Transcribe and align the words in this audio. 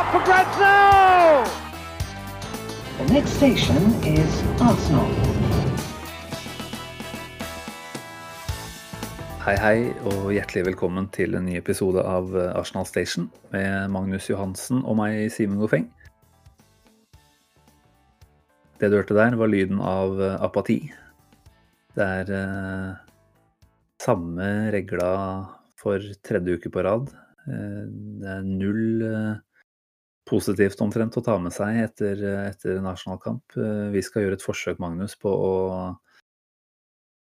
up 0.00 0.12
for 0.12 0.24
grabs 0.24 0.56
now! 0.56 1.44
The 2.98 3.12
next 3.12 3.32
station 3.36 3.76
is 4.02 4.32
Arsenal. 4.56 5.10
Hei, 9.44 9.56
hei, 9.60 9.78
og 10.08 10.30
hjertelig 10.32 10.62
velkommen 10.70 11.10
til 11.12 11.36
en 11.36 11.44
ny 11.48 11.58
episode 11.58 12.00
av 12.00 12.32
eh, 12.32 12.48
Arsenal 12.56 12.88
Station 12.88 13.28
med 13.52 13.92
Magnus 13.92 14.30
Johansen 14.30 14.80
og 14.88 14.96
meg, 15.02 15.26
Simen 15.34 15.60
Gofeng. 15.60 15.90
Det 18.80 18.88
du 18.88 18.96
hørte 18.96 19.18
der, 19.18 19.36
var 19.36 19.52
lyden 19.52 19.84
av 19.84 20.16
eh, 20.16 20.38
apati. 20.40 20.78
Det 21.98 22.08
er 22.22 22.34
eh, 22.38 22.88
samme 24.00 24.48
regla 24.72 25.12
for 25.80 26.08
tredje 26.24 26.56
uke 26.56 26.72
på 26.72 26.88
rad. 26.88 27.12
Eh, 27.44 27.84
det 28.24 28.34
er 28.38 28.48
null 28.48 29.08
eh, 29.12 29.46
positivt 30.30 30.80
omtrent 30.84 31.18
å 31.18 31.24
ta 31.26 31.36
med 31.42 31.54
seg 31.54 31.80
etter, 31.82 32.22
etter 32.46 32.78
nasjonalkamp. 32.84 33.58
Eh, 33.58 33.88
vi 33.94 34.02
skal 34.06 34.24
gjøre 34.26 34.38
et 34.38 34.46
forsøk, 34.46 34.80
Magnus, 34.82 35.16
på 35.18 35.32
å 35.32 35.52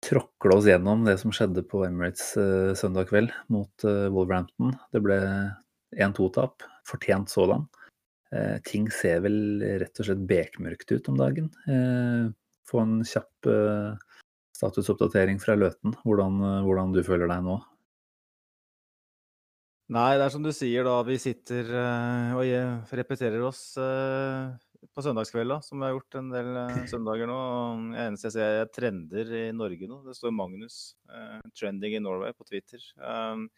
tråkle 0.01 0.57
oss 0.57 0.69
gjennom 0.69 1.05
det 1.05 1.17
som 1.21 1.33
skjedde 1.33 1.63
på 1.69 1.83
Emirates 1.85 2.33
eh, 2.39 2.71
søndag 2.77 3.09
kveld 3.11 3.33
mot 3.53 3.85
eh, 3.85 4.07
Wolverhampton. 4.13 4.73
Det 4.93 5.01
ble 5.05 5.19
1-2-tap, 5.97 6.65
fortjent 6.89 7.33
sådan. 7.33 7.67
Eh, 8.31 8.57
ting 8.65 8.87
ser 8.95 9.19
vel 9.25 9.61
rett 9.81 9.99
og 9.99 10.07
slett 10.07 10.23
bekmørkt 10.27 10.93
ut 10.93 11.09
om 11.11 11.19
dagen. 11.19 11.51
Eh, 11.67 12.31
få 12.69 12.83
en 12.83 13.01
kjapp 13.07 13.49
eh, 13.51 13.91
statusoppdatering 14.55 15.41
fra 15.41 15.57
Løten, 15.57 15.97
hvordan, 16.05 16.39
hvordan 16.63 16.95
du 16.95 17.01
føler 17.03 17.27
deg 17.31 17.43
nå. 17.47 17.57
Nei, 19.91 20.15
det 20.15 20.23
er 20.23 20.31
som 20.31 20.43
du 20.43 20.53
sier, 20.55 20.85
da. 20.87 21.01
Vi 21.03 21.17
sitter 21.19 21.67
eh, 21.75 22.29
og 22.39 22.93
repeterer 22.95 23.41
oss 23.43 23.73
eh, 23.75 24.53
på 24.95 25.03
søndagskvelda, 25.03 25.57
som 25.65 25.81
vi 25.81 25.87
har 25.89 25.97
gjort 25.97 26.17
en 26.21 26.29
del 26.31 26.51
eh, 26.61 26.77
søndager 26.93 27.27
nå. 27.27 27.39
Det 27.89 28.05
eneste 28.05 28.29
jeg 28.29 28.35
ser, 28.37 28.59
er 28.61 28.71
trender 28.71 29.33
i 29.35 29.43
Norge 29.51 29.89
nå. 29.91 29.99
Det 30.05 30.15
står 30.15 30.31
Magnus, 30.37 30.79
'trending 31.51 31.97
in 31.97 32.07
Norway', 32.07 32.31
på 32.37 32.47
Twitter. 32.47 32.79
Um, 33.03 33.49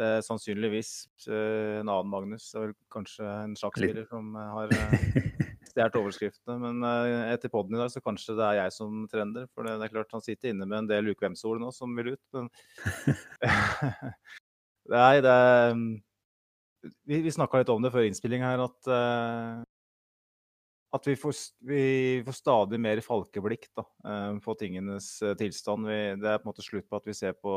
det 0.00 0.10
er 0.16 0.26
sannsynligvis 0.26 0.92
en 1.28 1.86
annen 1.86 2.10
Magnus. 2.10 2.50
Det 2.50 2.58
er 2.58 2.66
vel 2.66 2.76
kanskje 2.90 3.30
en 3.30 3.56
sjakkspiller 3.62 4.10
som 4.10 4.34
har 4.40 4.74
stjålet 5.70 6.02
overskriftene. 6.02 6.58
Men 6.64 6.82
etter 7.28 7.52
podden 7.52 7.76
i 7.76 7.82
dag, 7.84 7.92
så 7.92 8.02
kanskje 8.02 8.34
det 8.40 8.46
er 8.48 8.62
jeg 8.64 8.78
som 8.80 9.04
trender. 9.12 9.46
For 9.54 9.68
det, 9.68 9.78
det 9.78 9.86
er 9.86 9.94
klart 9.94 10.18
han 10.18 10.24
sitter 10.24 10.50
inne 10.50 10.66
med 10.66 10.82
en 10.82 10.94
del 10.96 11.12
ukvemsord 11.12 11.62
nå 11.62 11.70
som 11.76 11.94
vil 12.00 12.16
ut. 12.16 12.24
Men 12.34 12.48
Nei, 14.90 15.20
det 15.22 15.30
er 15.30 15.74
mm, 15.78 15.90
Vi, 17.06 17.20
vi 17.26 17.32
snakka 17.34 17.60
litt 17.60 17.70
om 17.72 17.84
det 17.84 17.92
før 17.94 18.06
innspilling 18.08 18.42
her, 18.42 18.62
at 18.64 18.88
uh, 18.90 19.60
at 20.90 21.06
vi 21.06 21.14
får, 21.18 21.34
vi 21.62 21.82
får 22.26 22.34
stadig 22.34 22.78
mer 22.82 23.00
falkeblikk 23.04 23.68
da, 23.78 23.84
eh, 24.10 24.38
på 24.42 24.54
tingenes 24.58 25.10
eh, 25.22 25.36
tilstand. 25.38 25.86
Vi, 25.86 25.98
det 26.18 26.26
er 26.32 26.40
på 26.40 26.48
en 26.48 26.50
måte 26.50 26.64
slutt 26.66 26.88
på 26.90 26.98
at 26.98 27.06
vi 27.06 27.14
ser 27.14 27.36
på 27.38 27.52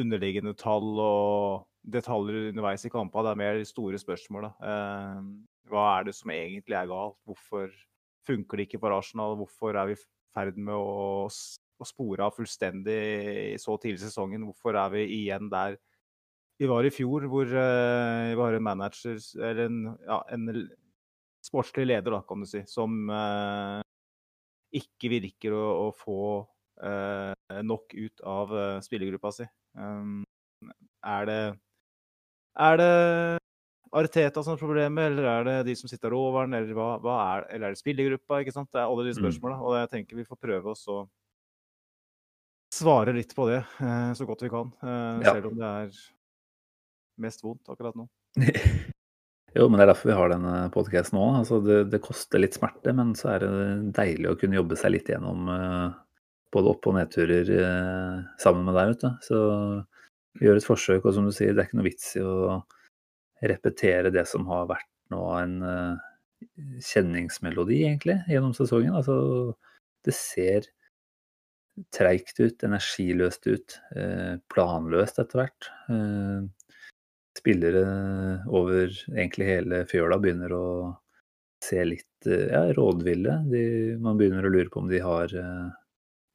underliggende 0.00 0.56
tall 0.58 0.88
og 1.02 1.68
detaljer 1.86 2.50
underveis 2.50 2.86
i 2.86 2.90
kampene. 2.90 3.28
Det 3.28 3.30
er 3.30 3.40
mer 3.44 3.60
store 3.68 4.00
spørsmål. 4.02 4.48
Da. 4.48 4.72
Hva 5.70 5.86
er 5.92 6.08
det 6.08 6.16
som 6.18 6.34
egentlig 6.34 6.78
er 6.78 6.90
galt? 6.90 7.18
Hvorfor 7.26 7.70
funker 8.26 8.58
det 8.58 8.68
ikke 8.68 8.82
for 8.82 8.94
Arsenal? 8.94 9.38
Hvorfor 9.38 9.78
er 9.78 9.92
vi 9.92 9.96
i 9.98 10.02
ferd 10.34 10.58
med 10.58 10.74
å, 10.74 11.26
å 11.30 11.88
spore 11.88 12.26
av 12.26 12.34
fullstendig 12.34 13.00
så 13.62 13.78
tidlig 13.78 14.02
i 14.02 14.06
sesongen? 14.08 14.46
Hvorfor 14.50 14.78
er 14.82 14.94
vi 14.94 15.06
igjen 15.22 15.50
der 15.50 15.78
vi 16.60 16.68
var 16.68 16.84
i 16.84 16.92
fjor, 16.92 17.24
hvor 17.32 17.48
eh, 17.48 18.30
vi 18.34 18.40
har 18.42 18.56
en 18.58 18.66
manager, 18.66 19.16
eller 19.40 19.62
en, 19.64 19.78
ja, 20.04 20.18
en 20.34 20.50
sportslig 21.44 21.86
leder, 21.88 22.12
da, 22.12 22.20
kan 22.28 22.42
du 22.44 22.48
si, 22.48 22.60
som 22.68 22.98
eh, 23.08 23.80
ikke 24.76 25.10
virker 25.16 25.56
å, 25.56 25.64
å 25.86 25.90
få 25.96 26.18
eh, 26.84 27.60
nok 27.64 27.96
ut 27.96 28.24
av 28.28 28.52
eh, 28.52 28.76
spillergruppa 28.84 29.32
si. 29.38 29.48
Um, 29.78 30.20
er 31.06 31.24
det 31.30 31.40
Er 32.60 32.76
det 32.76 32.90
Arteta 33.96 34.42
som 34.44 34.54
er 34.54 34.60
problemet, 34.60 35.08
eller 35.08 35.26
er 35.30 35.46
det 35.48 35.54
de 35.70 35.74
som 35.78 35.88
sitter 35.90 36.12
over 36.14 36.44
den, 36.44 36.58
eller 36.60 36.76
hva, 36.76 36.90
hva 37.02 37.14
er 37.38 37.46
Eller 37.54 37.70
er 37.70 37.74
det 37.74 37.80
spillergruppa, 37.80 38.42
ikke 38.44 38.52
sant? 38.54 38.68
Det 38.70 38.78
er 38.82 38.86
alle 38.90 39.08
de 39.08 39.14
Mm. 39.16 39.62
og 39.64 39.74
jeg 39.80 39.90
tenker 39.96 40.16
vi 40.20 40.28
får 40.28 40.38
prøve 40.44 40.70
oss 40.74 40.84
å 40.92 41.00
svare 42.70 43.12
litt 43.16 43.32
på 43.34 43.48
det 43.48 43.64
eh, 43.82 44.12
så 44.14 44.26
godt 44.28 44.44
vi 44.44 44.52
kan. 44.52 44.70
eh, 44.82 45.24
Ja. 45.24 45.32
Selv 45.34 45.50
om 45.50 45.56
det 45.58 45.66
er 45.66 45.90
mest 47.18 47.42
vondt 47.44 47.72
akkurat 47.72 47.98
nå. 47.98 48.08
Jo, 49.56 49.66
men 49.66 49.80
det 49.80 49.84
er 49.84 49.90
derfor 49.90 50.10
vi 50.12 50.18
har 50.18 50.30
denne 50.30 50.54
podkasten 50.74 51.16
nå. 51.18 51.24
Altså, 51.40 51.58
det, 51.64 51.80
det 51.90 52.02
koster 52.04 52.42
litt 52.42 52.54
smerte, 52.54 52.92
men 52.94 53.16
så 53.18 53.32
er 53.32 53.42
det 53.42 53.94
deilig 53.96 54.30
å 54.30 54.36
kunne 54.38 54.60
jobbe 54.60 54.78
seg 54.78 54.94
litt 54.94 55.10
gjennom 55.10 55.48
uh, 55.50 55.96
både 56.54 56.70
opp- 56.70 56.86
og 56.86 56.94
nedturer 57.00 57.50
uh, 57.58 58.20
sammen 58.42 58.68
med 58.68 58.78
deg. 58.78 58.92
Vet 58.92 59.02
du. 59.02 59.08
Så 59.26 59.40
gjør 60.44 60.60
et 60.60 60.68
forsøk, 60.68 61.02
og 61.02 61.16
som 61.16 61.26
du 61.26 61.34
sier, 61.34 61.56
det 61.56 61.64
er 61.64 61.70
ikke 61.70 61.80
noe 61.80 61.88
vits 61.88 62.12
i 62.20 62.22
å 62.22 62.60
repetere 63.50 64.14
det 64.14 64.26
som 64.30 64.46
har 64.52 64.70
vært 64.70 64.90
nå 65.10 65.24
en 65.40 65.58
uh, 65.66 66.06
kjenningsmelodi, 66.86 67.82
egentlig, 67.88 68.20
gjennom 68.30 68.54
sesongen. 68.54 68.94
Altså, 69.00 69.18
det 70.06 70.14
ser 70.14 70.70
treigt 71.96 72.38
ut, 72.38 72.62
energiløst 72.66 73.46
ut, 73.48 73.74
planløst 74.52 75.20
etter 75.22 75.40
hvert. 75.40 75.68
Spillere 77.40 77.84
over 78.52 78.90
egentlig 79.14 79.46
hele 79.48 79.84
fjøla 79.88 80.18
begynner 80.20 80.52
å 80.52 80.64
se 81.64 81.80
litt 81.84 82.28
eh, 82.28 82.50
ja, 82.52 82.66
rådville. 82.76 83.36
De, 83.48 83.62
man 84.00 84.18
begynner 84.20 84.44
å 84.44 84.52
lure 84.52 84.68
på 84.72 84.82
om 84.82 84.90
de 84.90 85.00
har 85.04 85.32
uh, 85.32 85.70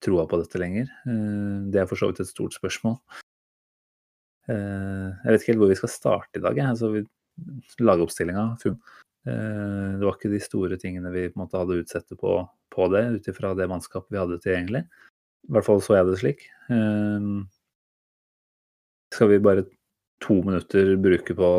troa 0.05 0.25
på 0.29 0.39
dette 0.41 0.61
lenger. 0.61 0.89
Uh, 1.05 1.65
det 1.73 1.81
er 1.81 1.89
for 1.89 1.99
så 1.99 2.09
vidt 2.09 2.23
et 2.23 2.31
stort 2.31 2.57
spørsmål. 2.57 2.97
Uh, 4.49 5.13
jeg 5.25 5.29
vet 5.29 5.39
ikke 5.41 5.53
helt 5.53 5.63
hvor 5.63 5.73
vi 5.73 5.79
skal 5.81 5.93
starte 5.93 6.41
i 6.41 6.45
dag. 6.45 6.57
jeg. 6.61 6.73
Altså, 6.73 7.05
lagoppstillinga 7.81 8.45
fun- 8.61 8.77
eh, 9.27 9.97
Det 9.99 10.05
var 10.05 10.15
ikke 10.15 10.29
de 10.31 10.39
store 10.39 10.77
tingene 10.79 11.09
vi 11.11 11.25
på 11.27 11.35
en 11.35 11.41
måte 11.43 11.59
hadde 11.59 11.81
utsette 11.81 12.15
på, 12.15 12.37
på 12.71 12.85
det, 12.93 13.01
ut 13.17 13.27
ifra 13.27 13.51
det 13.57 13.67
mannskapet 13.67 14.13
vi 14.13 14.21
hadde 14.21 14.37
tilgjengelig. 14.39 14.85
I 15.49 15.51
hvert 15.51 15.67
fall 15.67 15.81
så 15.83 15.97
jeg 15.97 16.07
det 16.07 16.19
slik. 16.21 16.45
Skal 19.11 19.29
vi 19.33 19.41
bare 19.43 19.65
to 20.23 20.39
minutter 20.45 20.95
bruke 21.01 21.35
på 21.35 21.49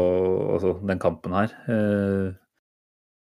altså, 0.55 0.75
den 0.87 1.00
kampen 1.03 1.34
her. 1.37 1.53
Eh, 1.71 2.28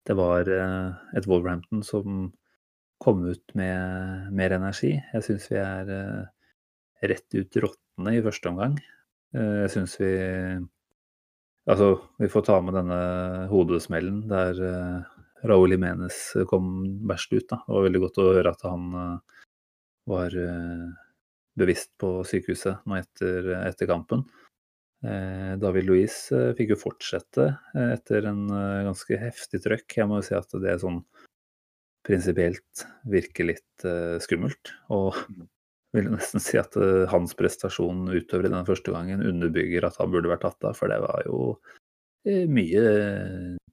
det 0.06 0.16
var 0.18 0.50
eh, 0.52 1.18
et 1.18 1.28
Wolverhampton 1.28 1.84
som 1.86 2.30
kom 3.04 3.26
ut 3.28 3.56
med 3.58 4.32
mer 4.36 4.56
energi. 4.56 4.96
Jeg 5.14 5.26
syns 5.26 5.50
vi 5.52 5.60
er 5.60 5.92
eh, 5.92 6.22
rett 7.12 7.36
ut 7.36 7.60
råtne 7.66 8.16
i 8.16 8.24
første 8.26 8.52
omgang. 8.52 8.80
Jeg 9.36 9.72
syns 9.74 9.98
vi 10.00 10.14
Altså, 11.66 11.96
vi 12.22 12.28
får 12.30 12.44
ta 12.46 12.60
med 12.62 12.76
denne 12.78 12.98
hodesmellen 13.50 14.20
der 14.30 14.60
Raúl 15.50 15.74
Jiménez 15.74 16.20
kom 16.46 16.68
verst 17.10 17.34
ut. 17.34 17.48
Da. 17.50 17.58
Det 17.66 17.74
var 17.74 17.86
veldig 17.88 18.02
godt 18.04 18.20
å 18.22 18.26
høre 18.36 18.52
at 18.54 18.62
han 18.70 18.84
var 20.06 20.36
bevisst 21.58 21.90
på 21.98 22.12
sykehuset 22.30 22.86
nå 22.86 23.00
etter, 23.00 23.50
etter 23.66 23.90
kampen. 23.90 24.28
Eh, 25.04 25.56
David 25.62 25.90
Louis 25.90 26.14
eh, 26.32 26.52
fikk 26.58 26.74
jo 26.74 26.80
fortsette 26.80 27.50
eh, 27.76 27.92
etter 27.98 28.30
en 28.30 28.46
ganske 28.88 29.20
heftig 29.22 29.64
trøkk. 29.66 29.98
Jeg 30.00 30.10
må 30.10 30.22
jo 30.22 30.28
si 30.30 30.38
at 30.38 30.56
det 30.64 30.78
sånn 30.84 31.02
prinsipielt 32.06 32.86
virker 33.10 33.50
litt 33.50 33.86
skummelt. 34.22 34.76
Og 34.94 35.18
vil 35.96 36.12
nesten 36.12 36.44
si 36.44 36.60
at 36.60 36.76
hans 37.10 37.34
prestasjon 37.40 38.10
utover 38.12 38.50
i 38.50 38.54
den 38.54 38.68
første 38.68 38.94
gangen 38.94 39.24
underbygger 39.26 39.88
at 39.88 39.98
han 40.02 40.12
burde 40.14 40.30
vært 40.30 40.44
tatt 40.46 40.68
av, 40.68 40.78
for 40.78 40.92
det 40.92 41.00
var 41.02 41.24
jo 41.26 41.56
mye 42.26 42.82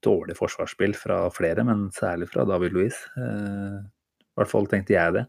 dårlig 0.02 0.36
forsvarsspill 0.38 0.94
fra 0.98 1.24
flere, 1.34 1.64
men 1.66 1.86
særlig 1.94 2.28
fra 2.32 2.44
David 2.48 2.76
Louis. 2.76 2.98
Eh, 3.16 3.78
I 3.82 4.40
hvert 4.40 4.50
fall 4.50 4.68
tenkte 4.70 4.96
jeg 4.96 5.18
det. 5.18 5.24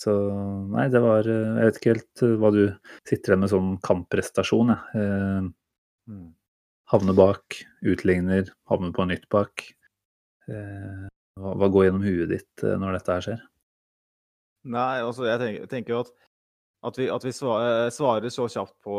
Så 0.00 0.12
nei, 0.72 0.86
det 0.92 1.02
var 1.04 1.26
eh, 1.28 1.56
Jeg 1.58 1.66
vet 1.68 1.78
ikke 1.80 1.92
helt 1.94 2.22
eh, 2.24 2.36
hva 2.40 2.50
du 2.54 2.62
sitter 3.08 3.34
igjen 3.34 3.42
med 3.44 3.52
sånn 3.52 3.72
kampprestasjon, 3.84 4.72
jeg. 4.72 5.02
Eh, 5.02 6.20
havne 6.90 7.14
bak, 7.14 7.58
utligner, 7.86 8.48
havne 8.70 8.90
på 8.96 9.06
nytt 9.10 9.28
bak. 9.32 9.66
Eh, 10.50 11.04
hva, 11.40 11.52
hva 11.60 11.68
går 11.68 11.86
gjennom 11.86 12.06
huet 12.06 12.32
ditt 12.32 12.64
eh, 12.64 12.78
når 12.80 12.96
dette 12.96 13.16
her 13.16 13.26
skjer? 13.26 13.44
Nei, 14.72 14.96
altså 15.04 15.28
jeg 15.28 15.40
tenker, 15.40 15.68
tenker 15.70 15.94
jo 15.94 16.00
at, 16.06 16.10
at 16.90 16.98
vi, 17.00 17.10
at 17.12 17.28
vi 17.28 17.34
svarer, 17.36 17.92
svarer 17.94 18.32
så 18.32 18.48
kjapt 18.50 18.74
på, 18.84 18.96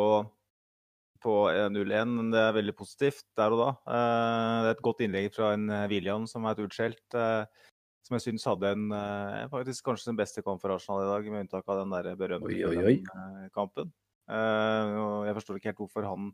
på 1.22 1.36
1-0-1, 1.50 2.16
det 2.34 2.46
er 2.46 2.56
veldig 2.62 2.78
positivt 2.78 3.26
der 3.38 3.58
og 3.58 3.64
da. 3.66 3.74
Eh, 3.90 4.56
det 4.62 4.70
er 4.70 4.78
et 4.78 4.86
godt 4.86 5.04
innlegg 5.06 5.34
fra 5.34 5.52
en 5.58 5.66
William 5.92 6.30
som 6.30 6.46
er 6.46 6.56
et 6.56 6.66
utskjelt. 6.70 7.04
eh, 7.18 7.70
som 8.12 8.20
jeg 8.20 8.28
syns 8.28 8.48
hadde 8.50 8.72
en 8.76 8.88
eh, 8.92 9.50
faktisk 9.52 9.86
kanskje 9.88 10.12
den 10.12 10.20
beste 10.20 10.44
kamp 10.44 10.60
for 10.60 10.76
Arsenal 10.76 11.06
i 11.06 11.12
dag, 11.14 11.28
med 11.32 11.46
unntak 11.46 11.70
av 11.72 11.80
den 11.80 11.94
der 11.96 12.16
berømte 12.20 12.52
Oi, 12.52 12.64
oi, 12.68 12.82
oi. 12.84 13.46
kampen. 13.56 13.94
Eh, 14.28 14.96
og 15.00 15.30
jeg 15.30 15.38
forstår 15.38 15.60
ikke 15.60 15.72
helt 15.72 15.80
hvorfor 15.86 16.08
han 16.10 16.34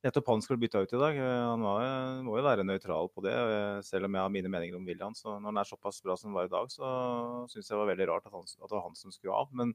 nettopp 0.00 0.30
han 0.32 0.42
skulle 0.44 0.62
bytta 0.62 0.80
ut 0.80 0.94
i 0.96 1.00
dag. 1.00 1.20
Eh, 1.20 1.44
Han 1.50 1.64
var, 1.66 1.84
må 2.24 2.38
jo 2.38 2.46
være 2.46 2.64
nøytral 2.64 3.10
på 3.12 3.24
det, 3.26 3.36
eh, 3.36 3.80
selv 3.84 4.08
om 4.08 4.16
jeg 4.16 4.24
har 4.24 4.32
mine 4.32 4.52
meninger 4.52 4.80
om 4.80 4.86
William. 4.88 5.14
Så 5.14 5.36
når 5.36 5.52
han 5.52 5.60
er 5.60 5.68
såpass 5.68 6.00
bra 6.02 6.16
som 6.16 6.30
han 6.30 6.40
var 6.40 6.48
i 6.48 6.54
dag, 6.56 6.72
så 6.72 6.88
syns 7.52 7.68
jeg 7.68 7.74
det 7.74 7.82
var 7.82 7.92
veldig 7.92 8.08
rart 8.08 8.26
at, 8.26 8.32
han, 8.32 8.48
at 8.48 8.68
det 8.68 8.78
var 8.78 8.86
han 8.88 8.96
som 8.96 9.12
skulle 9.12 9.36
av. 9.36 9.52
Men 9.52 9.74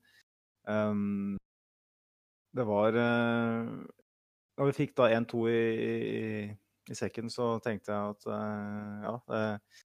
um, 0.66 1.38
det 2.56 2.66
var 2.66 2.96
uh, 2.96 3.86
Når 4.56 4.70
vi 4.72 4.78
fikk 4.78 4.96
da 4.96 5.10
1-2 5.12 5.42
i, 5.52 5.64
i, 5.86 6.52
i 6.90 6.96
sekken, 6.96 7.30
så 7.30 7.58
tenkte 7.60 7.92
jeg 7.92 8.16
at 8.16 8.28
uh, 8.32 9.04
ja 9.04 9.16
eh, 9.36 9.84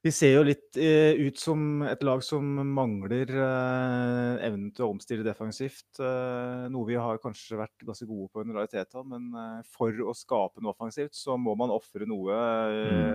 vi 0.00 0.10
ser 0.14 0.30
jo 0.32 0.44
litt 0.46 0.78
eh, 0.80 1.12
ut 1.20 1.36
som 1.36 1.82
et 1.84 2.00
lag 2.06 2.22
som 2.24 2.44
mangler 2.72 3.28
eh, 3.28 4.46
evnen 4.46 4.70
til 4.72 4.86
å 4.86 4.94
omstille 4.94 5.26
defensivt. 5.26 6.00
Eh, 6.00 6.68
noe 6.72 6.88
vi 6.88 6.96
har 6.96 7.20
kanskje 7.20 7.58
vært 7.60 7.84
ganske 7.84 8.08
gode 8.08 8.30
på 8.32 8.40
under 8.40 8.62
Ariteta, 8.62 9.02
Men 9.04 9.28
for 9.68 9.92
å 10.08 10.14
skape 10.16 10.64
noe 10.64 10.72
offensivt, 10.72 11.12
så 11.18 11.36
må 11.36 11.52
man 11.58 11.74
ofre 11.74 12.08
noe 12.08 12.38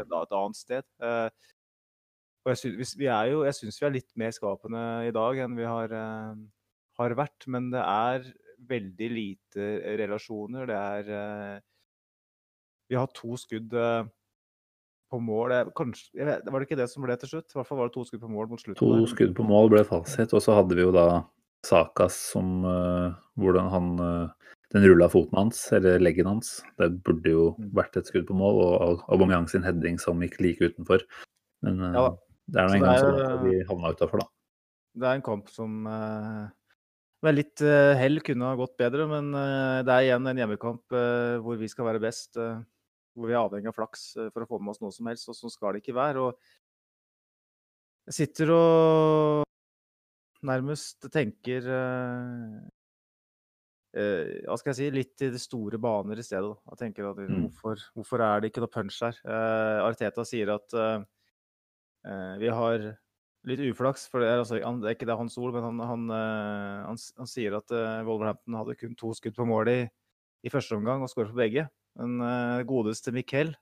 da 0.05 0.21
et 0.21 0.35
annet 0.37 0.59
sted. 0.59 0.85
Eh, 1.01 1.53
og 2.45 2.53
jeg 2.53 2.61
syns 2.61 2.93
vi 2.99 3.07
vi 3.07 3.87
er 3.87 3.95
litt 3.95 4.11
mer 4.21 4.35
skapende 4.35 4.81
i 5.07 5.13
dag 5.15 5.39
enn 5.41 5.55
vi 5.57 5.65
har, 5.65 5.95
har 6.99 7.15
vært. 7.17 7.47
Men 7.49 7.71
det 7.73 7.81
er 7.81 8.27
veldig 8.69 9.09
lite 9.09 9.71
relasjoner. 10.03 10.69
Det 10.69 10.77
er 10.77 11.63
Vi 12.85 12.99
har 13.01 13.09
to 13.17 13.33
skudd 13.41 13.73
på 15.15 15.21
mål. 15.23 15.53
Kanskje, 15.77 16.11
vet, 16.27 16.43
var 16.51 16.59
det 16.61 16.67
ikke 16.67 16.77
det 16.83 16.89
som 16.91 17.05
ble 17.07 17.15
til 17.21 17.31
slutt? 17.31 17.47
I 17.53 17.57
hvert 17.57 17.69
fall 17.69 17.79
var 17.79 17.89
det 17.89 17.95
to 17.95 18.03
skudd 18.09 18.21
på 18.25 18.31
mål 18.35 18.49
mot 18.51 18.61
slutten. 18.61 18.79
To 18.83 19.07
skudd 19.11 19.31
på 19.37 19.45
mål 19.47 19.71
ble 19.71 19.85
fasit, 19.87 20.35
og 20.35 20.43
så 20.43 20.57
hadde 20.59 20.75
vi 20.77 20.83
jo 20.83 20.91
da 20.95 21.23
Sakas 21.65 22.13
som 22.33 22.59
uh, 22.61 23.15
Hvordan 23.41 23.71
han 23.73 23.87
uh, 23.97 24.51
Den 24.75 24.83
rulla 24.85 25.07
foten 25.09 25.37
hans, 25.39 25.63
eller 25.73 25.97
leggen 26.03 26.27
hans. 26.29 26.59
Det 26.77 26.91
burde 27.05 27.31
jo 27.31 27.45
Mm. 27.55 27.71
vært 27.79 27.97
et 27.97 28.09
skudd 28.11 28.27
på 28.27 28.35
mål, 28.37 28.59
og 28.83 29.05
Aubameyang 29.09 29.47
sin 29.49 29.63
heading 29.63 29.97
som 30.01 30.19
gikk 30.21 30.35
like 30.43 30.61
utenfor. 30.61 31.01
Men 31.63 31.79
uh, 31.81 31.93
Ja 31.95 32.05
det 32.45 32.61
er 32.61 32.67
nå 32.69 32.75
engang 32.77 32.91
gang 32.91 33.01
sånn 33.01 33.21
at 33.23 33.41
vi 33.47 33.55
havna 33.65 33.93
utafor, 33.95 34.21
da. 34.21 34.27
Det 34.99 35.07
er 35.09 35.17
en 35.17 35.25
kamp 35.25 35.47
som 35.49 35.71
med 37.25 37.33
litt 37.39 37.63
hell 37.97 38.19
kunne 38.21 38.51
ha 38.51 38.59
gått 38.59 38.75
bedre, 38.77 39.07
men 39.09 39.31
det 39.33 39.89
er 39.89 40.03
igjen 40.05 40.29
en 40.29 40.37
hjemmekamp 40.43 40.93
hvor 41.41 41.57
vi 41.57 41.67
skal 41.71 41.87
være 41.89 42.03
best. 42.03 42.37
eh, 42.37 42.59
hvor 43.15 43.29
vi 43.29 43.33
er 43.35 43.41
avhengig 43.41 43.71
av 43.71 43.77
flaks 43.77 44.05
eh, 44.19 44.29
for 44.35 44.43
å 44.45 44.49
få 44.49 44.59
med 44.61 44.75
oss 44.75 44.81
noe 44.83 44.91
som 44.95 45.07
helst, 45.09 45.29
og 45.31 45.37
sånn 45.39 45.53
skal 45.53 45.73
det 45.75 45.83
ikke 45.83 45.95
være. 45.97 46.29
Og 46.29 46.33
jeg 48.09 48.17
sitter 48.19 48.51
og 48.53 49.43
nærmest 50.45 51.07
tenker 51.13 51.65
eh, 51.73 52.57
eh, 53.97 54.33
Hva 54.45 54.57
skal 54.59 54.73
jeg 54.73 54.77
si? 54.81 54.89
Litt 54.93 55.23
i 55.25 55.31
de 55.33 55.41
store 55.41 55.79
baner 55.81 56.19
i 56.21 56.25
stedet. 56.25 56.51
da. 56.51 56.75
Jeg 56.75 56.81
tenker 56.83 57.09
at 57.09 57.17
Mm. 57.25 57.47
hvorfor, 57.47 57.81
hvorfor 57.95 58.21
er 58.21 58.41
det 58.41 58.51
ikke 58.51 58.61
noe 58.65 58.73
punch 58.75 58.99
her? 59.01 59.17
Eh, 59.25 59.79
Arteta 59.87 60.25
sier 60.27 60.53
at 60.53 60.73
eh, 60.73 61.03
eh, 62.05 62.37
vi 62.43 62.47
har 62.53 62.97
litt 63.45 63.59
uflaks, 63.61 64.07
for 64.09 64.19
det 64.21 64.27
er, 64.29 64.39
altså, 64.41 64.59
han, 64.63 64.79
det 64.81 64.89
er 64.89 64.95
ikke 64.97 65.05
det 65.09 65.17
hans 65.17 65.37
ord, 65.37 65.53
men 65.53 65.61
han, 65.63 65.79
han, 65.79 66.05
han, 66.09 66.97
han 66.97 67.27
sier 67.29 67.53
at 67.59 67.69
Wolverhampton 68.05 68.55
hadde 68.57 68.75
kun 68.79 68.95
to 68.97 69.11
skudd 69.13 69.35
på 69.37 69.45
mål 69.45 69.69
i, 69.69 69.89
i 70.41 70.49
første 70.49 70.73
omgang 70.73 71.03
og 71.05 71.11
skåret 71.11 71.29
på 71.29 71.37
begge. 71.37 71.67
Men 71.99 72.19
eh, 72.21 72.63
godeste 72.67 73.13
Miquel 73.15 73.53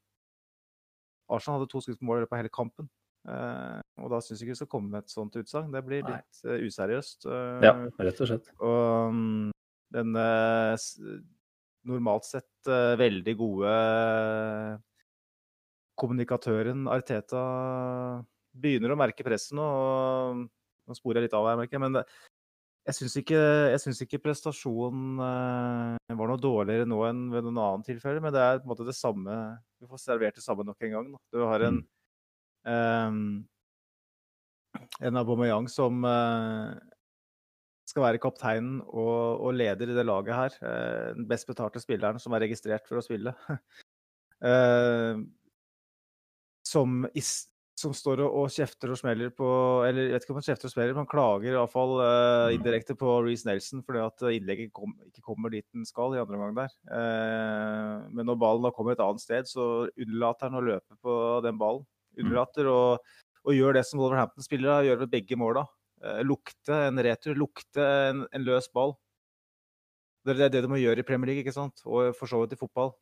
Arsenal 1.34 1.60
hadde 1.62 1.70
to 1.72 1.82
skudd 1.82 2.00
på 2.00 2.06
mål 2.08 2.20
i 2.20 2.24
løpet 2.26 2.36
av 2.36 2.42
hele 2.44 2.52
kampen. 2.54 2.90
Eh, 3.30 3.80
og 4.04 4.10
da 4.12 4.20
syns 4.22 4.42
jeg 4.42 4.48
ikke 4.50 4.56
vi 4.56 4.60
skal 4.62 4.72
komme 4.74 4.92
med 4.92 5.06
et 5.06 5.14
sånt 5.14 5.38
utsagn. 5.40 5.72
Det 5.74 5.82
blir 5.86 6.04
litt 6.08 6.42
eh, 6.46 6.66
useriøst. 6.68 7.28
Ja, 7.64 7.76
rett 8.04 8.22
og 8.26 8.30
slett. 8.32 8.50
og 8.60 9.20
denne 9.94 10.26
s- 10.74 10.98
normalt 11.86 12.26
sett 12.26 12.70
veldig 12.98 13.34
gode 13.38 13.72
kommunikatøren 16.00 16.88
Arteta 16.90 17.42
begynner 18.54 18.94
å 18.94 18.98
merke 19.00 19.26
presset 19.26 19.56
nå. 19.58 19.64
og 19.64 20.44
Nå 20.90 20.96
sporer 20.98 21.22
jeg 21.22 21.30
litt 21.30 21.36
av 21.38 21.46
her. 21.48 21.80
Men 21.80 21.94
det, 22.00 22.02
jeg 22.84 22.98
syns 22.98 23.16
ikke, 23.22 23.40
ikke 24.04 24.20
prestasjonen 24.26 25.22
uh, 25.22 26.16
var 26.20 26.30
noe 26.30 26.42
dårligere 26.42 26.88
nå 26.90 27.00
enn 27.08 27.22
ved 27.32 27.46
noen 27.46 27.62
annen 27.64 27.86
tilfelle. 27.88 28.20
Men 28.24 28.34
det 28.36 28.42
er 28.44 28.60
på 28.60 28.68
en 28.68 28.74
måte 28.74 28.88
det 28.88 28.98
samme 28.98 29.38
Du 29.80 29.88
får 29.88 30.02
servert 30.04 30.36
det 30.40 30.44
samme 30.44 30.66
nok 30.68 30.84
en 30.84 30.96
gang. 30.98 31.12
Da. 31.14 31.22
Du 31.32 31.46
har 31.48 31.64
en 31.70 31.80
em, 32.68 33.22
en 35.00 35.22
Aubameyang 35.22 35.70
som 35.72 36.04
uh, 36.04 36.74
skal 37.88 38.06
være 38.08 38.22
kapteinen 38.24 38.82
og, 38.88 39.40
og 39.48 39.56
leder 39.56 39.92
i 39.92 39.96
det 39.96 40.06
laget 40.08 40.36
her. 40.36 40.60
Uh, 40.60 41.08
den 41.16 41.30
best 41.30 41.48
betalte 41.48 41.82
spilleren 41.84 42.20
som 42.20 42.36
er 42.36 42.46
registrert 42.48 42.88
for 42.90 43.00
å 43.00 43.06
spille. 43.06 43.36
eh, 44.50 45.24
som, 46.68 47.04
is, 47.16 47.32
som 47.80 47.94
står 47.98 48.22
og, 48.22 48.36
og 48.44 48.52
kjefter 48.54 48.92
og 48.94 49.00
smeller 49.00 49.32
på 49.34 49.48
Eller 49.88 50.06
jeg 50.06 50.14
vet 50.14 50.26
ikke 50.26 50.34
om 50.36 50.38
han 50.38 50.46
kjefter 50.46 50.70
og 50.70 50.74
smeller, 50.76 50.94
men 50.94 51.02
han 51.02 51.10
klager 51.10 51.56
iallfall 51.56 51.96
uh, 52.00 52.54
indirekte 52.54 52.96
på 53.00 53.16
Reece 53.26 53.50
Nelson 53.50 53.82
fordi 53.86 54.04
at 54.04 54.26
innlegget 54.30 54.74
kom, 54.78 54.94
ikke 55.08 55.26
kommer 55.26 55.54
dit 55.54 55.66
den 55.74 55.88
skal 55.90 56.14
i 56.14 56.22
andre 56.22 56.38
omgang 56.38 56.56
der. 56.62 56.76
Uh, 56.86 58.06
men 58.14 58.30
når 58.30 58.40
ballen 58.46 58.68
da 58.68 58.74
kommer 58.76 58.94
et 58.94 59.04
annet 59.04 59.26
sted, 59.26 59.50
så 59.50 59.88
unnlater 59.90 60.52
han 60.52 60.62
å 60.62 60.66
løpe 60.70 61.00
på 61.02 61.18
den 61.46 61.58
ballen. 61.62 61.88
Unnlater 62.22 62.70
å 62.70 62.80
og 63.44 63.56
gjør 63.58 63.78
det 63.78 63.84
som 63.88 64.00
Wolverhampton-spillere 64.00 64.88
gjør 64.88 65.02
ved 65.04 65.14
begge 65.18 65.38
måla. 65.40 65.66
Uh, 66.04 66.22
lukte 66.26 66.78
en 66.88 67.00
retur, 67.04 67.36
lukte 67.40 67.88
en, 68.10 68.26
en 68.32 68.46
løs 68.46 68.70
ball. 68.76 68.96
Det 70.24 70.38
er 70.38 70.52
det 70.52 70.64
du 70.64 70.70
må 70.72 70.80
gjøre 70.80 71.04
i 71.04 71.08
Premier 71.08 71.34
League, 71.34 71.44
ikke 71.44 71.56
sant? 71.56 71.84
og 71.84 72.14
for 72.16 72.32
så 72.32 72.40
vidt 72.44 72.56
i 72.56 72.60
fotball. 72.60 72.94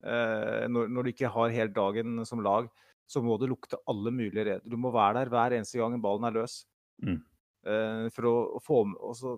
Uh, 0.00 0.64
når, 0.72 0.88
når 0.88 1.04
du 1.04 1.12
ikke 1.12 1.32
har 1.32 1.52
helt 1.52 1.76
dagen 1.76 2.22
som 2.28 2.40
lag, 2.44 2.70
så 3.10 3.22
må 3.24 3.36
du 3.40 3.48
lukte 3.50 3.80
alle 3.90 4.12
mulige 4.14 4.46
returer. 4.46 4.70
Du 4.70 4.78
må 4.78 4.92
være 4.94 5.24
der 5.24 5.32
hver 5.32 5.56
eneste 5.56 5.80
gang 5.80 5.96
ballen 6.02 6.28
er 6.28 6.36
løs. 6.38 6.60
Mm. 7.02 7.20
Eh, 7.66 8.08
for 8.14 8.28
å, 8.30 8.34
å 8.56 8.60
få 8.64 8.78
med 8.88 8.96
også 9.04 9.34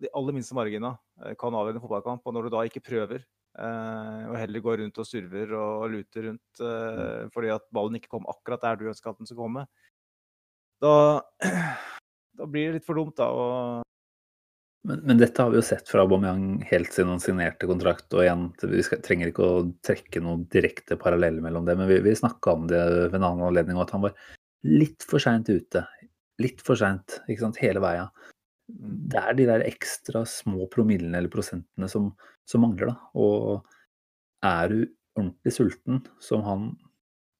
De 0.00 0.08
aller 0.16 0.34
minste 0.36 0.54
margina 0.56 0.92
eh, 1.24 1.34
kan 1.38 1.54
avgjøre 1.56 1.80
en 1.80 1.84
fotballkamp. 1.84 2.24
Og 2.24 2.36
når 2.36 2.46
du 2.46 2.54
da 2.54 2.64
ikke 2.68 2.84
prøver, 2.84 3.24
eh, 3.56 4.24
og 4.28 4.36
heller 4.40 4.64
går 4.64 4.82
rundt 4.82 5.00
og 5.00 5.08
surver 5.08 5.54
og 5.58 5.86
luter 5.94 6.28
rundt 6.28 6.62
mm. 6.62 7.32
fordi 7.34 7.52
at 7.56 7.68
ballen 7.74 8.00
ikke 8.00 8.12
kom 8.16 8.28
akkurat 8.30 8.64
der 8.64 8.80
du 8.80 8.90
ønska 8.92 9.12
at 9.12 9.20
den 9.20 9.28
skulle 9.28 9.46
komme, 9.48 9.66
da, 10.80 10.92
da 12.40 12.48
blir 12.48 12.70
det 12.70 12.78
litt 12.78 12.86
for 12.88 12.96
dumt, 12.96 13.16
da. 13.20 13.28
Og 13.28 13.89
Men, 14.88 15.02
men 15.04 15.18
dette 15.20 15.42
har 15.42 15.52
vi 15.52 15.58
jo 15.58 15.64
sett 15.64 15.88
fra 15.90 16.04
Aubameyang 16.06 16.62
helt 16.70 16.92
siden 16.94 17.12
han 17.12 17.22
signerte 17.22 17.68
kontrakt. 17.68 18.06
og 18.14 18.24
igjen, 18.24 18.46
Vi 18.62 18.82
skal, 18.86 19.02
trenger 19.04 19.30
ikke 19.30 19.46
å 19.46 19.62
trekke 19.84 20.22
noen 20.24 20.46
direkte 20.52 20.96
parallell 21.00 21.40
mellom 21.44 21.66
det, 21.68 21.76
men 21.76 21.90
vi, 21.90 22.00
vi 22.04 22.16
snakka 22.16 22.54
om 22.56 22.68
det 22.70 22.80
ved 22.80 23.18
en 23.18 23.26
annen 23.26 23.48
anledning, 23.50 23.76
og 23.76 23.88
at 23.88 23.94
han 23.96 24.06
var 24.06 24.16
litt 24.66 25.04
for 25.06 25.22
seint 25.22 25.50
ute. 25.52 25.84
Litt 26.40 26.64
for 26.64 26.80
seint 26.80 27.20
hele 27.60 27.84
veia. 27.84 28.08
Det 28.70 29.20
er 29.20 29.36
de 29.36 29.48
der 29.50 29.66
ekstra 29.66 30.24
små 30.28 30.68
promillene 30.72 31.18
eller 31.18 31.32
prosentene 31.32 31.88
som, 31.90 32.12
som 32.48 32.64
mangler. 32.64 32.94
da, 32.94 32.96
Og 33.20 33.66
er 34.46 34.72
du 34.72 34.80
ordentlig 35.18 35.52
sulten, 35.52 36.00
som 36.22 36.44
han 36.46 36.70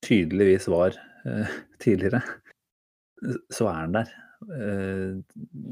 tydeligvis 0.04 0.66
var 0.72 0.96
eh, 1.24 1.58
tidligere, 1.80 2.20
så 3.52 3.68
er 3.70 3.78
han 3.84 3.96
der. 3.96 4.10
Eh, 4.40 5.20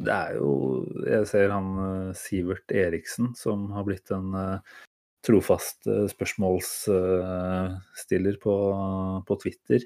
det 0.04 0.12
er 0.12 0.34
jo 0.36 0.84
Jeg 1.08 1.24
ser 1.30 1.48
han 1.54 1.68
eh, 1.80 2.10
Sivert 2.18 2.68
Eriksen, 2.74 3.30
som 3.38 3.70
har 3.72 3.84
blitt 3.86 4.10
en 4.12 4.34
eh, 4.36 4.58
trofast 5.24 5.88
spørsmålsstiller 6.12 8.36
på, 8.40 8.54
på 9.26 9.34
Twitter. 9.42 9.80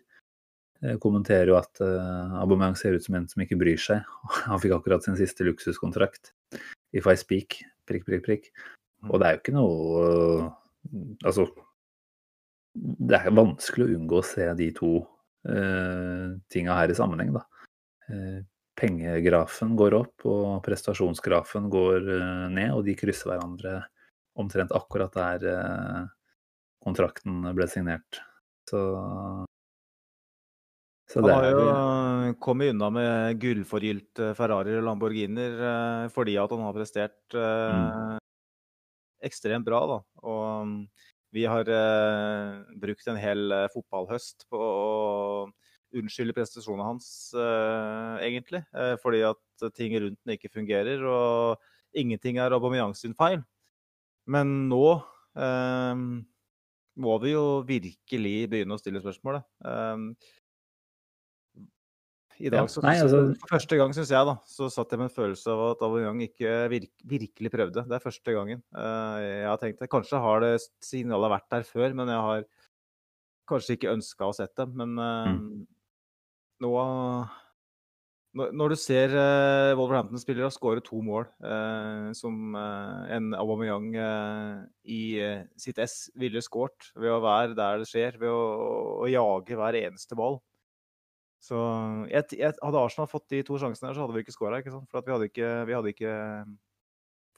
Jeg 0.83 1.01
Kommenterer 1.01 1.47
jo 1.49 1.57
at 1.57 1.81
Aubameyang 1.81 2.77
ser 2.77 2.95
ut 2.99 3.05
som 3.05 3.15
en 3.17 3.29
som 3.31 3.43
ikke 3.43 3.57
bryr 3.59 3.79
seg. 3.81 4.03
Han 4.51 4.61
fikk 4.63 4.73
akkurat 4.77 5.05
sin 5.07 5.17
siste 5.19 5.45
luksuskontrakt. 5.47 6.23
If 6.93 7.07
I 7.09 7.17
speak, 7.19 7.49
prikk, 7.89 8.05
prikk, 8.07 8.25
prikk. 8.27 8.45
Og 9.09 9.19
det 9.19 9.27
er 9.27 9.33
jo 9.35 9.41
ikke 9.41 9.57
noe 9.57 9.73
Altså, 11.25 11.43
det 12.75 13.19
er 13.19 13.35
vanskelig 13.35 13.85
å 13.87 13.93
unngå 13.97 14.17
å 14.19 14.27
se 14.27 14.55
de 14.59 14.73
to 14.75 15.07
uh, 15.49 16.39
tinga 16.53 16.79
her 16.79 16.93
i 16.93 16.97
sammenheng, 16.99 17.33
da. 17.37 17.47
Eh, 18.13 18.41
pengegrafen 18.79 19.77
går 19.77 19.97
opp, 19.99 20.27
og 20.29 20.63
prestasjonsgrafen 20.65 21.69
går 21.73 22.11
eh, 22.17 22.45
ned, 22.55 22.73
og 22.75 22.85
de 22.87 22.97
krysser 22.99 23.33
hverandre 23.33 23.83
omtrent 24.41 24.73
akkurat 24.75 25.13
der 25.17 25.49
eh, 25.53 26.05
kontrakten 26.83 27.45
ble 27.57 27.69
signert. 27.71 28.23
Så 28.71 28.83
så 31.13 31.21
han 31.21 31.29
har 31.29 31.45
jo 31.51 32.35
kommet 32.41 32.71
unna 32.73 32.89
med 32.95 33.41
gullforgylte 33.43 34.31
Ferrarier 34.39 34.79
og 34.81 34.87
Lamborghinier 34.87 35.59
eh, 35.69 36.05
fordi 36.15 36.39
at 36.41 36.55
han 36.55 36.63
har 36.65 36.77
prestert 36.77 37.37
mm. 37.37 38.17
ekstremt 39.29 39.67
bra, 39.69 39.83
da. 39.91 39.99
Og 40.25 40.73
vi 41.33 41.45
har 41.49 41.69
eh, 41.69 42.59
brukt 42.81 43.07
en 43.09 43.19
hel 43.21 43.53
eh, 43.55 43.69
fotballhøst 43.73 44.47
på 44.53 44.59
å 44.61 45.47
unnskylde 45.97 46.35
prestasjonene 46.37 46.89
hans, 46.89 47.07
eh, 47.37 48.27
egentlig. 48.29 48.63
Eh, 48.77 48.95
fordi 49.03 49.23
at 49.29 49.67
ting 49.77 49.97
rundt 49.97 50.21
den 50.21 50.37
ikke 50.37 50.53
fungerer, 50.53 51.05
og 51.09 51.97
ingenting 51.97 52.41
er 52.41 52.55
Aubameyang 52.57 52.95
sin 52.97 53.17
feil. 53.17 53.41
Men 54.29 54.69
nå 54.71 54.85
eh, 55.37 56.05
må 57.03 57.19
vi 57.25 57.33
jo 57.33 57.47
virkelig 57.69 58.37
begynne 58.53 58.77
å 58.77 58.81
stille 58.81 59.03
spørsmålet. 59.05 59.49
Eh, 59.65 60.31
I 62.43 62.51
dag, 62.51 62.65
Ja, 62.65 62.71
så, 62.71 62.83
nei, 62.83 62.97
altså- 62.99 63.37
for 63.39 63.53
første 63.55 63.77
gang, 63.79 63.93
syns 63.95 64.11
jeg, 64.11 64.27
da, 64.27 64.35
så 64.51 64.69
satt 64.73 64.91
jeg 64.91 64.99
med 64.99 65.11
en 65.11 65.15
følelse 65.15 65.53
av 65.53 65.61
at 65.71 65.85
Aubameyang 65.87 66.23
ikke 66.27 66.55
virk, 66.73 66.91
virkelig 67.07 67.53
prøvde. 67.53 67.85
Det 67.87 67.95
er 67.95 68.03
første 68.03 68.35
gangen. 68.35 68.63
Eh, 68.75 69.19
jeg 69.23 69.47
har 69.47 69.61
tenkt 69.63 69.79
det. 69.79 69.91
Kanskje 69.93 70.21
har 70.21 70.41
det 70.41 70.57
signalet 70.83 71.31
vært 71.37 71.49
der 71.55 71.63
før, 71.69 71.95
men 71.95 72.09
jeg 72.09 72.27
har 72.27 72.45
kanskje 73.49 73.77
ikke 73.79 73.95
ønska 73.95 74.27
å 74.27 74.35
sett 74.35 74.55
dem. 74.57 74.75
Men 74.75 74.99
mm. 74.99 75.67
nå 76.67 76.75
når, 78.33 78.53
når 78.57 78.73
du 78.73 78.79
ser 78.81 79.13
uh, 79.13 79.75
Wolverhampton-spillere 79.77 80.49
skåre 80.55 80.83
to 80.85 81.03
mål, 81.05 81.27
eh, 81.45 82.07
som 82.17 82.57
eh, 82.57 83.11
en 83.19 83.35
Aubameyang 83.37 83.91
eh, 84.01 84.63
i 84.89 85.01
eh, 85.21 85.43
sitt 85.61 85.81
ess 85.83 86.07
ville 86.17 86.41
skåret 86.45 86.89
ved 86.97 87.13
å 87.13 87.21
være 87.25 87.53
der 87.59 87.83
det 87.83 87.91
skjer, 87.91 88.17
ved 88.23 88.33
å, 88.33 88.47
å 89.05 89.11
jage 89.13 89.59
hver 89.59 89.77
eneste 89.83 90.17
ball. 90.17 90.41
Så 91.43 91.59
jeg, 92.07 92.29
jeg, 92.39 92.55
Hadde 92.63 92.85
Arsenal 92.85 93.11
fått 93.11 93.27
de 93.33 93.43
to 93.47 93.59
sjansene 93.59 93.91
her, 93.91 93.97
så 93.97 94.05
hadde 94.05 94.15
vi 94.15 94.23
ikke 94.23 94.37
skåra. 94.37 94.63
For 94.63 95.03
vi 95.03 95.15
hadde 95.15 95.29
ikke, 95.31 95.51
vi 95.67 95.75
hadde 95.75 95.91
ikke 95.91 96.15
eh, 96.15 96.53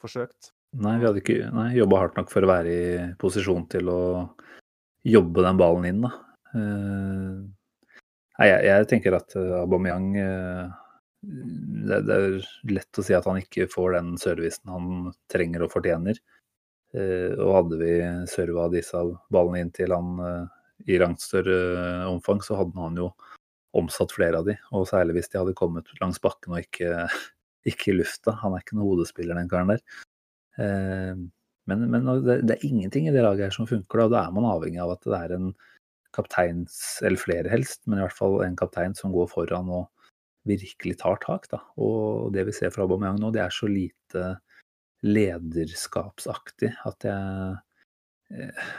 forsøkt. 0.03 0.53
Nei, 0.85 0.99
vi 1.01 1.09
hadde 1.09 1.23
ikke 1.23 1.39
jobba 1.79 2.01
hardt 2.03 2.19
nok 2.19 2.33
for 2.33 2.45
å 2.45 2.51
være 2.51 2.75
i 2.75 2.87
posisjon 3.21 3.65
til 3.73 3.89
å 3.93 4.01
jobbe 5.09 5.45
den 5.47 5.61
ballen 5.61 5.89
inn, 5.89 6.03
da. 6.05 6.11
Eh, 6.53 7.39
nei, 8.41 8.49
jeg, 8.51 8.65
jeg 8.69 8.89
tenker 8.93 9.17
at 9.17 9.37
eh, 9.41 9.55
Aubameyang 9.63 10.11
det, 11.25 12.03
det 12.05 12.17
er 12.19 12.35
lett 12.75 13.01
å 13.01 13.05
si 13.07 13.15
at 13.17 13.25
han 13.31 13.41
ikke 13.41 13.71
får 13.73 13.95
den 13.97 14.11
servicen 14.21 14.69
han 14.69 15.15
trenger 15.33 15.65
og 15.65 15.73
fortjener. 15.73 16.19
Og 16.95 17.49
hadde 17.57 17.79
vi 17.81 17.95
serva 18.31 18.69
disse 18.71 19.01
ballene 19.33 19.65
inn 19.65 19.73
til 19.75 19.91
han 19.91 20.21
i 20.87 20.99
langt 21.01 21.25
større 21.25 21.57
omfang, 22.07 22.45
så 22.45 22.61
hadde 22.61 22.77
han 22.79 23.01
jo 23.01 23.09
omsatt 23.77 24.15
flere 24.15 24.41
av 24.41 24.49
de. 24.49 24.57
Og 24.73 24.89
særlig 24.91 25.19
hvis 25.19 25.31
de 25.33 25.41
hadde 25.41 25.57
kommet 25.59 25.91
langs 26.01 26.21
bakken 26.23 26.57
og 26.57 26.63
ikke, 26.63 27.07
ikke 27.71 27.93
i 27.93 27.99
lufta. 28.01 28.37
Han 28.43 28.57
er 28.57 28.65
ikke 28.65 28.79
noen 28.79 28.91
hodespiller, 28.93 29.39
den 29.39 29.51
karen 29.51 29.75
der. 29.75 29.85
Eh, 30.63 31.15
men, 31.71 31.87
men 31.91 32.11
det, 32.25 32.57
er 32.57 32.67
ingenting 32.67 33.09
i 33.09 33.15
det 33.15 33.25
laget 33.25 33.49
her 33.49 33.57
som 33.57 33.69
funker. 33.69 34.05
og 34.05 34.13
da 34.13 34.27
er 34.27 34.35
man 34.37 34.49
avhengig 34.49 34.83
av 34.85 34.95
at 34.97 35.07
det 35.09 35.21
er 35.21 35.37
en 35.39 35.53
kapteins, 36.15 37.01
eller 37.03 37.19
flere 37.19 37.51
helst, 37.51 37.83
men 37.89 37.99
i 37.99 38.05
hvert 38.05 38.17
fall 38.17 38.39
en 38.45 38.57
kaptein 38.59 38.95
som 38.95 39.13
går 39.15 39.31
foran 39.33 39.71
og 39.73 39.89
virkelig 40.49 40.99
tar 41.01 41.19
tak. 41.25 41.49
Da. 41.51 41.61
Og 41.81 42.33
det 42.35 42.47
vi 42.49 42.55
ser 42.55 42.73
fra 42.75 42.85
Aubameyang 42.85 43.19
nå, 43.21 43.33
det 43.35 43.43
er 43.45 43.55
så 43.55 43.69
lite 43.71 44.27
lederskapsaktig 45.05 46.71
at 46.89 47.05
jeg 47.05 47.57
eh, 48.33 48.75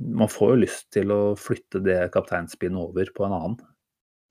Man 0.00 0.30
får 0.32 0.52
jo 0.52 0.60
lyst 0.62 0.86
til 0.94 1.10
å 1.12 1.34
flytte 1.36 1.80
det 1.84 1.98
kapteinspinnet 2.14 2.80
over 2.80 3.10
på 3.12 3.24
en 3.26 3.34
annen. 3.36 3.56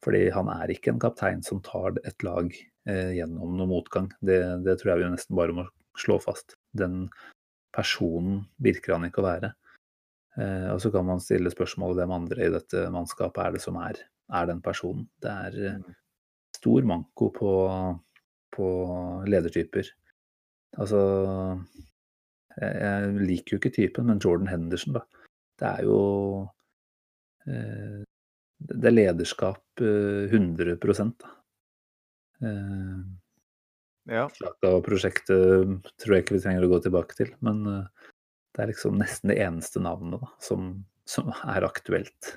Fordi 0.05 0.29
han 0.31 0.49
er 0.53 0.71
ikke 0.71 0.93
en 0.93 1.01
kaptein 1.01 1.41
som 1.43 1.59
tar 1.65 1.97
et 2.07 2.23
lag 2.23 2.53
eh, 2.87 3.11
gjennom 3.17 3.57
noe 3.57 3.67
motgang. 3.69 4.07
Det, 4.23 4.39
det 4.63 4.77
tror 4.79 4.93
jeg 4.93 5.01
vi 5.01 5.11
nesten 5.15 5.39
bare 5.39 5.55
må 5.57 5.65
slå 5.99 6.19
fast. 6.23 6.55
Den 6.71 7.07
personen 7.75 8.45
virker 8.63 8.95
han 8.95 9.07
ikke 9.09 9.23
å 9.23 9.27
være. 9.27 9.51
Eh, 10.39 10.67
og 10.71 10.79
så 10.83 10.91
kan 10.93 11.07
man 11.07 11.23
stille 11.23 11.51
spørsmål 11.51 11.97
hvem 11.97 12.15
andre 12.15 12.45
i 12.45 12.53
dette 12.53 12.85
mannskapet 12.93 13.43
er 13.43 13.57
det 13.57 13.63
som 13.63 13.79
er, 13.81 13.99
er 14.39 14.49
den 14.49 14.61
personen. 14.63 15.09
Det 15.21 15.33
er 15.49 15.59
eh, 15.73 15.89
stor 16.55 16.87
manko 16.87 17.31
på, 17.35 17.53
på 18.55 18.69
ledertyper. 19.27 19.91
Altså 20.79 21.01
jeg, 22.59 22.71
jeg 22.71 23.13
liker 23.25 23.55
jo 23.55 23.59
ikke 23.61 23.75
typen, 23.75 24.07
men 24.11 24.21
Jordan 24.23 24.51
Henderson, 24.51 24.99
da. 24.99 25.03
Det 25.59 25.67
er 25.67 25.87
jo 25.89 25.99
eh, 27.49 27.99
Det 28.59 28.89
er 28.89 28.95
lederskap 28.95 29.81
eh, 29.81 30.27
100 30.31 30.75
da. 31.21 31.31
Eh, 32.43 32.99
Ja. 34.09 34.23
Slaka-prosjektet 34.33 35.83
tror 36.01 36.15
jeg 36.15 36.23
ikke 36.23 36.33
vi 36.37 36.41
trenger 36.41 36.63
å 36.65 36.69
gå 36.71 36.79
tilbake 36.81 37.13
til, 37.15 37.29
men 37.45 37.59
eh, 37.69 38.07
det 38.55 38.63
er 38.63 38.71
liksom 38.71 38.95
nesten 38.97 39.29
det 39.29 39.37
eneste 39.43 39.79
navnet 39.85 40.17
da, 40.23 40.29
som, 40.41 40.71
som 41.05 41.29
er 41.45 41.67
aktuelt. 41.67 42.31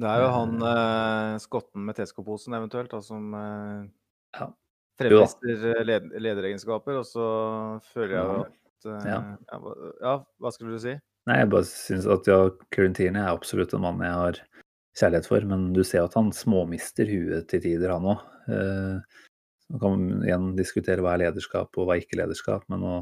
Det 0.00 0.08
er 0.08 0.22
jo 0.24 0.30
han 0.32 0.54
eh, 0.64 1.34
skotten 1.42 1.84
med 1.84 1.96
Tesco-posen 1.98 2.56
eventuelt, 2.56 2.90
da, 2.94 3.02
som 3.04 3.28
eh, 3.36 3.84
Ja. 4.40 4.48
fremviser 5.00 5.84
led 5.84 6.08
lederegenskaper. 6.16 6.98
Og 7.02 7.06
så 7.08 7.26
føler 7.92 8.16
jeg 8.16 8.40
at 8.46 8.88
eh, 8.88 9.06
Ja. 9.12 9.20
ja, 9.52 9.60
ja, 10.00 10.16
hva 10.40 10.52
skulle 10.54 10.76
du 10.78 10.82
si? 10.86 10.96
Nei, 11.28 11.38
jeg 11.42 11.50
bare 11.52 11.68
syns 11.68 12.06
at 12.08 12.28
ja, 12.30 12.40
Currentini 12.72 13.20
er 13.20 13.32
absolutt 13.34 13.72
en 13.76 13.84
mann 13.84 14.00
jeg 14.04 14.16
har 14.16 14.40
kjærlighet 14.96 15.28
for, 15.28 15.46
men 15.48 15.70
du 15.76 15.82
ser 15.84 16.06
at 16.06 16.16
han 16.16 16.32
småmister 16.34 17.08
huet 17.10 17.48
til 17.50 17.62
tider, 17.64 17.92
han 17.94 18.08
òg. 18.14 18.24
Eh, 18.52 19.22
man 19.74 19.82
kan 19.82 20.04
igjen 20.22 20.50
diskutere 20.58 21.02
hva 21.02 21.16
er 21.16 21.24
lederskap 21.26 21.74
og 21.74 21.88
hva 21.88 21.96
er 21.96 22.04
ikke 22.04 22.20
lederskap, 22.20 22.66
men 22.72 22.84
å 22.86 22.96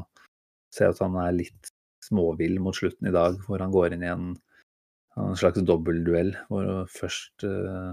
se 0.73 0.87
at 0.89 1.01
han 1.03 1.15
er 1.21 1.35
litt 1.37 1.71
småvill 2.05 2.57
mot 2.61 2.75
slutten 2.75 3.09
i 3.09 3.15
dag, 3.15 3.37
hvor 3.45 3.61
han 3.63 3.73
går 3.73 3.95
inn 3.95 4.05
i 4.05 4.11
en, 4.11 4.31
en 5.17 5.37
slags 5.39 5.61
dobbeltduell, 5.65 6.33
hvor 6.49 6.67
han 6.67 6.89
først 6.91 7.45
eh, 7.47 7.91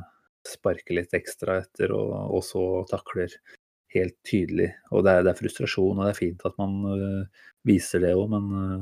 sparker 0.48 0.98
litt 0.98 1.12
ekstra 1.16 1.60
etter, 1.62 1.92
og, 1.94 2.14
og 2.36 2.42
så 2.46 2.64
takler 2.90 3.34
helt 3.94 4.16
tydelig. 4.26 4.70
Og 4.90 5.04
det 5.06 5.14
er, 5.14 5.26
det 5.26 5.32
er 5.32 5.38
frustrasjon, 5.38 5.98
og 5.98 6.06
det 6.06 6.14
er 6.14 6.18
fint 6.18 6.46
at 6.48 6.56
man 6.60 6.78
uh, 6.88 7.44
viser 7.68 8.02
det 8.02 8.14
òg, 8.16 8.24
men 8.32 8.48
uh, 8.56 8.78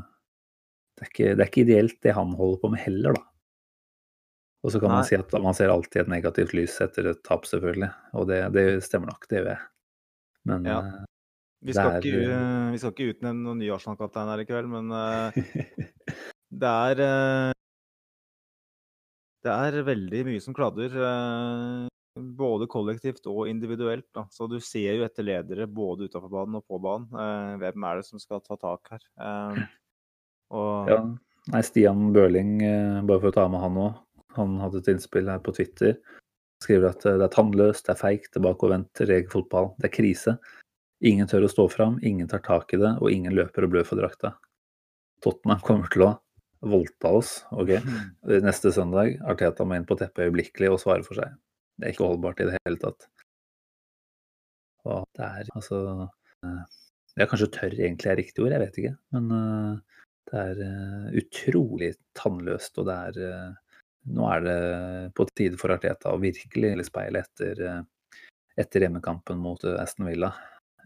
det 0.97 1.07
er, 1.07 1.11
ikke, 1.11 1.29
det 1.35 1.43
er 1.43 1.51
ikke 1.51 1.65
ideelt 1.67 1.99
det 2.07 2.17
han 2.17 2.33
holder 2.39 2.63
på 2.63 2.73
med 2.73 2.83
heller, 2.85 3.19
da. 3.19 3.30
Og 4.61 4.73
så 4.75 4.81
kan 4.83 4.93
man 4.93 5.07
si 5.09 5.17
at 5.17 5.33
man 5.41 5.57
ser 5.57 5.73
alltid 5.73 6.03
et 6.03 6.11
negativt 6.13 6.53
lys 6.57 6.75
etter 6.85 7.07
et 7.15 7.21
tap, 7.25 7.47
selvfølgelig. 7.49 7.89
Og 8.21 8.27
det, 8.29 8.43
det 8.53 8.65
stemmer 8.85 9.09
nok, 9.09 9.25
det 9.31 9.39
gjør 9.41 9.49
jeg. 9.55 9.63
Men 10.51 10.67
Ja. 10.69 10.79
eh, 10.81 11.07
Vi 11.65 11.73
skal, 11.77 11.91
er, 11.93 12.01
ikke, 12.01 12.21
eh, 12.33 12.71
vi 12.73 12.79
skal 12.81 12.93
ikke 12.95 13.09
utnevne 13.15 13.45
noen 13.45 13.59
ny 13.61 13.71
Arsenal-kaptein 13.73 14.29
her 14.33 14.41
i 14.41 14.47
kveld, 14.49 14.69
men 14.73 14.93
eh, 14.97 15.33
det 16.61 16.75
er 16.75 17.01
Det 19.41 19.53
er 19.57 19.83
veldig 19.89 20.23
mye 20.29 20.41
som 20.45 20.55
kladder. 20.57 20.93
både 22.37 22.67
kollektivt 22.69 23.25
og 23.31 23.49
individuelt. 23.49 24.05
Da. 24.13 24.27
Så 24.29 24.45
du 24.51 24.59
ser 24.61 24.99
jo 24.99 25.05
etter 25.07 25.25
ledere 25.25 25.65
både 25.67 26.05
utenfor 26.11 26.29
banen 26.29 26.59
og 26.59 26.67
på 26.69 26.77
banen. 26.83 27.07
Hvem 27.63 27.85
er 27.87 27.97
det 27.97 28.05
som 28.05 28.19
skal 28.21 28.43
ta 28.45 28.57
tak 28.61 28.91
her? 28.93 29.05
Og 30.51 30.91
ja. 30.91 30.99
Nei, 31.55 31.63
Stian 31.65 32.11
Børling, 32.13 32.59
bare 33.09 33.21
for 33.23 33.31
å 33.31 33.33
ta 33.33 33.47
med 33.49 33.63
han 33.63 33.79
òg, 33.81 33.95
han 34.37 34.57
hadde 34.63 34.81
et 34.83 34.91
innspill 34.93 35.29
her 35.31 35.43
på 35.45 35.55
Twitter. 35.57 35.97
Skriver 36.63 36.91
at 36.93 37.05
eh, 37.09 37.19
det 37.21 37.27
er 37.27 37.35
tannløst, 37.35 37.87
det 37.87 37.95
er 37.95 38.01
feigt, 38.01 38.35
er 38.37 38.45
bakovervendt, 38.45 39.03
regelfotball. 39.09 39.73
Det 39.81 39.91
er 39.91 39.97
krise. 39.97 40.37
Ingen 41.07 41.29
tør 41.31 41.47
å 41.47 41.53
stå 41.53 41.67
fram, 41.73 41.97
ingen 42.05 42.29
tar 42.29 42.43
tak 42.45 42.75
i 42.77 42.81
det, 42.81 42.93
og 43.01 43.13
ingen 43.13 43.35
løper 43.37 43.65
og 43.65 43.73
blør 43.73 43.87
for 43.89 44.01
drakta. 44.01 44.35
Tottenham 45.25 45.63
kommer 45.65 45.89
til 45.93 46.05
å 46.05 46.11
voldta 46.69 47.15
oss. 47.21 47.39
ok? 47.57 47.79
Neste 48.47 48.73
søndag, 48.77 49.17
Arteta 49.25 49.65
må 49.65 49.79
inn 49.79 49.89
på 49.89 49.97
teppet 50.01 50.29
øyeblikkelig 50.29 50.75
og 50.75 50.83
svare 50.83 51.07
for 51.07 51.21
seg. 51.21 51.33
Det 51.81 51.89
er 51.89 51.95
ikke 51.95 52.11
holdbart 52.11 52.43
i 52.45 52.51
det 52.51 52.61
hele 52.61 52.81
tatt. 52.83 53.09
Hva 54.85 55.01
det 55.17 55.27
er 55.27 55.49
altså 55.57 55.81
eh, 56.45 56.61
Ja, 57.19 57.27
kanskje 57.29 57.51
tørr 57.53 57.75
egentlig 57.75 58.13
er 58.13 58.21
riktig 58.21 58.45
ord, 58.45 58.53
jeg 58.55 58.63
vet 58.63 58.79
ikke. 58.83 58.93
Men 59.17 59.33
eh, 59.37 60.05
det 60.31 60.45
er 60.45 61.17
utrolig 61.19 61.95
tannløst, 62.15 62.77
og 62.79 62.87
det 62.87 62.99
er 63.09 63.57
Nå 64.09 64.25
er 64.33 64.41
det 64.47 64.59
på 65.15 65.27
tide 65.37 65.59
for 65.61 65.75
Arteta 65.75 66.15
å 66.15 66.21
virkelig 66.23 66.87
speile 66.89 67.21
etter, 67.21 67.61
eh, 67.61 68.23
etter 68.57 68.87
hjemmekampen 68.87 69.39
mot 69.39 69.63
eh, 69.65 69.77
Aston 69.83 70.09
Villa. 70.09 70.33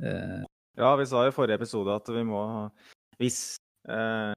Eh, 0.03 0.43
Ja, 0.77 0.97
vi 0.99 1.07
sa 1.07 1.23
i 1.23 1.31
forrige 1.31 1.55
episode 1.61 1.95
at 1.95 2.09
vi 2.11 2.25
må 2.27 2.41
Hvis 3.21 3.57
eh, 3.87 4.33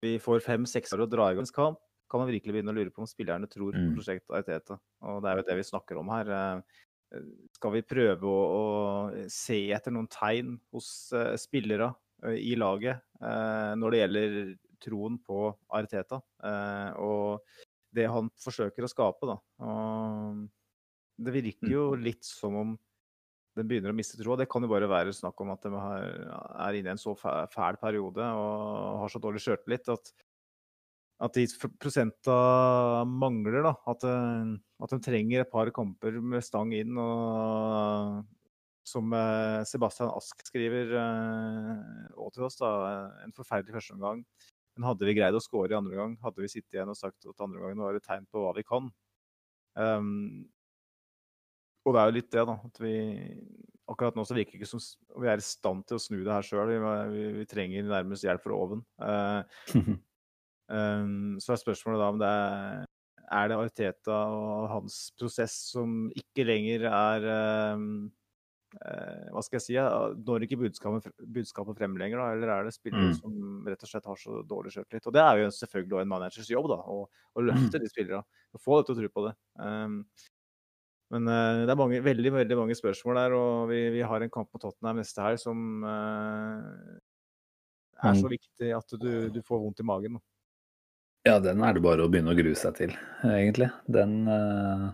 vi 0.00 0.14
får 0.18 0.40
fem-seks 0.40 0.94
år 0.96 1.04
å 1.04 1.10
dra 1.10 1.26
i 1.30 1.34
gang 1.36 1.46
kamp, 1.52 1.78
kan 2.10 2.20
man 2.22 2.30
virkelig 2.32 2.54
begynne 2.56 2.72
å 2.72 2.76
lure 2.76 2.90
på 2.90 3.04
om 3.04 3.06
spillerne 3.06 3.46
tror 3.48 3.72
på 3.76 3.82
Mm. 3.82 3.94
prosjektet 3.96 4.32
Arteta. 4.36 4.78
Og 5.02 5.20
det 5.22 5.30
er 5.30 5.36
jo 5.36 5.44
det 5.46 5.56
vi 5.56 5.62
snakker 5.68 5.98
om 6.00 6.08
her. 6.08 6.62
Skal 7.54 7.72
vi 7.72 7.82
prøve 7.84 8.24
å, 8.24 8.40
å 8.56 9.28
se 9.28 9.70
etter 9.72 9.92
noen 9.92 10.08
tegn 10.08 10.56
hos 10.72 11.12
eh, 11.12 11.36
spillere 11.36 11.92
i 12.24 12.54
laget 12.56 13.02
eh, 13.20 13.72
når 13.76 13.90
det 13.90 14.00
gjelder 14.00 14.36
troen 14.80 15.18
på 15.20 15.52
Arteta 15.70 16.22
eh, 16.42 16.90
og 16.96 17.44
det 17.92 18.08
han 18.08 18.30
forsøker 18.40 18.86
å 18.86 18.90
skape, 18.90 19.28
da. 19.28 19.36
Og 19.66 20.42
det 21.22 21.34
virker 21.34 21.70
jo 21.70 21.84
litt 21.98 22.24
som 22.26 22.56
om 22.58 22.74
den 23.58 23.68
begynner 23.68 23.92
å 23.92 23.96
miste 23.96 24.16
troa. 24.16 24.38
Det 24.40 24.48
kan 24.50 24.64
jo 24.64 24.70
bare 24.70 24.88
være 24.88 25.12
snakk 25.14 25.40
om 25.44 25.52
at 25.52 25.64
de 25.66 25.72
er 25.76 26.78
inne 26.78 26.92
i 26.92 26.94
en 26.94 27.00
så 27.00 27.12
fæl 27.16 27.78
periode 27.80 28.24
og 28.24 29.02
har 29.02 29.12
så 29.12 29.20
dårlig 29.20 29.42
sjøltillit 29.44 29.90
at, 29.92 30.12
at 31.26 31.36
de 31.36 31.44
prosenta 31.76 32.36
mangler. 33.08 33.60
da, 33.68 33.74
At, 33.92 34.06
eh, 34.08 34.54
at 34.86 34.94
de 34.94 35.00
trenger 35.04 35.44
et 35.44 35.52
par 35.52 35.68
kamper 35.74 36.16
med 36.24 36.44
stang 36.44 36.72
inn. 36.76 36.96
og 36.96 38.24
Som 38.88 39.12
eh, 39.12 39.60
Sebastian 39.68 40.14
Ask 40.16 40.40
skriver 40.48 40.96
òg 42.16 42.32
til 42.32 42.48
oss, 42.48 42.56
da, 42.62 42.72
en 43.26 43.36
forferdelig 43.36 43.76
førsteomgang. 43.76 44.24
Men 44.76 44.88
hadde 44.88 45.08
vi 45.08 45.16
greid 45.18 45.36
å 45.36 45.42
score 45.42 45.72
i 45.72 45.76
andre 45.76 45.98
gang, 45.98 46.16
hadde 46.22 46.42
vi 46.44 46.50
sittet 46.50 46.78
igjen 46.78 46.92
og 46.92 46.98
sagt 46.98 47.28
at 47.28 47.44
andre 47.44 47.60
gangen 47.60 47.84
var 47.84 47.98
et 47.98 48.06
tegn 48.06 48.24
på 48.32 48.44
hva 48.44 48.54
vi 48.56 48.64
kan. 48.66 48.88
Um, 49.76 50.46
og 51.84 51.94
det 51.94 52.00
er 52.00 52.08
jo 52.08 52.16
litt 52.16 52.30
det, 52.32 52.46
da. 52.48 52.56
At 52.68 52.80
vi 52.80 52.94
akkurat 53.92 54.16
nå 54.16 54.24
så 54.24 54.36
virker 54.36 54.56
det 54.56 54.62
ikke 54.62 54.70
som 54.70 54.80
vi 55.20 55.28
er 55.28 55.42
i 55.42 55.44
stand 55.44 55.84
til 55.88 55.98
å 55.98 56.02
snu 56.02 56.22
det 56.22 56.32
her 56.32 56.46
sjøl. 56.46 56.70
Vi, 56.70 56.78
vi, 57.12 57.26
vi, 57.40 57.50
trenger 57.50 57.90
nærmest 57.90 58.24
hjelp 58.24 58.44
fra 58.46 58.56
oven. 58.56 58.84
Uh, 59.02 59.92
um, 60.72 61.36
så 61.42 61.52
er 61.52 61.62
spørsmålet 61.64 62.02
da 62.02 62.10
om 62.14 62.22
det 62.22 62.32
er 62.32 62.88
er 63.32 63.48
det 63.48 63.56
Arteta 63.56 64.16
og 64.28 64.66
hans 64.68 64.96
prosess 65.16 65.54
som 65.72 66.10
ikke 66.18 66.44
lenger 66.44 66.84
er 66.88 67.26
um, 67.76 68.10
Hva 68.72 69.42
skal 69.44 69.58
jeg 69.58 69.64
si? 69.66 69.74
Når 70.26 70.46
ikke 70.46 70.58
budskapet, 70.62 71.10
budskapet 71.34 71.78
frem 71.78 71.96
lenger, 72.00 72.22
da? 72.22 72.36
Eller 72.36 72.52
er 72.54 72.68
det 72.68 72.74
spillere 72.74 73.10
mm. 73.10 73.16
som 73.18 73.66
rett 73.68 73.84
og 73.84 73.90
slett 73.90 74.08
har 74.08 74.20
så 74.20 74.40
dårlig 74.48 74.72
sjøltillit? 74.74 75.08
Og 75.10 75.16
det 75.16 75.22
er 75.24 75.42
jo 75.42 75.50
selvfølgelig 75.58 76.00
en 76.00 76.12
managers 76.14 76.48
jobb, 76.50 76.70
da. 76.72 76.78
Å, 76.80 77.02
å 77.36 77.44
løfte 77.44 77.76
mm. 77.76 77.82
de 77.82 77.90
spillerne. 77.92 78.40
Å 78.52 78.60
få 78.62 78.78
dem 78.78 78.88
til 78.88 78.94
å 78.94 79.00
tro 79.00 79.12
på 79.12 79.26
det. 79.26 79.34
Um, 79.60 79.98
men 81.12 81.28
uh, 81.28 81.62
det 81.66 81.72
er 81.74 81.78
mange, 81.78 82.00
veldig 82.04 82.32
veldig 82.38 82.56
mange 82.62 82.76
spørsmål 82.78 83.18
der, 83.20 83.36
og 83.36 83.70
vi, 83.72 83.80
vi 83.98 84.04
har 84.08 84.24
en 84.24 84.32
kamp 84.32 84.48
mot 84.48 84.62
Tottenham 84.64 85.02
neste 85.02 85.24
her 85.24 85.36
som 85.40 85.84
uh, 85.84 86.62
er 88.00 88.16
så 88.18 88.30
viktig 88.32 88.72
at 88.76 88.94
du, 88.96 89.10
du, 89.34 89.42
får 89.44 89.60
vondt 89.60 89.82
i 89.84 89.86
magen. 89.86 90.16
Ja, 91.28 91.36
den 91.38 91.60
er 91.62 91.76
det 91.76 91.84
bare 91.84 92.02
å 92.02 92.10
begynne 92.10 92.32
å 92.32 92.38
grue 92.38 92.56
seg 92.58 92.74
til, 92.80 92.96
egentlig. 93.28 93.68
Den 93.92 94.22
uh, 94.26 94.88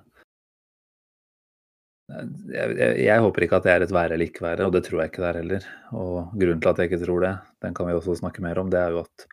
jeg, 2.09 2.77
jeg, 3.05 3.21
håper 3.25 3.45
ikke 3.45 3.59
at 3.59 3.67
det 3.67 3.73
er 3.73 3.85
et 3.85 3.93
være 3.93 4.17
eller 4.17 4.31
ikke 4.31 4.45
være, 4.47 4.69
og 4.69 4.73
det 4.75 4.85
tror 4.87 5.03
jeg 5.03 5.13
ikke 5.13 5.25
det 5.25 5.29
er 5.31 5.41
heller. 5.43 5.67
Og 5.93 6.15
grunnen 6.33 6.63
til 6.63 6.71
at 6.71 6.81
jeg 6.81 6.91
ikke 6.91 7.03
tror 7.05 7.25
det, 7.25 7.35
den 7.65 7.77
kan 7.77 7.89
vi 7.89 7.97
også 7.99 8.17
snakke 8.23 8.45
mer 8.45 8.61
om, 8.63 8.71
det 8.73 8.81
er 8.81 8.95
jo 8.97 9.03
at 9.05 9.27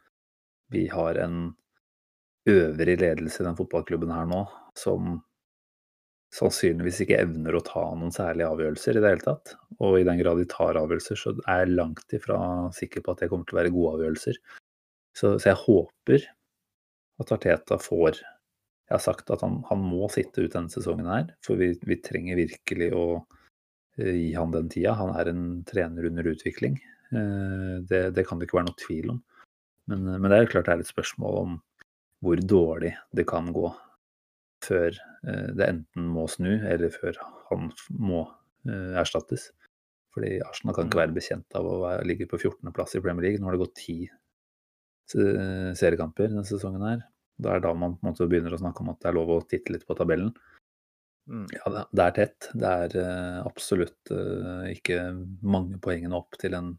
vi 0.73 0.87
har 0.91 1.21
en 1.23 1.39
øvrig 2.51 2.97
ledelse 3.01 3.41
i 3.41 3.47
den 3.47 3.57
fotballklubben 3.57 4.11
her 4.13 4.27
nå 4.29 4.43
som 4.77 5.15
sannsynligvis 6.35 6.99
ikke 7.05 7.19
evner 7.23 7.55
å 7.55 7.63
ta 7.63 7.83
noen 7.95 8.11
særlige 8.13 8.49
avgjørelser 8.51 8.97
i 8.97 9.03
det 9.03 9.11
hele 9.13 9.23
tatt. 9.23 9.55
Og 9.79 9.99
i 9.99 10.05
den 10.07 10.19
grad 10.19 10.41
de 10.41 10.47
tar 10.51 10.79
avgjørelser, 10.79 11.19
så 11.19 11.35
er 11.45 11.63
jeg 11.63 11.75
langt 11.77 12.15
ifra 12.17 12.39
sikker 12.75 13.05
på 13.05 13.13
at 13.13 13.23
det 13.23 13.29
kommer 13.31 13.47
til 13.47 13.55
å 13.55 13.61
være 13.61 13.73
gode 13.75 13.93
avgjørelser. 13.97 14.39
Så, 15.15 15.37
så 15.39 15.51
jeg 15.53 15.61
håper 15.61 16.25
at 17.23 17.31
Arteta 17.31 17.79
får 17.79 18.19
Jeg 18.85 18.95
har 18.97 19.03
sagt 19.03 19.31
at 19.33 19.41
han, 19.41 19.59
han 19.69 19.81
må 19.81 20.09
sitte 20.13 20.45
ut 20.45 20.53
denne 20.53 20.69
sesongen 20.69 21.07
her, 21.09 21.31
for 21.45 21.57
vi, 21.57 21.71
vi 21.87 21.97
trenger 22.05 22.37
virkelig 22.37 22.91
å 22.93 23.05
uh, 23.21 24.15
gi 24.15 24.33
han 24.37 24.53
den 24.53 24.69
tida. 24.69 24.93
Han 24.99 25.15
er 25.17 25.31
en 25.31 25.45
trener 25.65 26.09
under 26.11 26.29
utvikling. 26.29 26.77
Uh, 27.09 27.81
det, 27.89 28.11
det, 28.17 28.27
kan 28.27 28.37
det 28.37 28.49
ikke 28.49 28.59
være 28.59 28.69
noe 28.69 28.83
tvil 28.83 29.15
om. 29.15 29.23
Men, 29.89 30.05
men 30.17 30.29
det 30.29 30.37
er 30.37 30.51
klart 30.51 30.69
det 30.69 30.75
er 30.75 30.85
et 30.85 30.93
spørsmål 30.93 31.41
om 31.41 31.57
hvor 32.25 32.41
dårlig 32.41 32.95
det 33.13 33.25
kan 33.29 33.51
gå 33.53 33.69
før 34.65 34.89
eh, 35.27 35.49
det 35.57 35.67
enten 35.67 36.09
må 36.09 36.25
snu, 36.31 36.51
eller 36.65 36.93
før 36.93 37.19
han 37.51 37.69
må 37.89 38.23
eh, 38.67 38.95
erstattes. 39.01 39.49
Fordi 40.15 40.37
Arsenal 40.45 40.77
kan 40.77 40.87
ikke 40.87 40.97
mm. 40.97 41.03
være 41.03 41.17
bekjent 41.17 41.57
av 41.59 41.67
å 41.69 41.79
ligge 42.07 42.27
på 42.31 42.39
14.-plass 42.39 42.95
i 42.95 43.03
Premier 43.03 43.27
League. 43.27 43.41
Nå 43.41 43.49
har 43.49 43.57
det 43.57 43.65
gått 43.65 43.81
ti 43.81 43.97
seriekamper 45.05 46.31
denne 46.31 46.41
sesongen 46.47 46.81
her. 46.81 47.03
Da 47.41 47.55
er 47.55 47.63
da 47.63 47.73
man 47.75 47.97
på 47.97 48.05
en 48.05 48.13
måte 48.13 48.27
begynner 48.31 48.55
å 48.55 48.61
snakke 48.61 48.83
om 48.83 48.91
at 48.93 49.01
det 49.03 49.09
er 49.11 49.17
lov 49.17 49.31
å 49.35 49.39
titte 49.45 49.75
litt 49.75 49.87
på 49.87 49.97
tabellen. 49.97 50.33
Mm. 51.29 51.47
Ja, 51.55 51.85
det 51.89 52.03
er 52.03 52.13
tett. 52.19 52.49
Det 52.53 52.73
er 52.83 52.99
uh, 53.01 53.39
absolutt 53.47 54.13
uh, 54.13 54.67
ikke 54.69 54.99
mange 55.41 55.79
poengene 55.83 56.19
opp 56.19 56.37
til 56.41 56.53
en 56.57 56.75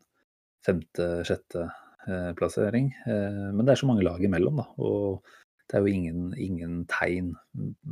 femte-sjette 0.66 1.66
uh, 1.66 2.30
plassering. 2.38 2.92
men 3.06 3.66
det 3.66 3.74
er 3.74 3.82
så 3.82 3.88
mange 3.90 4.06
lag 4.06 4.22
imellom, 4.22 4.62
da. 4.62 4.68
Og 4.82 5.26
det 5.66 5.78
er 5.78 5.82
jo 5.82 5.92
ingen, 5.92 6.26
ingen 6.38 6.84
tegn 6.90 7.32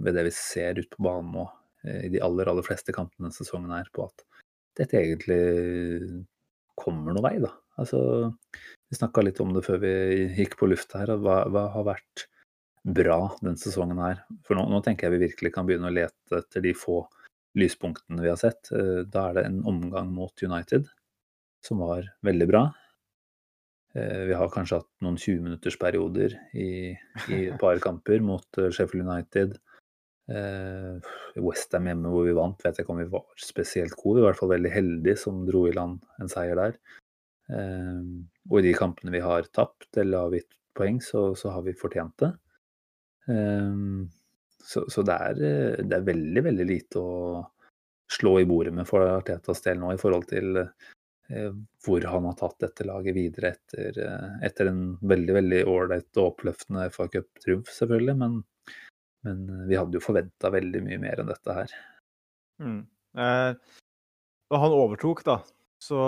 ved 0.04 0.14
det 0.14 0.28
vi 0.28 0.34
ser 0.36 0.78
ute 0.78 0.94
på 0.94 1.06
banen 1.06 1.32
nå, 1.34 1.48
eh, 1.86 2.04
i 2.06 2.12
de 2.12 2.22
aller, 2.22 2.50
aller 2.50 2.66
fleste 2.66 2.94
kampene 2.94 3.26
denne 3.26 3.34
sesongen 3.36 3.74
her, 3.74 3.88
på 3.94 4.06
at 4.06 4.22
dette 4.78 4.98
egentlig 5.00 5.40
kommer 6.78 7.14
noen 7.14 7.26
vei, 7.26 7.34
da. 7.42 7.50
Altså, 7.82 7.98
vi 8.90 8.98
snakka 8.98 9.24
litt 9.26 9.40
om 9.42 9.50
det 9.54 9.64
før 9.66 9.80
vi 9.82 9.94
gikk 10.38 10.54
på 10.60 10.68
lufta 10.70 11.02
her. 11.02 11.16
Hva, 11.18 11.40
hva, 11.50 11.66
har 11.74 11.86
vært 11.88 12.26
bra 12.84 13.18
denne 13.40 13.60
sesongen 13.60 14.00
her? 14.02 14.22
For 14.46 14.58
nå, 14.58 14.66
nå, 14.70 14.80
tenker 14.84 15.08
jeg 15.08 15.16
vi 15.16 15.26
virkelig 15.28 15.54
kan 15.54 15.68
begynne 15.68 15.90
å 15.90 15.94
lete 15.94 16.40
etter 16.40 16.64
de 16.64 16.74
få 16.76 17.02
lyspunktene 17.58 18.22
vi 18.22 18.30
har 18.30 18.40
sett. 18.40 18.70
Eh, 18.74 19.02
da 19.08 19.28
er 19.28 19.38
det 19.38 19.44
en 19.48 19.60
omgang 19.70 20.10
mot 20.14 20.42
United 20.42 20.88
som 21.64 21.80
var 21.84 22.08
veldig 22.26 22.48
bra. 22.50 22.64
Eh, 23.94 24.24
vi 24.30 24.36
har 24.36 24.52
kanskje 24.52 24.82
hatt 24.82 24.90
noen 25.04 25.16
20-minuttersperioder 25.20 26.34
i, 26.60 26.70
i 27.30 27.38
et 27.46 27.60
par 27.60 27.78
kamper 27.82 28.24
mot 28.24 28.60
eh, 28.60 28.72
Sheffield 28.74 29.06
United. 29.06 29.56
Westham 30.24 31.84
hjemme 31.84 32.08
hvor 32.08 32.22
vi 32.24 32.32
vant, 32.32 32.62
vet 32.64 32.78
jeg 32.78 32.86
ikke 32.86 32.94
om 32.94 33.00
vi 33.02 33.10
var 33.12 33.26
spesielt 33.36 33.92
gode. 33.98 34.16
Vi 34.16 34.22
var 34.22 34.30
i 34.30 34.32
hvert 34.32 34.40
fall 34.40 34.54
veldig 34.54 34.70
heldige 34.72 35.20
som 35.20 35.42
dro 35.44 35.66
i 35.68 35.74
land 35.76 35.98
en 36.16 36.30
seier 36.32 36.56
der. 36.56 36.78
Og 38.48 38.56
i 38.56 38.62
de 38.64 38.72
kampene 38.72 39.12
vi 39.12 39.20
har 39.20 39.44
tapt 39.52 40.00
eller 40.00 40.30
avgitt 40.30 40.48
poeng, 40.72 40.96
så, 41.04 41.26
så 41.36 41.52
har 41.52 41.66
vi 41.66 41.76
fortjent 41.76 42.16
det. 42.24 42.30
Eh, 43.30 43.78
så, 44.64 44.84
så 44.88 45.04
det, 45.04 45.14
er, 45.14 45.40
det, 45.82 45.92
er, 45.96 46.06
veldig, 46.06 46.42
veldig 46.48 46.66
lite 46.68 47.00
å 47.00 47.42
slå 48.14 48.38
i 48.40 48.46
bordet 48.48 48.72
med 48.76 48.88
for 48.88 49.04
Artetas 49.08 49.60
del 49.64 49.80
nå 49.80 49.92
i 49.92 50.00
forhold 50.00 50.28
til 50.30 50.64
Eh, 51.28 51.52
hvor 51.87 52.04
han 52.04 52.24
har 52.24 52.32
tatt 52.37 52.58
dette 52.60 52.84
laget 52.84 53.16
videre 53.16 53.54
etter, 53.54 53.98
eh, 54.04 54.32
etter 54.44 54.68
en 54.68 54.82
veldig 55.00 55.37
veldig 55.38 55.60
ålreit 55.72 56.18
og 56.20 56.34
oppløftende 56.34 56.90
FA 56.92 57.06
Cup-triumf, 57.08 57.70
selvfølgelig. 57.72 58.16
Men, 58.20 58.42
men, 59.24 59.46
vi 59.70 59.78
hadde 59.80 59.96
jo 59.96 60.04
forventa 60.04 60.52
veldig 60.52 60.82
mye 60.84 61.00
mer 61.00 61.22
enn 61.22 61.32
dette 61.32 61.56
her. 61.60 61.72
Mm. 62.60 62.82
Eh, 63.24 63.78
da 64.52 64.60
han 64.60 64.76
overtok, 64.76 65.24
da, 65.24 65.38
så 65.80 66.02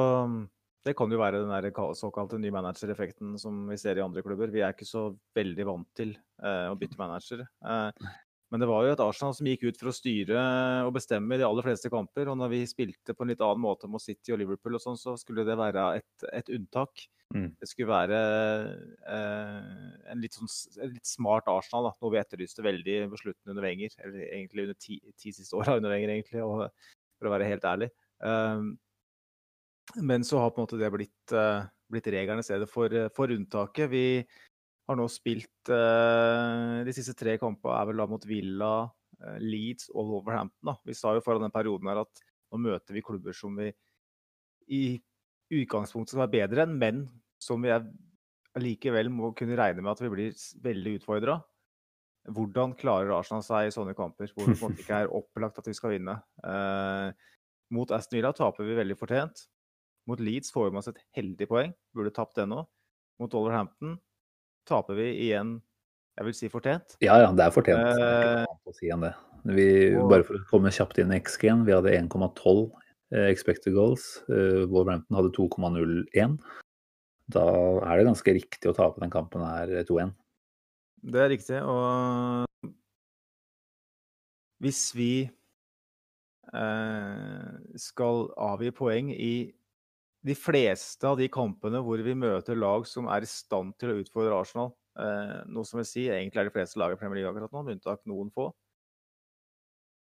det 0.87 0.95
kan 0.99 1.11
jo 1.11 1.19
være 1.19 1.43
den 1.43 1.51
der 1.51 1.97
såkalte 1.99 2.39
ny 2.39 2.53
manager-effekten 2.55 3.35
som 3.43 3.65
vi 3.71 3.79
ser 3.81 3.99
i 3.99 4.05
andre 4.05 4.23
klubber. 4.23 4.53
Vi 4.53 4.63
er 4.63 4.75
ikke 4.75 4.87
så 4.87 5.09
veldig 5.37 5.67
vant 5.67 5.89
til 5.99 6.15
eh, 6.15 6.69
å 6.71 6.79
bytte 6.79 7.01
manager. 7.01 7.43
Eh, 7.43 8.07
men 8.55 8.63
det 8.63 8.69
var 8.71 8.85
jo 8.87 8.93
et 8.95 9.03
Arsenal 9.03 9.35
som 9.35 9.49
gikk 9.51 9.65
ut 9.67 9.81
for 9.81 9.91
å 9.91 9.97
styre 9.97 10.39
og 10.87 10.93
bestemme 10.95 11.35
i 11.35 11.41
de 11.41 11.47
aller 11.49 11.67
fleste 11.67 11.91
kamper. 11.91 12.31
Og 12.31 12.39
når 12.39 12.53
vi 12.53 12.63
spilte 12.71 13.17
på 13.17 13.27
en 13.27 13.33
litt 13.33 13.43
annen 13.43 13.65
måte 13.65 13.91
mot 13.91 14.03
City 14.03 14.35
og 14.35 14.39
Liverpool 14.43 14.79
og 14.79 14.85
sånn, 14.85 15.01
så 15.01 15.17
skulle 15.19 15.47
det 15.49 15.59
være 15.59 15.89
et, 15.99 16.27
et 16.31 16.55
unntak. 16.55 17.09
Mm. 17.35 17.51
Det 17.59 17.67
skulle 17.73 17.91
være 17.91 18.23
eh, 19.11 19.69
en 20.15 20.23
litt, 20.23 20.39
sånn, 20.39 20.53
en 20.87 20.95
litt 20.95 21.11
smart 21.11 21.51
Arsenal, 21.51 21.91
da, 21.91 21.97
noe 21.99 22.15
vi 22.15 22.23
etterlyste 22.23 22.63
veldig 22.63 23.01
på 23.11 23.23
slutten 23.25 23.57
under 23.57 23.67
Wenger. 23.67 23.99
Eller 24.07 24.29
egentlig 24.29 24.69
under 24.69 24.79
ti, 24.79 25.03
ti 25.19 25.35
siste 25.35 25.59
åra 25.59 25.81
under 25.81 25.91
Wenger, 25.91 26.15
egentlig, 26.15 26.47
og, 26.47 26.69
for 27.19 27.27
å 27.27 27.35
være 27.35 27.51
helt 27.51 27.67
ærlig. 27.67 27.91
Um, 28.23 28.77
men 29.95 30.27
så 30.27 30.41
har 30.43 30.53
på 30.53 30.61
en 30.61 30.67
måte 30.67 30.81
det 30.81 30.91
blitt, 30.93 31.35
uh, 31.35 31.67
blitt 31.93 32.11
regelen 32.13 32.43
i 32.43 32.47
stedet 32.47 32.69
for, 32.71 32.93
for 33.17 33.33
unntaket. 33.33 33.91
Vi 33.93 34.07
har 34.87 34.99
nå 34.99 35.07
spilt 35.11 35.71
uh, 35.73 36.83
de 36.87 36.95
siste 36.95 37.17
tre 37.19 37.37
kampene, 37.43 37.79
er 37.79 37.91
vel 37.91 38.03
da 38.03 38.09
mot 38.11 38.27
Villa, 38.29 38.75
Leeds 39.41 39.89
og 39.95 40.11
Wolverhampton. 40.11 40.69
Da. 40.69 40.77
Vi 40.85 40.95
sa 40.97 41.15
jo 41.17 41.23
foran 41.25 41.47
den 41.47 41.55
perioden 41.55 41.89
her 41.89 42.03
at 42.03 42.25
nå 42.53 42.61
møter 42.61 42.95
vi 42.95 43.05
klubber 43.05 43.35
som 43.37 43.55
vi 43.57 43.71
i 44.73 44.99
utgangspunktet 45.55 46.15
skal 46.15 46.25
være 46.25 46.35
bedre 46.35 46.67
enn, 46.67 46.75
men 46.79 47.05
som 47.43 47.63
vi 47.63 47.73
likevel 48.61 49.11
må 49.13 49.33
kunne 49.37 49.57
regne 49.59 49.83
med 49.83 49.93
at 49.93 50.03
vi 50.03 50.13
blir 50.13 50.37
veldig 50.65 50.97
utfordra. 51.01 51.39
Hvordan 52.37 52.75
klarer 52.79 53.15
Arsenal 53.15 53.45
seg 53.47 53.69
i 53.69 53.75
sånne 53.75 53.95
kamper 53.99 54.33
hvor 54.35 54.49
det 54.73 54.83
ikke 54.83 55.03
er 55.05 55.13
opplagt 55.15 55.61
at 55.63 55.69
vi 55.69 55.77
skal 55.77 55.95
vinne? 55.95 56.17
Uh, 56.43 57.13
mot 57.75 57.91
Aston 57.95 58.19
Villa 58.19 58.33
taper 58.37 58.67
vi 58.67 58.79
veldig 58.79 58.99
fortjent. 58.99 59.47
Mot 60.07 60.21
Leeds 60.23 60.53
får 60.55 60.69
vi 60.69 60.75
med 60.75 60.83
oss 60.83 60.91
et 60.93 61.03
heldig 61.19 61.49
poeng, 61.51 61.73
burde 61.97 62.15
tapt 62.15 62.39
det 62.39 62.47
nå. 62.51 62.63
Mot 63.23 63.33
Wolverhampton 63.35 63.97
taper 64.69 64.99
vi 64.99 65.09
igjen 65.29 65.57
jeg 66.17 66.25
vil 66.31 66.37
si 66.37 66.49
fortjent. 66.49 66.95
Ja, 67.05 67.19
ja, 67.21 67.29
det 67.37 67.45
er 67.45 67.53
fortjent. 67.53 67.77
Det 67.77 67.89
er 67.93 67.99
ikke 68.01 68.29
noe 68.33 68.45
annet 68.47 68.71
å 68.71 68.75
si 68.79 68.89
enn 68.93 69.03
det. 69.05 69.13
Vi, 69.53 69.67
og, 69.95 70.07
bare 70.11 70.25
for 70.25 70.39
å 70.39 70.47
komme 70.49 70.73
kjapt 70.73 70.97
inn 71.03 71.13
i 71.13 71.19
XG-en. 71.21 71.67
Vi 71.69 71.75
hadde 71.77 71.93
1,12 71.93 72.63
eh, 73.13 73.27
expected 73.29 73.77
goals. 73.77 74.07
Uh, 74.31 74.65
Wolverhampton 74.73 75.19
hadde 75.19 75.35
2,01. 75.37 76.39
Da 77.37 77.45
er 77.85 78.01
det 78.01 78.09
ganske 78.09 78.35
riktig 78.39 78.71
å 78.71 78.75
tape 78.79 79.03
den 79.03 79.13
kampen 79.13 79.45
her 79.45 79.69
2-1. 79.85 80.15
Det 81.05 81.21
er 81.21 81.31
riktig. 81.35 81.61
Og 81.61 82.73
hvis 84.65 84.81
vi 84.97 85.13
eh, 86.57 87.51
skal 87.77 88.25
avgi 88.41 88.73
poeng 88.73 89.13
i 89.13 89.53
de 90.27 90.35
fleste 90.35 91.07
av 91.07 91.17
de 91.21 91.29
kampene 91.31 91.79
hvor 91.87 92.01
vi 92.03 92.15
møter 92.19 92.59
lag 92.59 92.87
som 92.91 93.07
er 93.13 93.23
i 93.23 93.31
stand 93.31 93.77
til 93.79 93.93
å 93.93 93.99
utfordre 94.03 94.35
Arsenal, 94.41 94.73
eh, 94.99 95.43
noe 95.47 95.65
som 95.69 95.79
vil 95.79 95.87
si 95.89 96.07
egentlig 96.11 96.43
er 96.43 96.49
de 96.51 96.55
fleste 96.57 96.81
lag 96.83 96.95
i 96.95 96.99
Premier 96.99 97.21
League 97.21 97.31
akkurat 97.31 97.53
nå, 97.55 97.63
med 97.67 97.79
unntak 97.79 98.03
noen 98.11 98.33
få, 98.35 98.49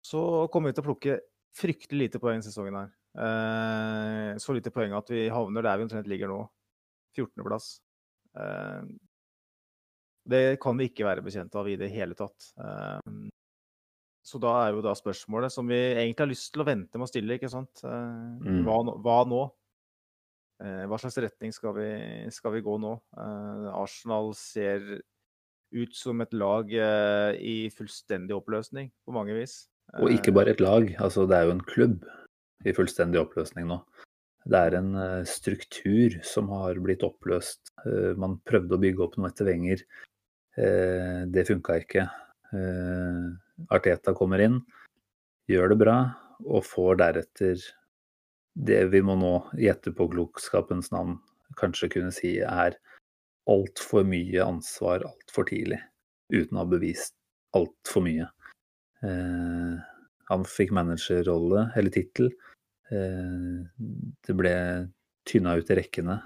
så 0.08 0.22
kommer 0.54 0.72
vi 0.72 0.78
til 0.78 0.86
å 0.86 0.88
plukke 0.90 1.18
fryktelig 1.58 2.08
lite 2.08 2.22
poeng 2.24 2.42
sesongen 2.46 2.78
her. 2.80 2.94
Eh, 3.18 4.38
så 4.42 4.54
lite 4.56 4.72
poeng 4.74 4.94
at 4.98 5.10
vi 5.12 5.26
havner 5.34 5.66
der 5.66 5.80
vi 5.82 5.88
omtrent 5.88 6.10
ligger 6.10 6.30
nå. 6.32 6.40
14.-plass. 7.18 7.70
Eh, 8.38 8.82
Det 10.28 10.60
kan 10.60 10.76
vi 10.78 10.90
ikke 10.90 11.06
være 11.08 11.24
bekjent 11.24 11.54
av 11.56 11.68
i 11.72 11.78
det 11.80 11.88
hele 11.94 12.14
tatt. 12.20 12.50
Eh, 12.60 13.30
så 14.28 14.40
da 14.44 14.52
er 14.66 14.74
jo 14.76 14.82
da 14.84 14.92
spørsmålet, 14.98 15.54
som 15.54 15.68
vi 15.72 15.78
egentlig 15.96 16.20
har 16.26 16.28
lyst 16.34 16.50
til 16.52 16.62
å 16.66 16.68
vente 16.68 17.00
med 17.00 17.08
å 17.08 17.12
stille, 17.12 17.38
ikke 17.40 17.50
sant. 17.54 17.80
Eh, 17.84 18.44
Mm. 18.44 18.64
Hva, 18.66 18.82
hva 19.02 19.20
nå? 19.30 19.42
Eh, 20.64 20.84
Hva 20.90 20.98
slags 20.98 21.20
retning 21.22 21.54
skal 21.54 21.76
vi, 21.78 21.90
skal 22.34 22.56
vi 22.56 22.64
gå 22.66 22.78
nå? 22.82 22.96
Eh, 23.14 23.70
Arsenal 23.78 24.34
ser 24.38 24.82
ut 25.76 25.96
som 25.96 26.24
et 26.24 26.34
lag 26.34 26.72
eh, 26.74 27.38
i 27.38 27.58
fullstendig 27.76 28.34
oppløsning 28.38 28.90
på 29.06 29.16
mange 29.16 29.36
vis. 29.38 29.68
Og 30.02 30.12
ikke 30.12 30.34
bare 30.36 30.56
et 30.56 30.64
lag, 30.64 30.90
altså 31.04 31.28
det 31.30 31.38
er 31.38 31.48
jo 31.48 31.56
en 31.56 31.68
klubb 31.68 32.08
i 32.68 32.74
fullstendig 32.76 33.22
oppløsning 33.22 33.70
nå. 33.70 33.80
Det 34.48 34.60
er 34.60 34.78
en 34.78 34.94
struktur 35.28 36.14
som 36.24 36.48
har 36.56 36.78
blitt 36.80 37.04
oppløst. 37.04 37.74
Man 38.20 38.38
prøvde 38.48 38.78
å 38.78 38.80
bygge 38.80 39.04
opp 39.04 39.18
noe 39.20 39.28
etter 39.28 39.48
Wenger. 39.48 39.82
Det 40.56 41.44
funka 41.50 41.76
ikke. 41.84 42.06
Arteta 43.76 44.14
kommer 44.16 44.44
inn, 44.46 44.62
gjør 45.52 45.74
det 45.74 45.80
bra, 45.84 45.98
og 46.48 46.64
får 46.64 47.02
deretter 47.04 47.60
det 48.58 48.86
vi 48.94 49.02
må 49.06 49.16
nå 49.20 49.34
i 49.62 49.70
etterpåklokskapens 49.70 50.90
navn 50.94 51.20
kanskje 51.60 51.92
kunne 51.94 52.14
si 52.16 52.38
er 52.42 52.78
altfor 53.48 54.06
mye 54.08 54.44
ansvar 54.44 55.06
altfor 55.08 55.48
tidlig, 55.50 55.80
uten 56.34 56.58
å 56.58 56.64
ha 56.64 56.70
bevist 56.70 57.16
altfor 57.58 58.04
mye. 58.06 58.28
Eh, 59.06 59.78
han 60.28 60.48
fikk 60.50 60.74
managerrolle, 60.76 61.70
eller 61.80 61.94
tittel. 61.94 62.32
Eh, 62.92 63.62
det 64.28 64.36
ble 64.36 64.56
tynna 65.28 65.56
ut 65.60 65.72
i 65.72 65.78
rekkene 65.80 66.18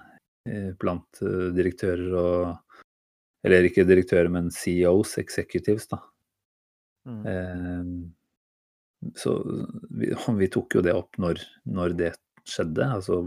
eh, 0.50 0.72
blant 0.80 1.22
eh, 1.26 1.50
direktører 1.58 2.18
og 2.22 2.78
Eller 3.42 3.66
ikke 3.66 3.88
direktører, 3.90 4.28
men 4.30 4.52
CEOs, 4.54 5.16
executives, 5.18 5.88
da. 5.90 5.98
Mm. 7.10 8.12
Så 9.18 9.36
vi, 9.90 10.12
vi 10.14 10.50
tok 10.52 10.78
jo 10.78 10.84
det 10.86 10.94
opp 10.94 11.18
når, 11.22 11.42
når 11.66 11.96
det 11.98 12.12
skjedde. 12.48 12.86
Altså 12.86 13.24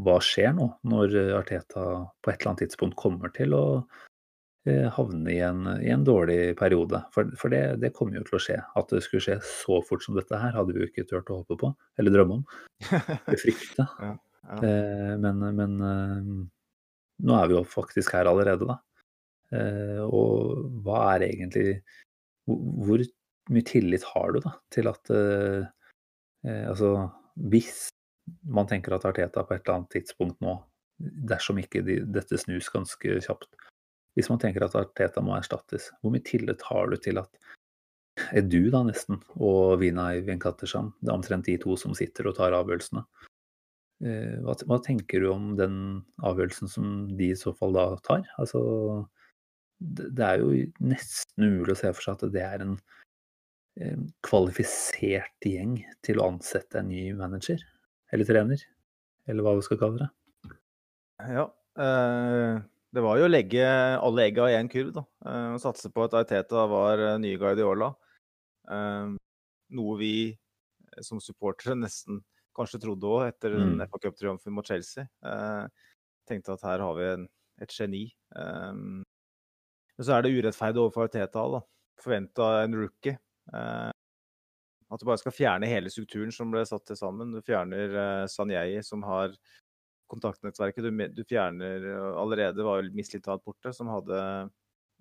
hva 0.00 0.16
skjer 0.24 0.54
nå 0.56 0.70
når 0.88 1.18
eh, 1.20 1.34
Arteta 1.36 1.84
på 2.22 2.32
et 2.32 2.38
eller 2.40 2.52
annet 2.52 2.64
tidspunkt 2.64 2.96
kommer 3.00 3.32
til 3.36 3.52
å 3.56 3.64
eh, 4.68 4.88
havne 4.96 5.34
i 5.34 5.40
en, 5.44 5.66
i 5.82 5.90
en 5.92 6.06
dårlig 6.06 6.54
periode? 6.60 7.02
For, 7.14 7.28
for 7.38 7.52
det, 7.52 7.62
det 7.82 7.92
kommer 7.96 8.20
jo 8.20 8.24
til 8.28 8.38
å 8.38 8.42
skje. 8.46 8.58
At 8.78 8.92
det 8.94 9.02
skulle 9.04 9.24
skje 9.26 9.38
så 9.48 9.82
fort 9.88 10.04
som 10.04 10.16
dette 10.16 10.38
her, 10.38 10.54
hadde 10.56 10.76
vi 10.76 10.84
jo 10.84 10.88
ikke 10.88 11.06
turt 11.10 11.32
å 11.32 11.42
håpe 11.42 11.58
på. 11.60 11.72
Eller 12.00 12.16
drømme 12.16 12.40
om. 12.40 12.44
Frykte. 13.30 13.88
Ja, 14.42 14.56
ja. 14.58 14.66
Eh, 14.66 15.12
men 15.22 15.36
men 15.54 15.74
eh, 15.86 16.30
nå 17.22 17.34
er 17.38 17.44
vi 17.46 17.54
jo 17.54 17.60
faktisk 17.62 18.16
her 18.16 18.26
allerede, 18.26 18.66
da. 18.66 18.80
Og 20.02 20.64
hva 20.82 21.02
er 21.12 21.28
egentlig 21.28 21.76
hvor 22.48 23.04
mye 23.50 23.66
tillit 23.66 24.04
har 24.12 24.34
du 24.34 24.42
da 24.44 24.52
til 24.74 24.90
at 24.90 25.10
eh, 25.10 25.64
eh, 26.46 26.66
Altså 26.70 27.10
hvis 27.50 27.88
man 28.46 28.68
tenker 28.70 28.94
at 28.94 29.06
Arteta 29.08 29.42
på 29.42 29.56
et 29.56 29.64
eller 29.64 29.80
annet 29.80 29.94
tidspunkt 29.96 30.38
nå, 30.44 30.54
dersom 31.26 31.58
ikke 31.58 31.82
de, 31.86 32.02
dette 32.06 32.38
snus 32.38 32.68
ganske 32.70 33.16
kjapt 33.24 33.48
Hvis 34.18 34.28
man 34.30 34.38
tenker 34.42 34.66
at 34.66 34.76
Arteta 34.78 35.24
må 35.24 35.34
erstattes, 35.34 35.88
hvor 36.00 36.14
mye 36.14 36.22
tillit 36.26 36.62
har 36.68 36.92
du 36.92 36.98
til 37.00 37.18
at 37.22 37.32
er 38.36 38.44
du 38.44 38.68
da 38.70 38.82
nesten, 38.84 39.22
og 39.40 39.78
Vinay 39.80 40.20
Venkatesham, 40.26 40.90
det 41.00 41.08
er 41.08 41.16
omtrent 41.16 41.48
de 41.48 41.56
to 41.60 41.78
som 41.80 41.94
sitter 41.96 42.28
og 42.28 42.36
tar 42.36 42.52
avgjørelsene. 42.52 43.00
Eh, 44.04 44.34
Hva, 44.44 44.56
hva 44.68 44.78
tenker 44.84 45.24
du 45.24 45.30
om 45.32 45.52
den 45.56 45.76
avgjørelsen 46.20 46.68
som 46.68 46.90
de 47.16 47.30
i 47.32 47.38
så 47.38 47.54
fall 47.56 47.72
da 47.76 47.86
tar? 48.04 48.26
Altså, 48.42 48.60
det, 49.80 50.10
det 50.18 50.26
er 50.26 50.42
jo 50.42 50.50
nesten 50.84 51.46
umulig 51.48 51.76
å 51.76 51.80
se 51.80 51.94
for 51.96 52.04
seg 52.04 52.18
at 52.18 52.36
det 52.36 52.44
er 52.44 52.66
en 52.66 52.76
kvalifisert 54.26 55.46
gjeng 55.48 55.78
til 56.04 56.20
å 56.20 56.26
ansette 56.32 56.80
en 56.80 56.90
ny 56.92 57.06
manager. 57.16 57.62
Eller 58.12 58.28
trener. 58.28 58.60
Eller 59.30 59.46
hva 59.46 59.54
vi 59.56 59.64
skal 59.64 59.80
kalle 59.80 60.02
det. 60.04 60.10
Ja. 61.32 61.46
eh, 61.80 62.58
det 62.92 63.00
var 63.04 63.16
jo 63.16 63.24
å 63.24 63.30
legge 63.32 63.64
alle 63.64 64.26
egga 64.28 64.50
i 64.50 64.56
én 64.58 64.68
kurv, 64.68 64.90
da. 64.92 65.04
eh, 65.24 65.48
og 65.54 65.62
satse 65.62 65.88
på 65.94 66.04
at 66.04 66.16
Aiteta 66.18 66.66
var 66.68 67.00
eh, 67.00 67.18
nye 67.22 67.38
Guardiola. 67.40 67.92
Eh, 68.68 69.14
noe 69.78 69.96
vi 70.00 70.12
eh, 70.34 71.00
som 71.00 71.22
supportere 71.24 71.78
nesten 71.78 72.20
kanskje 72.52 72.82
trodde 72.82 73.08
òg 73.08 73.30
etter 73.30 73.54
den 73.56 73.78
Mm. 73.78 73.86
FA 73.88 73.98
Cup-triumfen 74.02 74.52
mot 74.52 74.66
Chelsea. 74.68 75.06
Eh, 75.24 75.64
tenkte 76.28 76.52
at 76.52 76.66
her 76.68 76.84
har 76.84 76.94
vi 76.98 77.08
et 77.62 77.72
geni. 77.72 78.04
Eh, 78.36 78.72
men 78.76 80.04
så 80.04 80.18
er 80.18 80.22
det 80.26 80.34
urettferdig 80.36 80.82
overfor 80.82 81.06
Aiteta. 81.08 81.46
da. 81.48 81.62
Forventa 82.02 82.50
en 82.64 82.74
rookie. 82.76 83.16
Eh, 83.50 83.90
at 84.92 85.00
du 85.00 85.08
bare 85.08 85.20
skal 85.22 85.34
fjerne 85.34 85.70
hele 85.70 85.90
strukturen 85.90 86.32
som 86.34 86.50
ble 86.52 86.62
satt 86.68 86.84
til 86.88 86.98
sammen. 87.00 87.32
Du 87.32 87.40
fjerner 87.40 87.94
uh, 87.96 88.24
Sanjei, 88.28 88.82
som 88.84 89.00
har 89.08 89.32
kontaktnettverket. 90.12 90.84
Du, 90.84 91.04
du 91.16 91.22
fjerner 91.24 91.86
uh, 91.88 92.18
Allerede 92.20 92.66
var 92.66 92.82
jo 92.82 92.92
Mislitat 92.92 93.40
borte, 93.46 93.72
som 93.72 93.88
hadde 93.88 94.18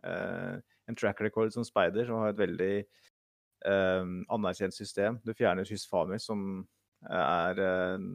eh, 0.07 0.61
en 0.87 0.95
track 0.95 1.21
record 1.21 1.51
som 1.53 1.65
speider 1.67 2.07
som 2.07 2.21
har 2.21 2.31
et 2.31 2.39
veldig 2.39 2.75
eh, 2.79 4.13
anerkjent 4.31 4.75
system. 4.75 5.19
Du 5.25 5.33
fjerner 5.37 5.67
Hysfami, 5.67 6.19
som 6.21 6.63
er 7.09 7.61
eh, 7.61 8.07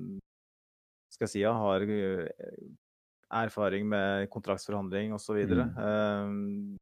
Skal 1.13 1.29
jeg 1.29 1.35
si, 1.35 1.45
ja, 1.45 1.53
har 1.57 1.85
eh, 1.85 2.57
erfaring 3.37 3.87
med 3.89 4.29
kontraktsforhandling 4.31 5.15
osv. 5.17 5.45
Mm. 5.51 6.79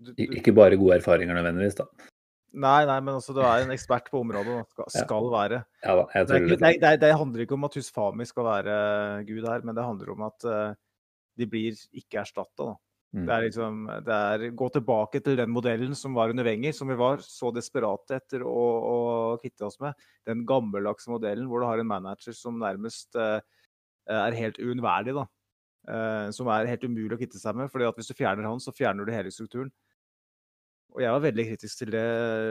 Du, 0.00 0.12
du, 0.16 0.24
Ikke 0.38 0.54
bare 0.56 0.78
gode 0.80 0.96
erfaringer 0.96 1.36
nødvendigvis, 1.36 1.76
da. 1.82 1.86
nei, 2.50 2.82
nei, 2.88 2.98
men 3.04 3.18
altså, 3.18 3.34
du 3.36 3.42
er 3.44 3.64
en 3.64 3.72
ekspert 3.74 4.08
på 4.10 4.22
området. 4.24 4.62
Skal, 4.72 4.92
skal 5.04 5.26
være. 5.32 5.62
Ja 5.84 5.96
da, 5.98 6.06
jeg 6.16 6.28
tror 6.28 6.46
det. 6.46 6.60
det, 6.62 6.70
det, 6.82 6.92
det 7.02 7.16
handler 7.20 7.44
ikke 7.44 7.58
om 7.58 7.66
at 7.68 7.76
Husfami 7.78 8.26
skal 8.28 8.46
være 8.48 8.76
Gud 9.28 9.48
her, 9.48 9.66
men 9.66 9.76
det 9.76 9.84
handler 9.84 10.14
om 10.14 10.24
at 10.30 10.46
uh, 10.48 10.70
de 11.36 11.48
blir 11.50 11.76
ikke 12.00 12.22
erstatta. 12.22 12.72
Mm. 13.10 13.24
Det 13.26 13.34
er 13.34 13.42
liksom 13.42 13.78
det 14.06 14.16
er 14.16 14.42
Gå 14.54 14.68
tilbake 14.70 15.18
til 15.24 15.34
den 15.40 15.50
modellen 15.50 15.96
som 15.98 16.14
var 16.14 16.30
under 16.30 16.46
Wenger, 16.46 16.72
som 16.72 16.88
vi 16.88 16.96
var 16.98 17.20
så 17.24 17.50
desperate 17.52 18.20
etter 18.20 18.44
å, 18.46 18.60
å 18.92 18.96
kvitte 19.42 19.66
oss 19.66 19.80
med. 19.82 19.98
Den 20.28 20.46
gammeldagse 20.48 21.10
modellen 21.12 21.50
hvor 21.50 21.60
du 21.60 21.68
har 21.68 21.82
en 21.82 21.90
manager 21.90 22.36
som 22.38 22.56
nærmest 22.62 23.18
uh, 23.20 23.42
er 24.08 24.38
helt 24.38 24.62
uunnværlig. 24.62 25.18
da. 25.20 25.26
Eh, 25.88 26.26
som 26.36 26.48
er 26.52 26.68
helt 26.68 26.84
umulig 26.84 27.14
å 27.16 27.18
kvitte 27.18 27.40
seg 27.40 27.56
med. 27.56 27.70
fordi 27.72 27.88
at 27.88 27.96
hvis 27.96 28.10
du 28.10 28.18
fjerner 28.18 28.48
han, 28.48 28.60
så 28.60 28.74
fjerner 28.74 29.06
du 29.06 29.12
hele 29.14 29.32
strukturen. 29.32 29.70
Og 30.90 31.02
jeg 31.04 31.12
var 31.14 31.22
veldig 31.22 31.44
kritisk 31.46 31.78
til 31.82 31.90
det 31.94 32.06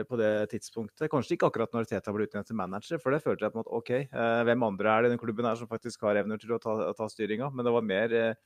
på 0.08 0.16
det 0.16 0.30
tidspunktet. 0.52 1.10
Kanskje 1.12 1.36
ikke 1.36 1.50
akkurat 1.50 1.74
når 1.76 1.88
Teta 1.90 2.12
ble 2.14 2.24
utnevnt 2.24 2.48
til 2.48 2.56
manager, 2.56 3.00
for 3.02 3.12
det 3.12 3.20
følte 3.20 3.44
jeg 3.44 3.52
på 3.52 3.58
en 3.58 3.60
måte 3.60 3.74
OK, 3.76 3.90
eh, 4.00 4.42
hvem 4.48 4.64
andre 4.64 4.94
er 4.94 5.02
det 5.04 5.10
i 5.10 5.12
den 5.12 5.20
klubben 5.20 5.44
her 5.48 5.58
som 5.60 5.68
faktisk 5.68 6.06
har 6.08 6.16
evner 6.22 6.40
til 6.40 6.54
å 6.56 6.60
ta, 6.62 6.76
ta 6.96 7.08
styringa? 7.12 7.50
Men 7.52 7.68
det 7.68 7.74
var 7.74 7.84
mer 7.84 8.14
eh, 8.16 8.40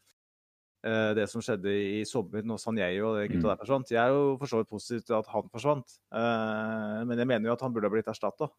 eh, 0.82 1.10
det 1.14 1.28
som 1.30 1.44
skjedde 1.44 1.70
i 1.70 2.02
sommer 2.10 2.42
når 2.42 2.58
Sanjei 2.64 2.90
og 3.06 3.20
de 3.20 3.28
gutta 3.30 3.44
Mm. 3.44 3.50
der 3.52 3.62
forsvant. 3.62 3.94
Jeg 3.94 4.02
er 4.02 4.16
jo 4.16 4.36
for 4.40 4.50
så 4.50 4.62
vidt 4.62 4.72
positiv 4.74 5.06
til 5.06 5.18
at 5.20 5.30
han 5.30 5.52
forsvant, 5.54 5.98
eh, 6.10 6.98
men 7.06 7.22
jeg 7.22 7.30
mener 7.30 7.48
jo 7.52 7.54
at 7.54 7.62
han 7.62 7.72
burde 7.76 7.86
ha 7.86 7.94
blitt 7.94 8.10
erstatta. 8.10 8.50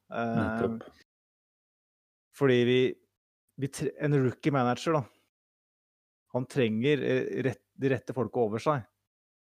Fordi 2.36 2.63
vi, 2.67 2.80
vi 3.60 3.69
En 4.04 4.15
rookie 4.24 4.52
manager, 4.52 5.02
da. 5.02 5.04
Han 6.36 6.45
trenger 6.48 7.00
rett, 7.43 7.62
de 7.76 7.89
rette 7.91 8.13
folka 8.15 8.39
over 8.39 8.60
seg. 8.60 8.84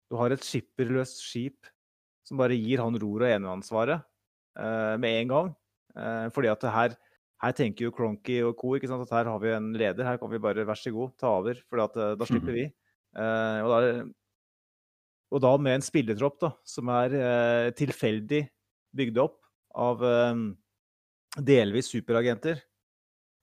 Du 0.09 0.17
har 0.17 0.33
et 0.33 0.45
skipperløst 0.45 1.21
skip 1.21 1.69
som 2.25 2.39
bare 2.41 2.57
gir 2.57 2.81
han 2.81 2.97
ror 3.01 3.25
og 3.25 3.29
eneansvaret 3.29 4.01
uh, 4.59 4.95
med 5.01 5.21
en 5.21 5.31
gang. 5.33 5.53
Uh, 5.97 6.27
fordi 6.33 6.49
at 6.51 6.65
her, 6.73 6.95
her 7.43 7.55
tenker 7.57 7.87
jo 7.87 7.93
Cronky 7.95 8.39
og 8.45 8.55
co. 8.59 8.75
ikke 8.77 8.89
sant, 8.89 9.05
at 9.05 9.15
her 9.19 9.31
har 9.31 9.41
vi 9.41 9.53
en 9.55 9.71
leder, 9.77 10.05
her 10.05 10.19
kan 10.21 10.31
vi 10.31 10.41
bare 10.41 10.65
vær 10.67 10.77
så 10.77 10.93
god, 10.93 11.15
ta 11.17 11.33
over. 11.39 11.61
For 11.69 11.81
da 12.17 12.29
slipper 12.29 12.57
vi. 12.57 12.67
Eh, 13.17 13.59
og, 13.65 13.69
da, 13.71 14.03
og 15.33 15.43
da 15.43 15.53
med 15.61 15.79
en 15.79 15.85
spillertropp 15.85 16.39
da, 16.43 16.51
som 16.67 16.91
er 16.93 17.15
eh, 17.17 17.69
tilfeldig 17.77 18.43
bygd 18.99 19.21
opp 19.23 19.39
av 19.79 20.03
eh, 20.05 20.43
delvis 21.45 21.91
superagenter. 21.93 22.61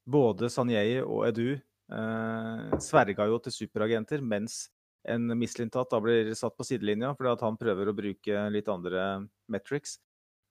Både 0.06 0.50
Sanjei 0.52 1.00
og 1.02 1.24
Edu 1.26 1.56
eh, 1.56 2.78
sverga 2.82 3.26
jo 3.30 3.40
til 3.42 3.56
superagenter, 3.56 4.22
mens 4.22 4.66
en 5.12 5.30
Mislintat 5.38 5.92
da 5.92 6.00
blir 6.02 6.32
satt 6.38 6.56
på 6.58 6.66
sidelinja 6.66 7.12
fordi 7.16 7.32
at 7.32 7.44
han 7.46 7.58
prøver 7.60 7.90
å 7.90 7.96
bruke 7.96 8.44
litt 8.54 8.68
andre 8.72 9.06
metrics. 9.52 9.98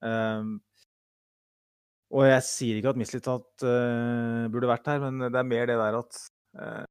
Um, 0.04 0.58
og 2.14 2.26
jeg 2.28 2.42
sier 2.46 2.78
ikke 2.78 2.92
at 2.94 3.00
Mislintat 3.00 3.66
uh, 3.66 4.44
burde 4.52 4.70
vært 4.70 4.92
her, 4.92 5.00
men 5.02 5.26
det 5.26 5.40
er 5.40 5.48
mer 5.48 5.66
det 5.70 5.78
der 5.80 5.98
at 5.98 6.20
uh, 6.60 6.84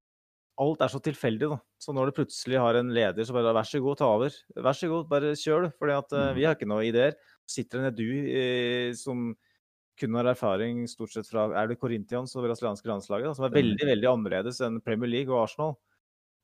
alt 0.61 0.83
er 0.83 0.91
så 0.91 1.01
tilfeldig, 1.03 1.49
da. 1.51 1.57
Så 1.81 1.93
når 1.95 2.09
du 2.09 2.17
plutselig 2.19 2.59
har 2.61 2.77
en 2.79 2.91
leder 2.95 3.27
som 3.27 3.35
bare 3.35 3.53
vær 3.55 3.67
så 3.67 3.81
god, 3.83 3.99
ta 3.99 4.07
over. 4.07 4.35
Vær 4.55 4.77
så 4.77 4.89
god, 4.91 5.09
bare 5.11 5.33
kjør, 5.39 5.65
du. 5.65 5.73
Fordi 5.79 5.95
at 5.97 6.13
eh, 6.15 6.29
Mm. 6.29 6.35
vi 6.37 6.45
har 6.45 6.55
ikke 6.55 6.69
noen 6.69 6.87
ideer. 6.87 7.17
Sitter 7.45 7.81
en 7.81 7.89
Edu 7.91 8.07
eh, 8.31 8.93
som 8.95 9.33
kun 9.99 10.15
har 10.15 10.27
erfaring 10.27 10.85
stort 10.91 11.13
sett 11.13 11.27
fra 11.27 11.47
er 11.55 11.67
det 11.67 11.79
Corinthians 11.79 12.35
og 12.35 12.43
brasilianske 12.43 12.87
landslaget, 12.87 13.29
da, 13.29 13.33
som 13.35 13.45
er 13.47 13.53
veldig 13.55 13.85
veldig 13.87 14.09
annerledes 14.11 14.59
enn 14.65 14.81
Premier 14.83 15.11
League 15.11 15.31
og 15.31 15.45
Arsenal. 15.45 15.75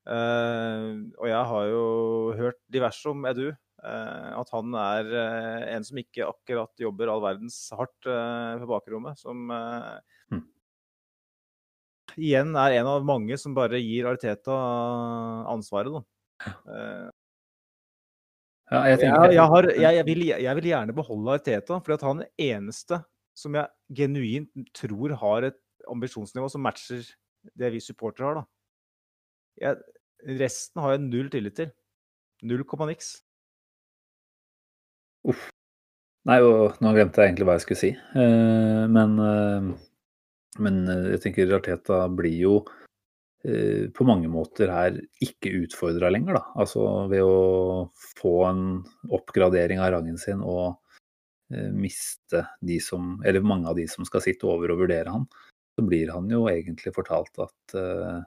Eh, 0.09 0.85
og 1.19 1.27
jeg 1.29 1.49
har 1.51 1.67
jo 1.69 1.83
hørt 2.39 2.57
diverse 2.73 3.11
om 3.11 3.25
Edu. 3.29 3.51
eh, 3.81 4.31
at 4.37 4.49
han 4.53 4.75
er 4.77 5.07
eh, 5.09 5.75
en 5.75 5.85
som 5.85 5.97
ikke 5.97 6.27
akkurat 6.27 6.83
jobber 6.83 7.09
all 7.09 7.21
verdens 7.23 7.57
hardt 7.73 7.97
på 8.05 8.69
bakrommet. 8.69 9.17
Som 9.17 9.49
Mm. 10.31 10.45
igjen 12.17 12.55
er 12.55 12.79
en 12.79 12.87
av 12.87 13.03
mange 13.03 13.37
som 13.37 13.53
bare 13.53 13.81
gir 13.81 14.05
Arteta 14.05 14.53
ansvaret, 15.49 15.91
da. 15.91 16.03
Ja, 18.71 18.85
jeg 18.87 19.01
jeg, 19.01 19.33
jeg, 19.35 19.47
har, 19.51 19.65
vil, 20.07 20.21
jeg 20.29 20.55
vil 20.55 20.67
gjerne 20.69 20.95
beholde 20.95 21.33
Arteta, 21.35 21.81
for 21.83 22.05
han 22.07 22.21
er 22.21 22.29
den 22.29 22.31
eneste 22.39 23.01
som 23.35 23.57
jeg 23.57 23.67
genuint 23.91 24.71
tror 24.73 25.11
har 25.19 25.43
et 25.49 25.59
ambisjonsnivå 25.91 26.47
som 26.51 26.63
matcher 26.63 27.03
det 27.57 27.71
vi 27.73 27.81
supportere 27.83 28.29
har. 28.29 28.35
da. 28.39 28.45
Jeg, 29.61 29.77
resten 30.41 30.81
har 30.81 30.95
jeg 30.95 31.05
null 31.05 31.29
tillit 31.33 31.57
til. 31.59 31.71
Null 32.49 32.63
komma 32.65 32.87
niks. 32.89 33.15
Nei, 36.29 36.37
og 36.45 36.77
nå 36.81 36.91
glemte 36.95 37.21
jeg 37.21 37.31
egentlig 37.31 37.47
hva 37.49 37.57
jeg 37.57 37.65
skulle 37.65 37.81
si. 37.81 37.91
Eh, 37.93 38.83
men, 38.89 39.17
eh, 39.21 39.71
men 40.61 40.79
eh, 40.89 41.09
jeg 41.15 41.23
tenker 41.25 41.49
Rateta 41.49 42.03
blir 42.13 42.37
jo 42.37 42.55
eh, 43.45 43.89
på 43.93 44.05
mange 44.09 44.29
måter 44.33 44.73
her 44.73 44.97
ikke 45.21 45.53
utfordra 45.63 46.11
lenger, 46.13 46.37
da. 46.37 46.43
Altså 46.61 46.85
ved 47.11 47.25
å 47.25 47.87
få 48.21 48.35
en 48.49 48.65
oppgradering 49.13 49.81
av 49.81 49.93
rangen 49.95 50.17
sin 50.21 50.41
og 50.45 50.77
eh, 51.53 51.69
miste 51.73 52.45
de 52.61 52.77
som 52.81 53.17
Eller 53.25 53.45
mange 53.45 53.69
av 53.69 53.77
de 53.77 53.87
som 53.89 54.05
skal 54.05 54.25
sitte 54.25 54.49
over 54.49 54.73
og 54.73 54.85
vurdere 54.85 55.13
han, 55.13 55.25
så 55.77 55.85
blir 55.85 56.13
han 56.13 56.29
jo 56.29 56.47
egentlig 56.51 56.93
fortalt 56.97 57.41
at 57.45 57.77
eh, 57.77 58.21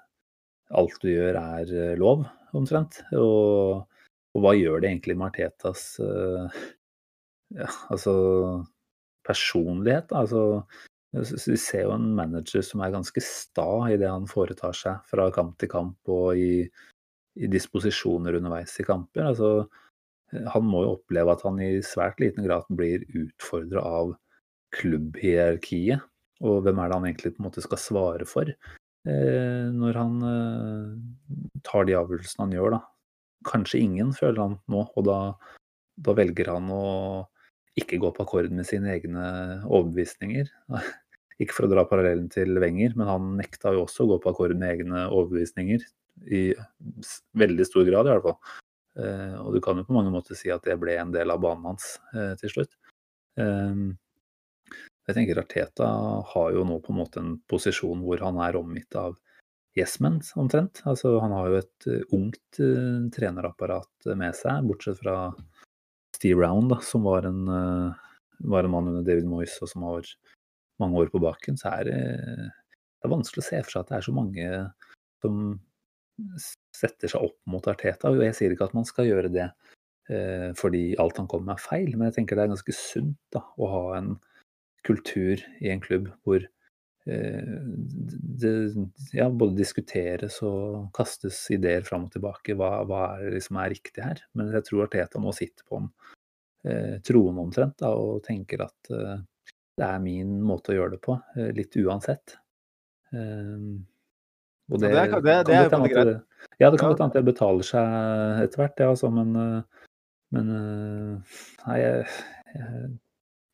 alt 0.72 0.96
du 1.02 1.10
gjør 1.10 1.36
er 1.40 1.74
eh, 1.74 1.98
lov, 2.00 2.24
omtrent. 2.56 3.02
Og, 3.18 3.84
og 4.34 4.44
hva 4.44 4.54
gjør 4.56 4.82
det 4.82 4.90
egentlig 4.90 5.18
med 5.18 5.32
Artetas 5.32 5.84
eh, 6.02 6.64
ja, 7.60 7.68
altså 7.92 8.14
personlighet. 9.24 10.12
Altså, 10.16 10.64
vi 11.14 11.58
ser 11.60 11.86
jo 11.86 11.94
en 11.94 12.10
manager 12.16 12.64
som 12.66 12.82
er 12.84 12.94
ganske 12.94 13.22
sta 13.24 13.68
i 13.92 13.98
det 14.00 14.10
han 14.10 14.26
foretar 14.30 14.74
seg 14.76 15.06
fra 15.08 15.30
kamp 15.34 15.56
til 15.60 15.70
kamp 15.72 16.12
og 16.12 16.40
i, 16.40 16.64
i 17.38 17.50
disposisjoner 17.50 18.40
underveis 18.40 18.74
i 18.80 18.86
kamper. 18.86 19.30
Altså, 19.30 19.52
han 20.50 20.66
må 20.66 20.82
jo 20.84 20.96
oppleve 20.96 21.34
at 21.34 21.44
han 21.46 21.60
i 21.62 21.78
svært 21.86 22.20
liten 22.22 22.46
grad 22.46 22.66
blir 22.74 23.06
utfordra 23.14 23.84
av 24.00 24.16
klubbhierarkiet. 24.74 26.02
Og 26.44 26.64
hvem 26.64 26.80
er 26.82 26.90
det 26.90 26.98
han 26.98 27.06
egentlig 27.08 27.36
på 27.36 27.42
en 27.42 27.46
måte 27.46 27.62
skal 27.64 27.80
svare 27.80 28.26
for 28.28 28.50
eh, 28.50 28.74
når 29.04 30.00
han 30.00 30.26
eh, 30.28 31.60
tar 31.66 31.86
de 31.88 31.96
avgjørelsene 31.98 32.46
han 32.46 32.56
gjør, 32.56 32.76
da. 32.78 32.82
Kanskje 33.44 33.82
ingen, 33.84 34.12
føler 34.16 34.40
han 34.40 34.58
nå, 34.72 34.86
og 34.96 35.06
da, 35.08 35.18
da 36.00 36.14
velger 36.16 36.54
han 36.54 36.70
å 36.72 36.84
ikke 37.80 37.98
gå 38.00 38.12
på 38.14 38.24
akkord 38.24 38.52
med 38.54 38.68
sine 38.68 38.92
egne 38.94 39.24
overbevisninger. 39.66 40.48
Ikke 41.42 41.56
for 41.56 41.66
å 41.66 41.72
dra 41.72 41.82
parallellen 41.90 42.28
til 42.30 42.54
Wenger, 42.62 42.92
men 42.94 43.08
han 43.10 43.32
nekta 43.40 43.72
jo 43.74 43.82
også 43.88 44.04
å 44.04 44.12
gå 44.12 44.20
på 44.22 44.30
akkord 44.30 44.54
med 44.54 44.70
egne 44.76 45.08
overbevisninger. 45.08 45.82
I 46.30 46.42
veldig 47.34 47.66
stor 47.66 47.82
grad, 47.88 48.06
i 48.06 48.12
hvert 48.14 48.28
fall. 48.28 48.60
Eh, 49.02 49.34
og 49.42 49.56
du 49.56 49.58
kan 49.64 49.80
jo 49.80 49.86
på 49.88 49.96
mange 49.96 50.12
måter 50.14 50.38
si 50.38 50.52
at 50.54 50.62
det 50.62 50.78
ble 50.78 50.94
en 51.00 51.10
del 51.12 51.34
av 51.34 51.42
banen 51.42 51.72
hans 51.72 51.96
eh, 52.14 52.36
til 52.38 52.52
slutt. 52.52 52.78
Eh, 55.04 55.10
jeg 55.12 55.16
tenker 55.18 55.40
Arteta 55.40 55.88
har 56.32 56.52
jo 56.52 56.64
nå 56.64 56.80
på 56.80 56.92
en 56.92 56.98
måte 56.98 57.20
en 57.20 57.36
posisjon 57.48 58.02
hvor 58.04 58.20
han 58.24 58.40
er 58.40 58.56
omgitt 58.56 58.94
av 58.96 59.16
yes-men, 59.76 60.20
omtrent. 60.36 60.82
Altså, 60.86 61.18
han 61.20 61.32
har 61.34 61.50
jo 61.50 61.58
et 61.58 61.88
eh, 61.90 62.04
ungt 62.14 62.60
uh, 62.60 63.10
trenerapparat 63.10 64.14
med 64.14 64.36
seg, 64.38 64.64
bortsett 64.68 65.00
fra 65.02 65.32
Steve 66.14 66.44
Round, 66.44 66.70
da, 66.70 66.78
som 66.80 67.02
var 67.02 67.26
en, 67.26 67.42
uh, 67.48 68.14
var 68.38 68.64
en 68.64 68.70
mann 68.70 68.92
under 68.92 69.02
David 69.02 69.26
Moyes 69.26 69.56
og 69.62 69.72
som 69.72 69.82
har 69.88 70.06
mange 70.78 71.02
år 71.02 71.10
på 71.10 71.20
baken, 71.22 71.58
så 71.58 71.72
er 71.74 71.88
det, 71.88 72.00
det 72.46 73.06
er 73.06 73.12
vanskelig 73.12 73.42
å 73.42 73.48
se 73.48 73.62
for 73.64 73.74
seg 73.74 73.82
at 73.82 73.90
det 73.90 73.98
er 73.98 74.06
så 74.06 74.14
mange 74.14 74.48
som 75.24 75.40
setter 76.74 77.10
seg 77.10 77.26
opp 77.26 77.36
mot 77.50 77.66
Arteta. 77.70 78.12
Og 78.12 78.22
jeg 78.22 78.36
sier 78.38 78.54
ikke 78.54 78.68
at 78.70 78.76
man 78.78 78.86
skal 78.86 79.08
gjøre 79.10 79.32
det 79.34 79.48
uh, 79.50 80.50
fordi 80.58 80.84
alt 81.02 81.18
han 81.18 81.26
kommer 81.30 81.50
med 81.50 81.58
er 81.58 81.66
feil, 81.66 81.90
men 81.96 82.12
jeg 82.12 82.20
tenker 82.20 82.38
det 82.38 82.46
er 82.46 82.54
ganske 82.54 82.78
sunt 82.78 83.18
da, 83.34 83.42
å 83.58 83.72
ha 83.74 83.84
en 83.98 84.14
kultur 84.84 85.40
i 85.60 85.70
en 85.72 85.80
klubb 85.80 86.10
hvor 86.24 86.42
eh, 86.44 87.58
det 88.40 88.52
ja, 89.12 89.28
både 89.30 89.56
diskuteres 89.58 90.38
og 90.46 90.90
kastes 90.96 91.38
ideer 91.54 91.84
fram 91.86 92.04
og 92.08 92.12
tilbake. 92.14 92.56
Hva, 92.58 92.84
hva 92.88 93.02
er 93.20 93.36
det 93.36 93.42
som 93.46 93.56
er 93.60 93.72
riktig 93.74 94.04
her? 94.04 94.20
Men 94.34 94.52
jeg 94.52 94.64
tror 94.68 94.86
Arteta 94.86 95.20
nå 95.20 95.32
sitter 95.36 95.64
på 95.68 95.80
en 95.82 95.90
eh, 96.64 96.98
troen 97.04 97.38
omtrent 97.42 97.76
da, 97.82 97.90
og 97.96 98.22
tenker 98.24 98.64
at 98.64 98.90
eh, 98.94 99.18
det 99.76 99.88
er 99.88 99.98
min 100.04 100.36
måte 100.46 100.70
å 100.72 100.76
gjøre 100.78 100.94
det 100.96 101.02
på, 101.04 101.16
eh, 101.36 101.50
litt 101.56 101.74
uansett. 101.82 102.36
Og 103.14 104.80
Ja, 104.80 104.88
det 104.88 104.90
er- 104.96 105.20
det- 105.20 105.44
det 105.46 105.70
kan 105.70 105.82
er 105.82 105.88
jo 105.88 105.94
greit. 105.94 106.06
det, 106.06 106.22
ja, 106.60 106.70
det 106.70 106.78
kan 106.80 106.88
Ja. 106.88 106.94
godt 106.94 107.00
hende 107.04 107.12
det 107.14 107.24
betaler 107.34 107.62
seg 107.62 108.42
etter 108.44 108.56
hvert, 108.58 108.78
ja, 108.80 108.88
altså, 108.90 109.10
men, 109.12 109.36
eh, 109.36 109.62
men 110.32 110.48
eh, 110.50 111.22
nei, 111.66 111.78
jeg, 111.78 112.06
jeg 112.54 112.98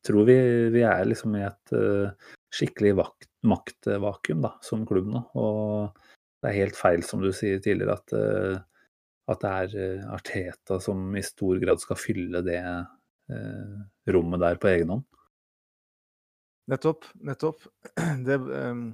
tror 0.07 0.25
vi, 0.29 0.37
vi 0.73 0.83
er 0.87 1.05
liksom 1.07 1.35
i 1.37 1.43
et 1.45 1.73
eh, 1.77 2.31
skikkelig 2.53 2.95
vakt, 2.99 3.29
maktvakuum 3.47 4.43
da, 4.45 4.55
som 4.65 4.85
klubb 4.87 5.09
nå. 5.11 5.23
Og 5.39 6.01
det 6.41 6.51
er 6.51 6.59
helt 6.63 6.77
feil, 6.79 7.05
som 7.05 7.21
du 7.23 7.31
sier 7.35 7.61
tidligere, 7.63 7.97
at, 7.99 8.15
eh, 8.17 8.57
at 9.31 9.43
det 9.43 9.51
er 9.51 9.77
eh, 9.85 10.09
Arteta 10.15 10.79
som 10.83 11.11
i 11.17 11.23
stor 11.25 11.61
grad 11.61 11.83
skal 11.83 11.99
fylle 11.99 12.43
det 12.45 12.59
eh, 12.61 13.75
rommet 14.15 14.43
der 14.43 14.61
på 14.61 14.71
egen 14.73 14.95
hånd. 14.95 15.05
Nettopp. 16.71 17.07
Nettopp. 17.25 17.63
Det, 18.25 18.37
um, 18.37 18.91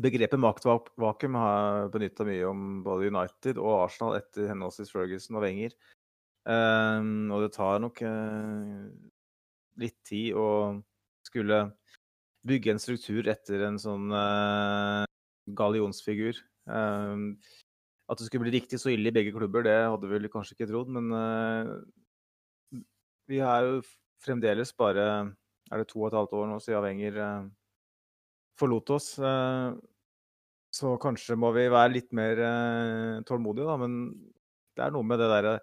begrepet 0.00 0.40
maktvakuum 0.40 1.36
har 1.36 1.52
jeg 1.58 1.92
benytta 1.94 2.26
mye 2.28 2.48
om 2.48 2.66
både 2.84 3.10
United 3.10 3.60
og 3.60 3.84
Arsenal 3.84 4.18
etter 4.20 4.50
henholdsvis 4.52 4.92
Ferguson 4.94 5.38
og 5.38 5.44
Wenger. 5.44 5.74
Um, 6.48 7.28
og 7.34 7.44
det 7.44 7.50
tar 7.58 7.80
nok 7.82 8.00
eh, 8.06 8.84
litt 9.80 9.96
tid 10.06 10.36
å 10.38 10.48
skulle 11.26 11.62
bygge 12.48 12.72
en 12.72 12.82
struktur 12.82 13.28
etter 13.28 13.64
en 13.66 13.78
sånn 13.80 14.12
uh, 14.14 15.04
gallionsfigur. 15.58 16.38
Ehm, 16.70 17.26
at 18.08 18.20
det 18.20 18.28
skulle 18.28 18.46
bli 18.46 18.54
riktig 18.56 18.80
så 18.80 18.92
ille 18.92 19.10
i 19.10 19.14
begge 19.14 19.34
klubber, 19.34 19.66
det 19.66 19.76
hadde 19.84 20.08
vi 20.08 20.30
kanskje 20.32 20.56
ikke 20.56 20.70
trodd, 20.70 20.92
men 20.94 21.12
uh, 21.12 22.80
vi 23.28 23.42
er 23.44 23.66
jo 23.66 23.82
fremdeles 24.24 24.72
bare 24.78 25.04
er 25.68 25.82
det 25.82 25.90
to 25.90 26.00
og 26.00 26.08
et 26.08 26.16
halvt 26.16 26.34
år 26.38 26.48
nå 26.48 26.58
siden 26.64 26.84
Wenger 26.86 27.20
uh, 27.20 27.48
forlot 28.58 28.96
oss. 28.96 29.12
Uh, 29.20 29.76
så 30.74 30.94
kanskje 31.00 31.36
må 31.38 31.50
vi 31.56 31.66
være 31.72 31.94
litt 31.94 32.10
mer 32.16 32.40
eh, 32.44 33.20
tålmodige, 33.28 33.68
da. 33.68 33.76
Men 33.80 33.94
det 34.76 34.84
er 34.84 34.92
noe 34.94 35.06
med 35.06 35.20
det 35.20 35.30
derre 35.32 35.54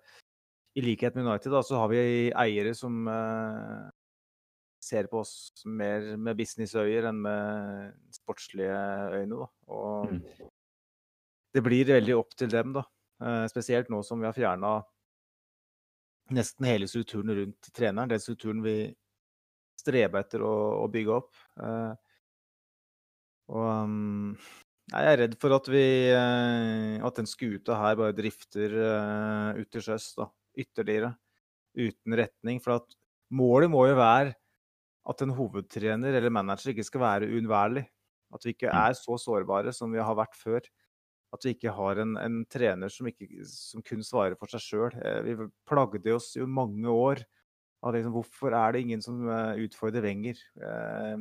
I 0.75 0.83
likhet 0.83 1.15
med 1.15 1.27
United, 1.27 1.51
da, 1.53 1.61
så 1.63 1.83
har 1.83 1.91
vi 1.91 2.31
eiere 2.33 2.73
som 2.77 3.05
eh, 3.07 3.85
ser 4.85 5.07
på 5.09 5.21
oss 5.23 5.65
mer 5.65 6.11
med 6.21 6.37
businessøyer 6.37 7.07
enn 7.09 7.21
med 7.25 7.93
sportslige 8.13 8.75
øyne, 9.17 9.39
da. 9.41 9.47
Og 9.73 10.11
Mm. 10.11 10.19
det 11.55 11.63
blir 11.63 11.87
veldig 11.89 12.17
opp 12.19 12.35
til 12.37 12.51
dem, 12.51 12.73
da. 12.75 12.83
Eh, 13.23 13.45
spesielt 13.47 13.89
nå 13.89 14.03
som 14.03 14.19
vi 14.19 14.27
har 14.27 14.35
fjerna 14.35 14.83
nesten 16.35 16.65
hele 16.67 16.87
strukturen 16.87 17.31
rundt 17.37 17.69
treneren. 17.73 18.09
Den 18.09 18.19
strukturen 18.19 18.61
vi 18.65 18.93
streba 19.79 20.19
etter 20.21 20.43
å, 20.43 20.83
å 20.83 20.87
bygge 20.91 21.15
opp. 21.15 21.33
Eh, 21.61 21.93
og 23.55 23.67
um, 23.85 24.37
jeg 24.89 25.05
er 25.11 25.19
redd 25.21 25.35
for 25.41 25.53
at 25.53 25.67
vi 25.69 25.83
eh, 26.09 26.95
At 27.05 27.19
den 27.19 27.27
skuta 27.29 27.77
her 27.77 27.97
bare 27.99 28.15
drifter 28.17 28.73
ut 29.57 29.69
til 29.69 29.81
sjøs 29.85 30.15
da, 30.17 30.29
ytterligere. 30.57 31.15
Uten 31.77 32.17
retning. 32.17 32.59
For 32.63 32.79
at 32.79 32.97
målet 33.33 33.69
må 33.71 33.85
jo 33.89 33.95
være 33.99 34.33
at 35.07 35.21
en 35.21 35.33
hovedtrener 35.37 36.17
eller 36.17 36.33
manager 36.33 36.71
ikke 36.73 36.85
skal 36.87 37.01
være 37.03 37.29
uunnværlig. 37.29 37.85
At 38.33 38.43
vi 38.45 38.53
ikke 38.55 38.71
Mm. 38.71 38.79
er 38.89 38.93
så 38.97 39.17
sårbare 39.21 39.73
som 39.73 39.91
vi 39.93 39.99
har 40.01 40.15
vært 40.17 40.35
før. 40.35 40.61
At 41.33 41.43
vi 41.45 41.53
ikke 41.53 41.71
har 41.73 41.99
en, 42.01 42.15
en 42.17 42.45
trener 42.45 42.89
som, 42.89 43.07
ikke, 43.07 43.27
som 43.45 43.81
kun 43.85 44.01
svarer 44.03 44.35
for 44.39 44.47
seg 44.47 44.61
sjøl. 44.65 44.95
Vi 45.25 45.35
plagde 45.67 46.15
oss 46.15 46.33
jo 46.35 46.47
mange 46.47 46.87
år 46.89 47.21
av 47.83 47.93
liksom, 47.93 48.13
hvorfor 48.15 48.55
er 48.55 48.71
det 48.73 48.81
ingen 48.81 49.01
som 49.01 49.27
eh, 49.29 49.61
utfordrer 49.67 50.01
Wenger? 50.01 50.39
Eh, 50.57 51.17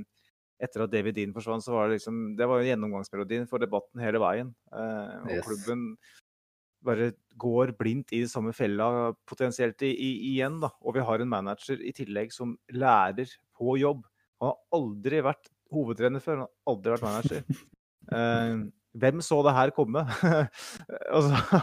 etter 0.64 0.84
at 0.84 0.90
David 0.92 1.16
Dean 1.18 1.34
forsvant, 1.34 1.64
så 1.66 1.74
var 1.74 1.88
det 1.90 1.98
liksom 1.98 2.36
Det 2.38 2.46
var 2.48 2.62
gjennomgangsmelodien 2.64 3.48
for 3.50 3.58
debatten 3.58 4.00
hele 4.00 4.20
veien. 4.22 4.54
Eh, 4.72 5.18
og 5.36 5.44
klubben 5.44 5.96
bare 6.84 7.12
går 7.40 7.74
blindt 7.78 8.12
i 8.14 8.22
samme 8.30 8.52
fella 8.56 9.12
potensielt 9.28 9.82
i, 9.82 9.90
i, 9.92 10.10
igjen, 10.34 10.60
da. 10.62 10.70
Og 10.84 10.96
vi 10.96 11.04
har 11.04 11.22
en 11.22 11.30
manager 11.30 11.80
i 11.80 11.92
tillegg 11.96 12.32
som 12.34 12.54
lærer 12.74 13.30
på 13.56 13.78
jobb. 13.80 14.04
Han 14.42 14.52
har 14.52 14.78
aldri 14.78 15.22
vært 15.24 15.50
hovedtrener 15.74 16.22
før, 16.22 16.42
han 16.42 16.48
har 16.48 16.74
aldri 16.74 16.96
vært 16.96 17.08
manager. 17.08 17.46
Eh, 18.12 18.58
Hvem 19.00 19.22
så 19.24 19.38
det 19.46 19.54
her 19.56 19.70
komme? 19.72 20.02
altså, 21.16 21.60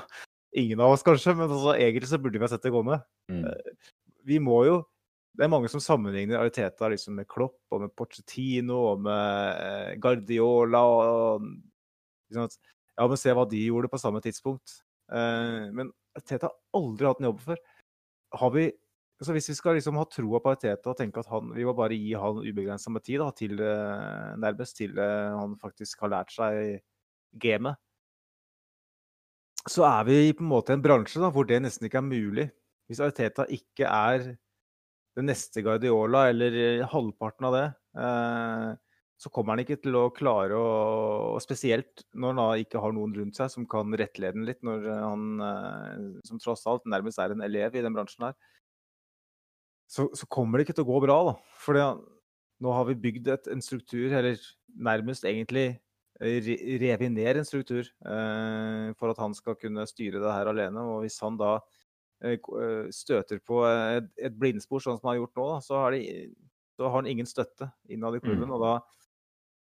ingen 0.57 0.79
av 0.81 0.95
oss, 0.95 1.03
kanskje, 1.05 1.35
men 1.37 1.45
altså, 1.45 1.75
egentlig 1.75 2.09
så 2.09 2.17
burde 2.17 2.39
vi 2.41 2.47
ha 2.47 2.49
sett 2.49 2.65
det 2.65 2.71
komme. 2.73 2.97
Mm. 3.29 3.45
Vi 4.25 4.39
må 4.41 4.63
jo 4.65 4.79
Det 5.37 5.45
er 5.45 5.51
mange 5.53 5.69
som 5.69 5.79
sammenligner 5.79 6.41
Ariteta 6.41 6.89
liksom 6.89 7.13
med 7.21 7.29
Klopp 7.29 7.61
og 7.71 7.85
med 7.85 7.93
Pochettino 7.93 8.79
og 8.89 9.05
med 9.05 9.61
eh, 9.61 9.93
Guardiola 10.01 10.81
og 10.81 11.45
liksom 11.45 12.49
at, 12.49 12.57
Ja, 12.97 13.05
men 13.05 13.21
se 13.21 13.37
hva 13.37 13.45
de 13.47 13.61
gjorde 13.63 13.93
på 13.93 14.01
samme 14.01 14.19
tidspunkt. 14.25 14.81
Eh, 15.11 15.67
men 15.75 15.91
Ariteta 16.15 16.49
har 16.49 16.81
aldri 16.81 17.09
hatt 17.09 17.21
en 17.21 17.29
jobb 17.31 17.43
før. 17.43 17.61
Har 18.41 18.55
vi 18.55 18.69
så 19.21 19.35
hvis 19.35 19.51
vi 19.51 19.53
skal 19.53 19.75
liksom 19.77 19.99
ha 20.01 20.07
troa 20.09 20.39
på 20.41 20.53
Teta 20.57 20.89
og 20.89 20.97
tenke 20.97 21.21
at 21.21 21.29
han, 21.29 21.51
vi 21.53 21.65
må 21.67 21.75
bare 21.77 21.93
gi 21.93 22.15
han 22.17 22.39
ubegrensa 22.41 22.89
med 22.89 23.03
tid 23.05 23.21
da, 23.21 23.27
til 23.37 23.59
eh, 23.61 24.31
nærmest 24.41 24.79
til 24.79 24.97
eh, 24.97 25.35
han 25.37 25.53
faktisk 25.61 26.01
har 26.01 26.09
lært 26.15 26.33
seg 26.33 26.79
gamet, 27.43 27.77
så 29.69 29.85
er 29.85 30.07
vi 30.07 30.15
på 30.33 30.41
en 30.41 30.49
måte 30.49 30.73
i 30.73 30.79
en 30.79 30.81
bransje 30.81 31.21
da, 31.21 31.29
hvor 31.29 31.45
det 31.45 31.61
nesten 31.61 31.85
ikke 31.85 32.01
er 32.01 32.07
mulig. 32.07 32.47
Hvis 32.89 33.03
Arteta 33.05 33.45
ikke 33.53 33.85
er 33.85 34.25
den 35.19 35.29
neste 35.29 35.61
Guardiola, 35.61 36.25
eller 36.31 36.81
halvparten 36.89 37.47
av 37.51 37.57
det, 37.59 37.67
så 39.21 39.29
kommer 39.29 39.53
han 39.53 39.61
ikke 39.61 39.77
til 39.83 39.95
å 39.99 40.07
klare 40.15 40.57
å 40.57 40.69
og 41.31 41.41
Spesielt 41.43 42.01
når 42.17 42.31
han 42.33 42.39
da 42.41 42.63
ikke 42.63 42.81
har 42.81 42.95
noen 42.95 43.13
rundt 43.15 43.37
seg 43.37 43.51
som 43.53 43.67
kan 43.69 43.93
rettlede 43.97 44.33
den 44.39 44.47
litt, 44.47 44.61
når 44.65 44.87
han 44.89 45.43
eh, 45.45 46.07
som 46.27 46.41
tross 46.41 46.65
alt 46.69 46.87
nærmest 46.89 47.21
er 47.21 47.35
en 47.35 47.45
elev 47.45 47.77
i 47.77 47.83
den 47.85 47.93
bransjen 47.95 48.29
her 48.29 48.35
så, 49.91 50.07
så, 50.15 50.27
kommer 50.31 50.57
det 50.57 50.67
ikke 50.67 50.77
til 50.79 50.87
å 50.87 50.91
gå 50.93 50.99
bra. 51.03 51.17
da. 51.27 51.35
For 51.59 51.79
nå 52.61 52.75
har 52.75 52.87
vi 52.87 52.99
bygd 53.05 53.31
et, 53.33 53.49
en 53.51 53.63
struktur, 53.63 54.07
eller 54.07 54.39
nærmest 54.71 55.25
egentlig 55.27 55.81
revet 56.21 57.11
ned 57.11 57.39
en 57.41 57.47
struktur, 57.47 57.87
eh, 58.05 58.91
for 58.99 59.11
at 59.11 59.19
han 59.19 59.33
skal 59.35 59.57
kunne 59.59 59.87
styre 59.89 60.21
det 60.21 60.35
her 60.35 60.51
alene. 60.51 60.85
Og 60.93 61.03
hvis 61.03 61.19
han 61.25 61.39
da 61.39 61.57
eh, 62.23 62.37
eh 62.37 62.87
støter 62.93 63.41
på 63.43 63.63
et, 63.67 64.07
et, 64.17 64.37
blindspor, 64.37 64.83
sånn 64.83 64.99
som 64.99 65.09
han 65.09 65.15
har 65.15 65.23
gjort 65.23 65.41
nå, 65.41 65.49
da, 65.55 65.59
så, 65.65 65.79
har 65.83 65.97
de, 65.97 66.01
så, 66.77 66.87
har 66.87 66.97
han 66.99 67.09
ingen 67.09 67.29
støtte 67.29 67.71
innad 67.89 68.15
i 68.15 68.23
klubben. 68.23 68.47
Mm. 68.47 68.55
og 68.55 68.63
da 68.67 68.73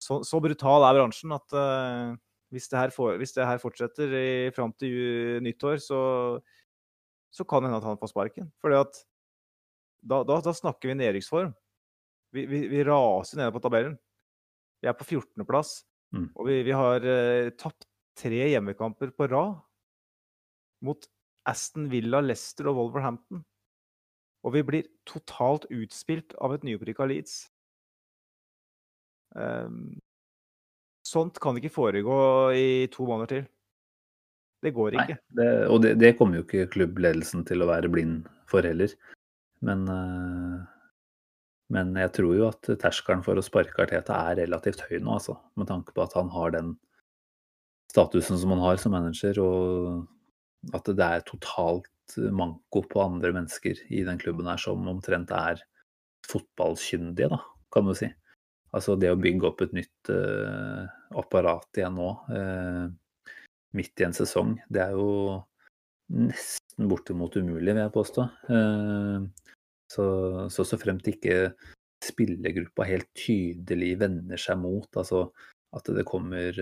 så, 0.00 0.20
så, 0.24 0.40
brutal 0.40 0.86
er 0.86 0.96
bransjen 0.96 1.34
at 1.36 1.56
uh, 1.56 2.16
hvis, 2.54 2.70
det 2.72 2.86
for, 2.94 3.18
hvis, 3.20 3.34
det 3.36 3.46
her 3.46 3.60
fortsetter 3.62 4.14
i, 4.16 4.30
fram 4.56 4.72
til 4.80 5.42
nyttår, 5.44 5.76
så, 5.84 6.00
så 7.30 7.44
kan 7.44 7.62
det 7.62 7.70
hende 7.70 7.82
at 7.82 7.88
han 7.90 8.00
får 8.00 8.12
sparken. 8.14 8.48
Fordi 8.62 8.80
at 8.80 9.02
da, 10.00 10.22
da, 10.24 10.40
da 10.40 10.54
snakker 10.56 10.90
vi 10.90 10.96
nedrykksform. 10.96 11.52
Vi, 12.32 12.46
vi, 12.48 12.64
vi, 12.72 12.82
raser 12.86 13.42
ned 13.42 13.52
på 13.52 13.62
tabellen. 13.62 13.98
Vi 14.80 14.88
er 14.88 14.96
på 14.96 15.04
14.-plass, 15.04 15.74
mm. 16.16 16.28
og 16.32 16.48
vi, 16.48 16.60
vi 16.64 16.74
har 16.74 17.04
uh, 17.04 17.52
tapt 17.60 17.84
tre 18.20 18.40
hjemmekamper 18.54 19.12
på 19.16 19.28
rad 19.30 19.60
mot 20.84 21.04
Aston 21.48 21.90
Villa, 21.92 22.22
Leicester 22.24 22.70
og 22.70 22.78
Wolverhampton. 22.78 23.44
Og 24.46 24.54
vi 24.56 24.64
blir 24.64 24.88
totalt 25.08 25.66
utspilt 25.68 26.32
av 26.40 26.56
et 26.56 26.64
nyopprykka 26.64 27.04
Leeds. 27.08 27.42
Um, 29.37 30.01
sånt 31.07 31.38
kan 31.43 31.59
ikke 31.59 31.73
foregå 31.73 32.19
i 32.57 32.69
to 32.93 33.07
måneder 33.09 33.33
til. 33.35 33.49
Det 34.61 34.75
går 34.77 34.99
ikke. 34.99 35.16
Nei, 35.16 35.38
det, 35.38 35.49
og 35.73 35.81
det, 35.85 35.95
det, 36.03 36.16
kommer 36.19 36.40
jo 36.40 36.45
ikke 36.45 36.69
klubbledelsen 36.75 37.47
til 37.49 37.64
å 37.64 37.71
være 37.71 37.90
blind 37.93 38.27
for 38.51 38.66
heller. 38.66 38.93
Men, 39.64 39.87
eh, 39.88 40.59
men 41.73 41.95
jeg 41.97 42.12
tror 42.16 42.37
jo 42.37 42.49
at 42.51 42.69
terskelen 42.83 43.25
for 43.25 43.40
å 43.40 43.45
sparke 43.45 43.87
Arteta 43.87 44.19
er 44.29 44.43
relativt 44.43 44.85
høy 44.88 44.99
nå, 44.99 45.16
altså. 45.16 45.38
Med 45.61 45.71
tanke 45.71 45.97
på 45.97 46.05
at 46.05 46.16
han 46.19 46.29
har 46.35 46.53
den 46.57 46.75
statusen 47.90 48.38
som 48.38 48.53
han 48.55 48.62
har 48.62 48.81
som 48.81 48.95
manager, 48.95 49.40
og 49.43 50.77
at 50.77 50.93
det 50.93 51.07
er 51.07 51.27
totalt 51.27 51.88
manko 52.35 52.83
på 52.90 53.03
andre 53.03 53.33
mennesker 53.35 53.81
i 53.88 54.05
den 54.07 54.19
klubben 54.21 54.49
her 54.51 54.61
som 54.61 54.87
omtrent 54.90 55.33
er 55.35 55.62
fotballkyndige, 56.29 57.31
da, 57.33 57.40
kan 57.73 57.88
du 57.88 57.95
si. 57.97 58.11
Altså 58.76 58.94
det 59.00 59.11
å 59.11 59.18
bygge 59.18 59.48
opp 59.48 59.62
et 59.64 59.72
nytt 59.74 60.11
uh, 60.14 60.87
apparat 61.18 61.80
igjen 61.80 61.96
nå, 61.98 62.11
uh, 62.30 62.87
midt 63.74 64.02
i 64.02 64.06
en 64.06 64.14
sesong, 64.14 64.54
det 64.70 64.85
er 64.85 64.94
jo 64.94 65.40
nesten 66.14 66.90
bortimot 66.90 67.35
umulig, 67.38 67.72
vil 67.72 67.83
jeg 67.83 67.94
påstå. 67.94 68.26
Uh, 68.50 69.26
så, 69.90 70.04
så, 70.54 70.66
så 70.66 70.78
fremt 70.78 71.09
ikke 71.11 71.50
spillergruppa 72.06 72.87
helt 72.88 73.11
tydelig 73.18 73.96
vender 74.00 74.40
seg 74.40 74.61
mot, 74.62 74.88
altså 74.96 75.26
at 75.76 75.90
det 75.94 76.06
kommer 76.09 76.56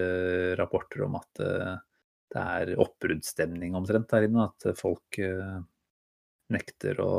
rapporter 0.58 1.04
om 1.06 1.14
at 1.16 1.38
det 1.38 2.40
er 2.40 2.72
oppbruddsstemning 2.82 3.76
omtrent 3.78 4.10
der 4.10 4.26
inne, 4.26 4.48
at 4.50 4.66
folk 4.76 5.16
nekter 6.52 7.00
å 7.00 7.12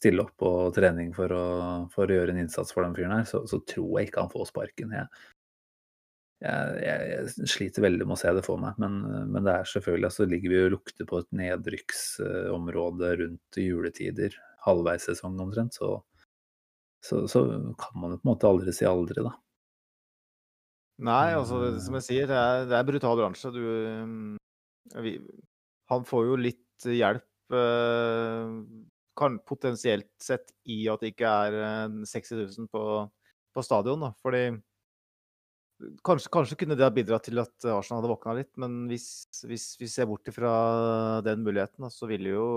stille 0.00 0.24
opp 0.24 0.32
på 0.40 0.50
trening 0.76 1.12
for 1.16 1.32
å, 1.36 1.44
for 1.92 2.08
å, 2.08 2.16
gjøre 2.16 2.34
en 2.34 2.40
innsats 2.46 2.72
for 2.72 2.86
den 2.86 2.96
fyren 2.96 3.18
her, 3.18 3.26
så, 3.28 3.42
så, 3.50 3.60
tror 3.68 3.98
jeg 3.98 4.08
ikke 4.08 4.24
han 4.24 4.32
får 4.32 4.48
sparken. 4.48 4.94
Jeg, 4.96 5.08
jeg, 6.40 7.08
jeg, 7.12 7.48
sliter 7.52 7.84
veldig 7.84 8.06
med 8.08 8.16
å 8.16 8.20
se 8.22 8.32
det 8.36 8.44
for 8.46 8.60
meg, 8.62 8.78
men, 8.80 9.02
men 9.28 9.44
det 9.44 9.58
er 9.58 9.68
selvfølgelig 9.74 10.08
altså 10.08 10.28
ligger 10.28 10.54
vi 10.54 10.62
og 10.64 10.72
lukter 10.78 11.08
på 11.10 11.20
et 11.20 11.28
nedrykksområde 11.42 13.12
rundt 13.20 13.60
juletider 13.60 14.38
halvveis 14.64 15.06
sesong 15.08 15.38
omtrent, 15.40 15.76
så, 15.76 15.98
så, 17.04 17.26
så, 17.30 17.44
kan 17.80 18.00
man 18.00 18.14
jo 18.14 18.20
på 18.20 18.26
en 18.26 18.32
måte 18.32 18.48
aldri 18.48 18.74
si 18.76 18.88
aldri, 18.88 19.24
da. 19.24 19.34
Nei, 21.00 21.32
altså 21.32 21.62
som 21.80 21.96
jeg 21.96 22.04
sier, 22.04 22.28
det 22.28 22.36
er, 22.36 22.66
det 22.68 22.76
er 22.76 22.88
brutal 22.88 23.16
bransje. 23.16 23.52
Du 23.54 23.62
vi, 25.00 25.14
Han 25.88 26.04
får 26.04 26.26
jo 26.28 26.34
litt 26.36 26.88
hjelp 26.92 27.56
eh, 27.56 28.50
kan 29.18 29.38
potensielt 29.46 30.10
sett 30.22 30.52
i 30.70 30.82
at 30.90 31.02
det 31.02 31.14
ikke 31.14 31.30
er 31.46 31.94
60 32.08 32.44
000 32.58 32.68
på, 32.72 32.82
på 33.54 33.64
stadion. 33.64 34.06
Da. 34.06 34.12
Fordi 34.22 34.44
kanskje, 36.04 36.30
kanskje, 36.32 36.58
kunne 36.60 36.76
det 36.78 36.86
ha 36.86 36.92
bidratt 36.94 37.26
til 37.28 37.40
at 37.42 37.68
Arsenal 37.72 38.00
hadde 38.00 38.12
våkna 38.12 38.36
litt, 38.38 38.52
men 38.60 38.82
hvis, 38.90 39.08
hvis 39.48 39.66
vi 39.80 39.88
ser 39.90 40.08
bort 40.10 40.28
fra 40.34 40.52
den 41.26 41.44
muligheten, 41.46 41.84
da, 41.86 41.92
så 41.92 42.08
ville 42.10 42.34
jo, 42.34 42.48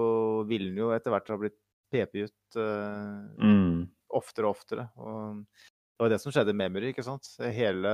ville 0.49 0.71
den 0.71 0.81
jo 0.83 0.91
etter 0.95 1.13
hvert 1.13 1.31
ha 1.33 1.39
blitt 1.41 1.59
pepet 1.93 2.29
ut 2.29 2.57
uh, 2.57 3.21
mm. 3.37 3.83
oftere 4.17 4.49
og 4.49 4.57
oftere. 4.57 4.87
Og 4.97 5.43
det 5.93 6.05
var 6.05 6.13
det 6.15 6.21
som 6.23 6.33
skjedde 6.33 6.55
med 6.55 6.71
Memory. 6.71 6.91
ikke 6.91 7.05
sant? 7.05 7.29
Hele, 7.53 7.91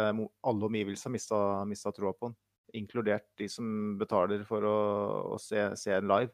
alle 0.47 0.69
omgivelser 0.69 1.11
mista, 1.13 1.39
mista 1.69 1.91
troa 1.95 2.13
på 2.15 2.29
den. 2.29 2.37
Inkludert 2.79 3.27
de 3.37 3.49
som 3.51 3.97
betaler 3.99 4.45
for 4.47 4.65
å, 4.65 4.77
å 5.35 5.39
se, 5.41 5.71
se, 5.77 5.91
en 5.97 6.07
live. 6.09 6.31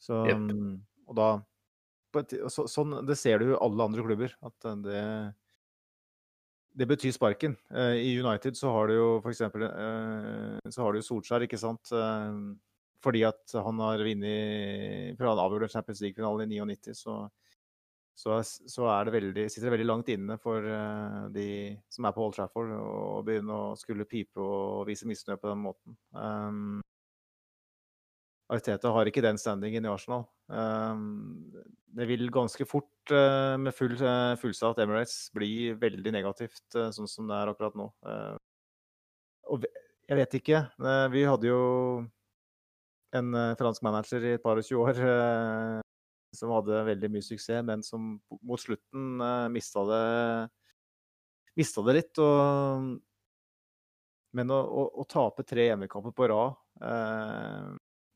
Så, 0.00 0.20
yep. 0.28 0.44
Og 1.06 1.18
da 1.18 1.30
så, 2.48 2.64
sånn, 2.70 3.02
Det 3.06 3.16
ser 3.18 3.42
du 3.42 3.50
i 3.50 3.58
alle 3.60 3.88
andre 3.90 4.04
klubber. 4.06 4.32
At 4.46 4.68
det, 4.84 5.00
det 6.76 6.86
betyr 6.88 7.12
sparken. 7.12 7.56
Uh, 7.72 7.96
I 7.96 8.14
United 8.20 8.56
så 8.56 8.72
har 8.72 8.88
du 8.88 8.94
jo 8.96 9.08
f.eks. 9.20 9.42
Uh, 9.52 10.56
så 10.70 10.84
har 10.84 10.96
du 10.96 11.04
Solskjær, 11.04 11.44
ikke 11.44 11.60
sant. 11.60 11.92
Uh, 11.92 12.56
fordi 13.04 13.22
at 13.28 13.52
han 13.52 13.82
har 13.84 14.02
vunnet 14.02 15.20
han 15.20 15.42
avgjorde 15.42 15.68
Champions 15.72 16.00
League-finalen 16.02 16.52
i 16.52 16.60
99, 16.60 16.94
så, 16.96 17.16
så, 18.16 18.40
så 18.42 18.88
det 19.04 19.14
veldig, 19.14 19.46
sitter 19.52 19.68
det 19.68 19.74
veldig 19.76 19.88
langt 19.88 20.10
inne 20.12 20.38
for 20.42 20.64
uh, 20.64 21.26
de 21.34 21.76
som 21.92 22.08
er 22.08 22.16
på 22.16 22.24
Old 22.24 22.36
Trafford, 22.38 22.72
å 22.72 23.22
begynne 23.26 23.60
å 23.70 23.76
skulle 23.78 24.08
pipe 24.08 24.42
og 24.42 24.86
vise 24.88 25.08
misnøye 25.08 25.38
på 25.38 25.52
den 25.52 25.62
måten. 25.62 25.98
Um, 26.16 26.80
Arteta 28.52 28.92
har 28.94 29.08
ikke 29.10 29.24
den 29.24 29.38
standingen 29.42 29.86
i 29.86 29.90
Arsenal. 29.90 30.26
Um, 30.46 31.50
det 31.96 32.06
vil 32.10 32.28
ganske 32.30 32.66
fort, 32.68 32.92
uh, 33.10 33.56
med 33.58 33.74
full, 33.74 33.96
uh, 33.98 34.36
fullsatt 34.38 34.78
Emirates, 34.82 35.30
bli 35.34 35.72
veldig 35.80 36.12
negativt, 36.14 36.64
uh, 36.76 36.90
sånn 36.94 37.08
som 37.10 37.30
det 37.30 37.38
er 37.38 37.50
akkurat 37.52 37.78
nå. 37.78 37.88
og 39.46 39.64
jeg 40.06 40.18
vet 40.18 40.34
ikke. 40.38 40.58
vi 41.10 41.22
hadde 41.26 41.48
jo 41.48 41.62
en 43.14 43.32
fransk 43.58 43.82
manager 43.82 44.22
i 44.22 44.34
et 44.36 44.42
par 44.42 44.58
og 44.58 44.66
20 44.66 44.82
år 44.82 45.00
som 46.34 46.52
hadde 46.54 46.84
veldig 46.86 47.10
mye 47.10 47.24
suksess, 47.26 47.64
men 47.66 47.82
som 47.82 48.20
mot 48.42 48.60
slutten 48.60 49.18
mista 49.50 49.82
det, 49.88 50.02
mista 51.58 51.82
det 51.86 51.96
litt. 51.96 52.22
Og, 52.22 52.92
men 54.38 54.54
å, 54.54 54.60
å, 54.62 54.86
å, 55.02 55.06
tape 55.10 55.46
tre 55.46 55.70
hjemmekamper 55.70 56.14
på 56.14 56.30
rad 56.30 56.54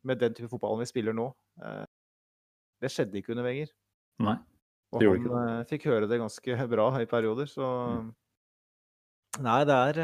med 0.06 0.22
den 0.22 0.34
type 0.34 0.50
fotballen 0.50 0.82
vi 0.84 0.90
spiller 0.90 1.16
nå, 1.16 1.30
det 2.80 2.90
skjedde 2.92 3.20
ikke 3.20 3.34
under 3.34 3.46
Wenger. 3.46 3.70
Nei, 4.24 4.36
det 4.96 5.06
gjorde 5.06 5.20
ikke 5.20 5.28
det. 5.28 5.36
Og 5.36 5.48
han 5.48 5.68
fikk 5.70 5.86
høre 5.90 6.08
det 6.10 6.20
ganske 6.22 6.56
bra 6.74 6.88
i 7.00 7.08
perioder, 7.10 7.50
så 7.50 7.70
mm. 8.00 8.10
Nei, 9.46 9.60
det 9.68 9.74
er 9.76 9.98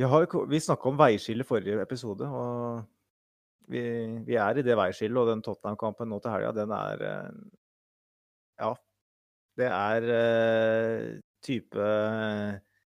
Vi, 0.00 0.06
har, 0.10 0.26
vi 0.50 0.60
snakka 0.60 0.90
om 0.90 0.98
veiskille 0.98 1.46
forrige 1.46 1.80
episode, 1.82 2.26
og 2.26 2.82
vi, 3.70 3.82
vi, 4.26 4.34
er 4.34 4.58
i 4.58 4.64
det 4.66 4.74
veiskillet, 4.78 5.20
og 5.20 5.28
den 5.30 5.44
Tottenham-kampen 5.46 6.10
nå 6.10 6.18
til 6.18 6.34
helga, 6.34 6.54
den 6.56 6.74
er 6.74 7.06
eh, 7.10 7.32
Ja. 8.64 8.74
Det 9.60 9.66
er 9.66 10.04
type 11.44 11.86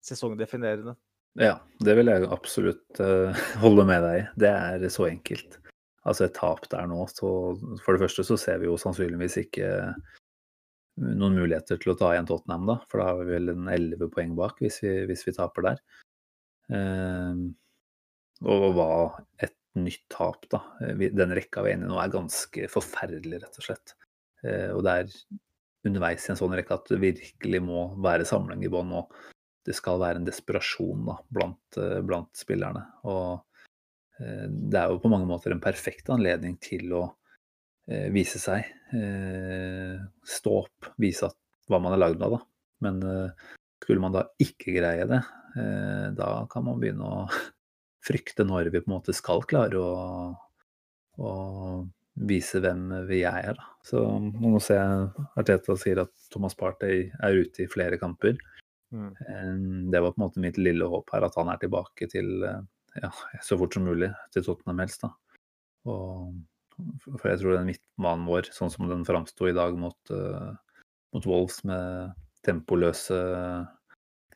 sesongdefinerende. 0.01 0.95
Ja, 1.37 1.59
det 1.85 1.97
vil 1.99 2.09
jeg 2.09 2.29
absolutt 2.33 3.01
holde 3.61 3.85
med 3.89 4.07
deg 4.07 4.21
i. 4.21 4.23
Det 4.41 4.53
er 4.53 4.87
så 4.95 5.09
enkelt. 5.11 5.59
Altså 6.09 6.27
et 6.27 6.35
tap 6.35 6.67
der 6.73 6.89
nå, 6.91 7.05
så 7.15 7.29
for 7.85 7.95
det 7.95 8.03
første 8.03 8.25
så 8.27 8.39
ser 8.41 8.59
vi 8.63 8.67
jo 8.67 8.79
sannsynligvis 8.81 9.39
ikke 9.45 9.69
noen 11.01 11.37
muligheter 11.39 11.79
til 11.81 11.95
å 11.95 11.99
ta 11.99 12.11
igjen 12.13 12.29
Tottenham, 12.29 12.67
da. 12.69 12.77
For 12.91 13.01
da 13.01 13.09
har 13.11 13.21
vi 13.23 13.37
vel 13.37 13.53
en 13.55 13.71
elleve 13.73 14.11
poeng 14.13 14.35
bak 14.39 14.59
hvis 14.63 14.81
vi, 14.85 14.95
hvis 15.09 15.25
vi 15.29 15.35
taper 15.37 15.69
der. 15.69 15.83
Eh, 16.75 17.45
og 18.43 18.67
hva 18.77 18.89
et 19.47 19.57
nytt 19.79 20.05
tap, 20.13 20.49
da. 20.53 20.61
Den 20.99 21.37
rekka 21.39 21.63
vi 21.65 21.73
er 21.73 21.79
inne 21.79 21.89
i 21.89 21.93
nå 21.93 22.01
er 22.03 22.13
ganske 22.13 22.67
forferdelig, 22.73 23.41
rett 23.45 23.63
og 23.63 23.69
slett. 23.69 23.95
Eh, 24.43 24.69
og 24.75 24.83
det 24.85 24.97
er 24.99 25.15
underveis 25.89 26.27
i 26.27 26.35
en 26.35 26.39
sånn 26.39 26.59
rekke 26.59 26.77
at 26.77 26.91
det 26.93 27.01
virkelig 27.03 27.63
må 27.65 27.87
være 28.03 28.27
samling 28.29 28.67
i 28.67 28.73
bånn. 28.73 28.93
Og 28.99 29.15
det 29.67 29.79
skal 29.79 30.03
være 30.03 30.19
en 30.19 30.27
desperasjon 30.27 31.07
da, 31.07 31.17
blant, 31.31 31.81
blant 32.03 32.35
spillerne. 32.37 32.83
Og 33.07 33.41
det 34.23 34.79
er 34.79 34.93
jo 34.93 35.01
på 35.03 35.11
mange 35.11 35.27
måter 35.29 35.55
en 35.55 35.63
perfekt 35.63 36.11
anledning 36.13 36.57
til 36.63 36.93
å 36.95 37.03
vise 38.15 38.39
seg. 38.39 38.69
stå 40.29 40.53
opp, 40.61 40.93
vise 41.03 41.27
at, 41.27 41.39
hva 41.67 41.81
man 41.83 41.97
er 41.97 42.03
lagd 42.03 42.23
av, 42.23 42.37
da. 42.37 42.41
Men 42.87 43.01
skulle 43.83 44.03
man 44.05 44.15
da 44.15 44.23
ikke 44.43 44.77
greie 44.77 45.09
det, 45.11 45.19
da 46.15 46.29
kan 46.53 46.69
man 46.69 46.79
begynne 46.83 47.09
å 47.09 47.25
frykte 48.07 48.47
når 48.47 48.71
vi 48.71 48.85
på 48.85 48.91
en 48.91 48.97
måte 48.97 49.15
skal 49.17 49.43
klare 49.49 49.83
å, 49.83 50.31
å 51.19 51.33
vise 52.15 52.61
hvem 52.61 52.89
vi 53.09 53.23
er. 53.29 53.55
Da. 53.57 53.69
Så 53.87 54.03
nå 54.19 54.61
ser 54.63 54.81
jeg 54.81 55.27
Arteta 55.41 55.77
sier 55.81 56.03
at 56.05 56.13
Thomas 56.33 56.57
Partey 56.59 57.09
er 57.19 57.43
ute 57.45 57.65
i 57.65 57.71
flere 57.71 57.99
kamper. 58.01 58.39
Mm. 58.93 59.89
Det 59.91 60.01
var 60.01 60.13
på 60.13 60.21
en 60.21 60.27
måte 60.27 60.43
mitt 60.45 60.61
lille 60.61 60.89
håp 60.89 61.13
her, 61.15 61.27
at 61.27 61.37
han 61.41 61.51
er 61.53 61.61
tilbake 61.63 62.09
til 62.13 62.45
ja, 63.01 63.11
så 63.43 63.59
fort 63.61 63.75
som 63.75 63.87
mulig 63.89 64.11
til 64.35 64.45
Tottenham 64.47 64.83
helst. 64.83 65.05
da. 65.05 65.13
Og, 65.89 66.35
for 67.19 67.31
jeg 67.31 67.41
tror 67.41 67.57
den 67.57 67.71
midtbanen 67.71 68.29
vår, 68.29 68.51
sånn 68.55 68.73
som 68.73 68.89
den 68.91 69.07
framsto 69.09 69.49
i 69.49 69.57
dag 69.57 69.77
mot, 69.79 69.99
uh, 70.13 70.53
mot 71.15 71.29
Wolves 71.29 71.63
med 71.69 72.13
tempoløse 72.47 73.19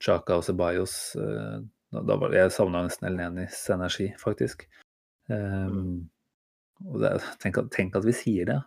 Chaka 0.03 0.39
og 0.39 0.45
Ceballos 0.47 0.95
uh, 1.19 1.59
da, 1.93 2.03
da 2.03 2.19
var, 2.21 2.35
Jeg 2.35 2.53
savna 2.55 2.85
nesten 2.87 3.09
Elnenis 3.11 3.61
energi, 3.73 4.11
faktisk. 4.21 4.67
Um, 5.31 6.09
og 6.85 7.01
det, 7.03 7.13
tenk, 7.43 7.59
at, 7.63 7.71
tenk, 7.75 7.97
at, 7.97 8.07
vi 8.07 8.15
sier 8.17 8.49
det. 8.51 8.59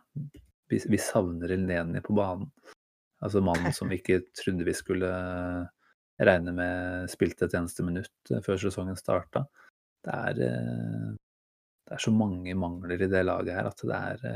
Vi, 0.72 0.80
vi 0.90 1.00
savner 1.02 1.52
Elneni 1.54 2.02
på 2.06 2.16
banen. 2.18 2.50
Altså 3.24 3.42
mannen 3.44 3.76
som 3.76 3.92
vi 3.92 4.00
ikke 4.00 4.22
trodde 4.40 4.68
vi 4.68 4.76
skulle 4.78 5.12
regne 6.20 6.52
med 6.52 7.12
spilte 7.12 7.48
et 7.48 7.56
eneste 7.56 7.84
minutt 7.86 8.34
før 8.46 8.60
sesongen 8.60 8.98
starta. 9.00 9.46
Det 10.06 10.16
er, 10.16 10.42
eh, 10.48 11.08
det 11.88 11.96
er 11.96 12.04
så 12.04 12.14
mange 12.16 12.56
mangler 12.56 13.02
i 13.02 13.10
det 13.12 13.24
laget 13.26 13.56
her 13.56 13.70
at 13.70 13.82
det 13.84 13.98
er 13.98 14.22
det 14.24 14.36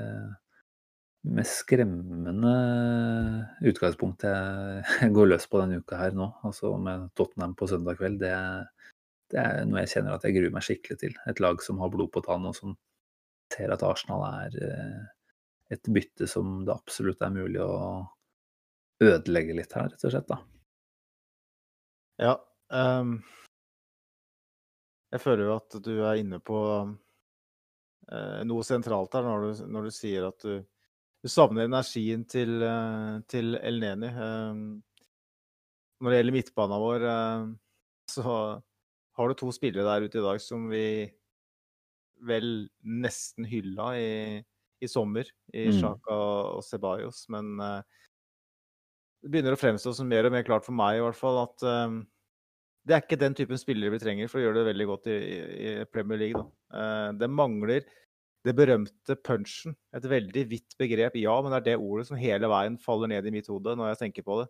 med 1.23 1.47
skremmende 1.47 2.53
utgangspunkt 3.63 4.25
jeg 4.27 5.11
går 5.15 5.29
løs 5.29 5.45
på 5.47 5.61
denne 5.61 5.79
uka 5.79 5.99
her 6.01 6.15
nå. 6.17 6.27
Altså 6.43 6.73
med 6.77 7.09
Tottenham 7.15 7.55
på 7.55 7.69
søndag 7.71 7.99
kveld. 7.99 8.19
Det, 8.19 8.33
det 9.31 9.39
er 9.39 9.63
noe 9.69 9.85
jeg 9.85 9.93
kjenner 9.95 10.17
at 10.17 10.27
jeg 10.27 10.35
gruer 10.35 10.55
meg 10.55 10.65
skikkelig 10.67 10.99
til. 10.99 11.15
Et 11.31 11.43
lag 11.43 11.63
som 11.63 11.79
har 11.79 11.93
blod 11.93 12.11
på 12.11 12.23
tann, 12.25 12.49
og 12.49 12.57
som 12.57 12.75
ser 13.53 13.71
at 13.71 13.85
Arsenal 13.87 14.25
er 14.27 14.57
eh, 14.67 15.03
et 15.73 15.93
bytte 15.95 16.27
som 16.29 16.59
det 16.67 16.75
absolutt 16.75 17.23
er 17.23 17.33
mulig 17.33 17.61
å 17.63 18.03
ødelegge 19.03 19.55
litt 19.57 19.73
her, 19.77 19.93
rett 19.93 20.03
og 20.03 20.13
slett. 20.13 20.27
da. 20.29 20.41
Ja. 22.21 22.35
Um, 22.73 23.17
jeg 25.13 25.21
føler 25.21 25.45
jo 25.45 25.57
at 25.59 25.75
du 25.85 25.93
er 26.01 26.19
inne 26.21 26.39
på 26.41 26.59
uh, 26.83 28.39
noe 28.49 28.65
sentralt 28.65 29.13
her 29.13 29.25
når 29.27 29.43
du, 29.43 29.65
når 29.75 29.87
du 29.87 29.93
sier 29.93 30.29
at 30.29 30.45
du, 30.45 30.63
du, 31.21 31.29
savner 31.29 31.67
energien 31.67 32.25
til, 32.29 32.55
uh, 32.65 33.21
til 33.29 33.53
El 33.61 33.77
Neni. 33.83 34.09
Um, 34.09 34.63
når 36.01 36.09
det 36.09 36.17
gjelder 36.19 36.35
midtbanen 36.35 36.81
vår, 36.83 37.03
så 38.11 38.23
har 39.15 39.29
du 39.29 39.35
to 39.39 39.51
spillere 39.55 39.85
der 39.87 40.03
ute 40.03 40.19
i 40.19 40.23
dag 40.25 40.41
som 40.43 40.65
vi 40.67 40.87
vel 42.27 42.49
nesten 42.83 43.47
hylla 43.47 43.93
i, 43.95 44.09
i 44.83 44.89
sommer, 44.91 45.29
i 45.53 45.69
mm. 45.69 45.77
Sjaka 45.77 46.17
og 46.57 46.65
Ceballos, 46.67 47.21
men 47.31 47.53
det 47.55 49.31
begynner 49.31 49.55
å 49.55 49.61
fremstå 49.61 49.93
som 49.95 50.11
mer 50.11 50.27
og 50.27 50.35
mer 50.35 50.43
klart 50.43 50.67
for 50.67 50.75
meg 50.75 50.99
i 50.99 51.05
hvert 51.05 51.21
fall 51.21 51.39
at 51.45 51.63
det 52.83 52.95
er 52.95 53.03
ikke 53.03 53.19
den 53.19 53.35
typen 53.37 53.59
spillere 53.59 53.93
vi 53.93 54.01
trenger 54.01 54.31
for 54.31 54.41
å 54.41 54.45
gjøre 54.45 54.59
det 54.59 54.69
veldig 54.71 54.87
godt 54.89 55.09
i, 55.11 55.17
i 55.17 55.73
Premier 55.91 56.19
League. 56.19 56.41
Da. 56.41 57.11
det 57.21 57.29
mangler 57.31 57.85
det 58.43 58.55
berømte 58.57 59.15
punchen. 59.23 59.75
Et 59.95 60.05
veldig 60.09 60.43
vidt 60.51 60.75
begrep, 60.79 61.15
ja, 61.19 61.35
men 61.41 61.53
det 61.53 61.61
er 61.61 61.67
det 61.71 61.77
ordet 61.79 62.09
som 62.09 62.19
hele 62.19 62.49
veien 62.51 62.75
faller 62.81 63.11
ned 63.11 63.27
i 63.27 63.33
mitt 63.33 63.47
hode 63.51 63.75
når 63.79 63.93
jeg 63.93 64.01
tenker 64.01 64.27
på 64.27 64.41
det. 64.41 64.49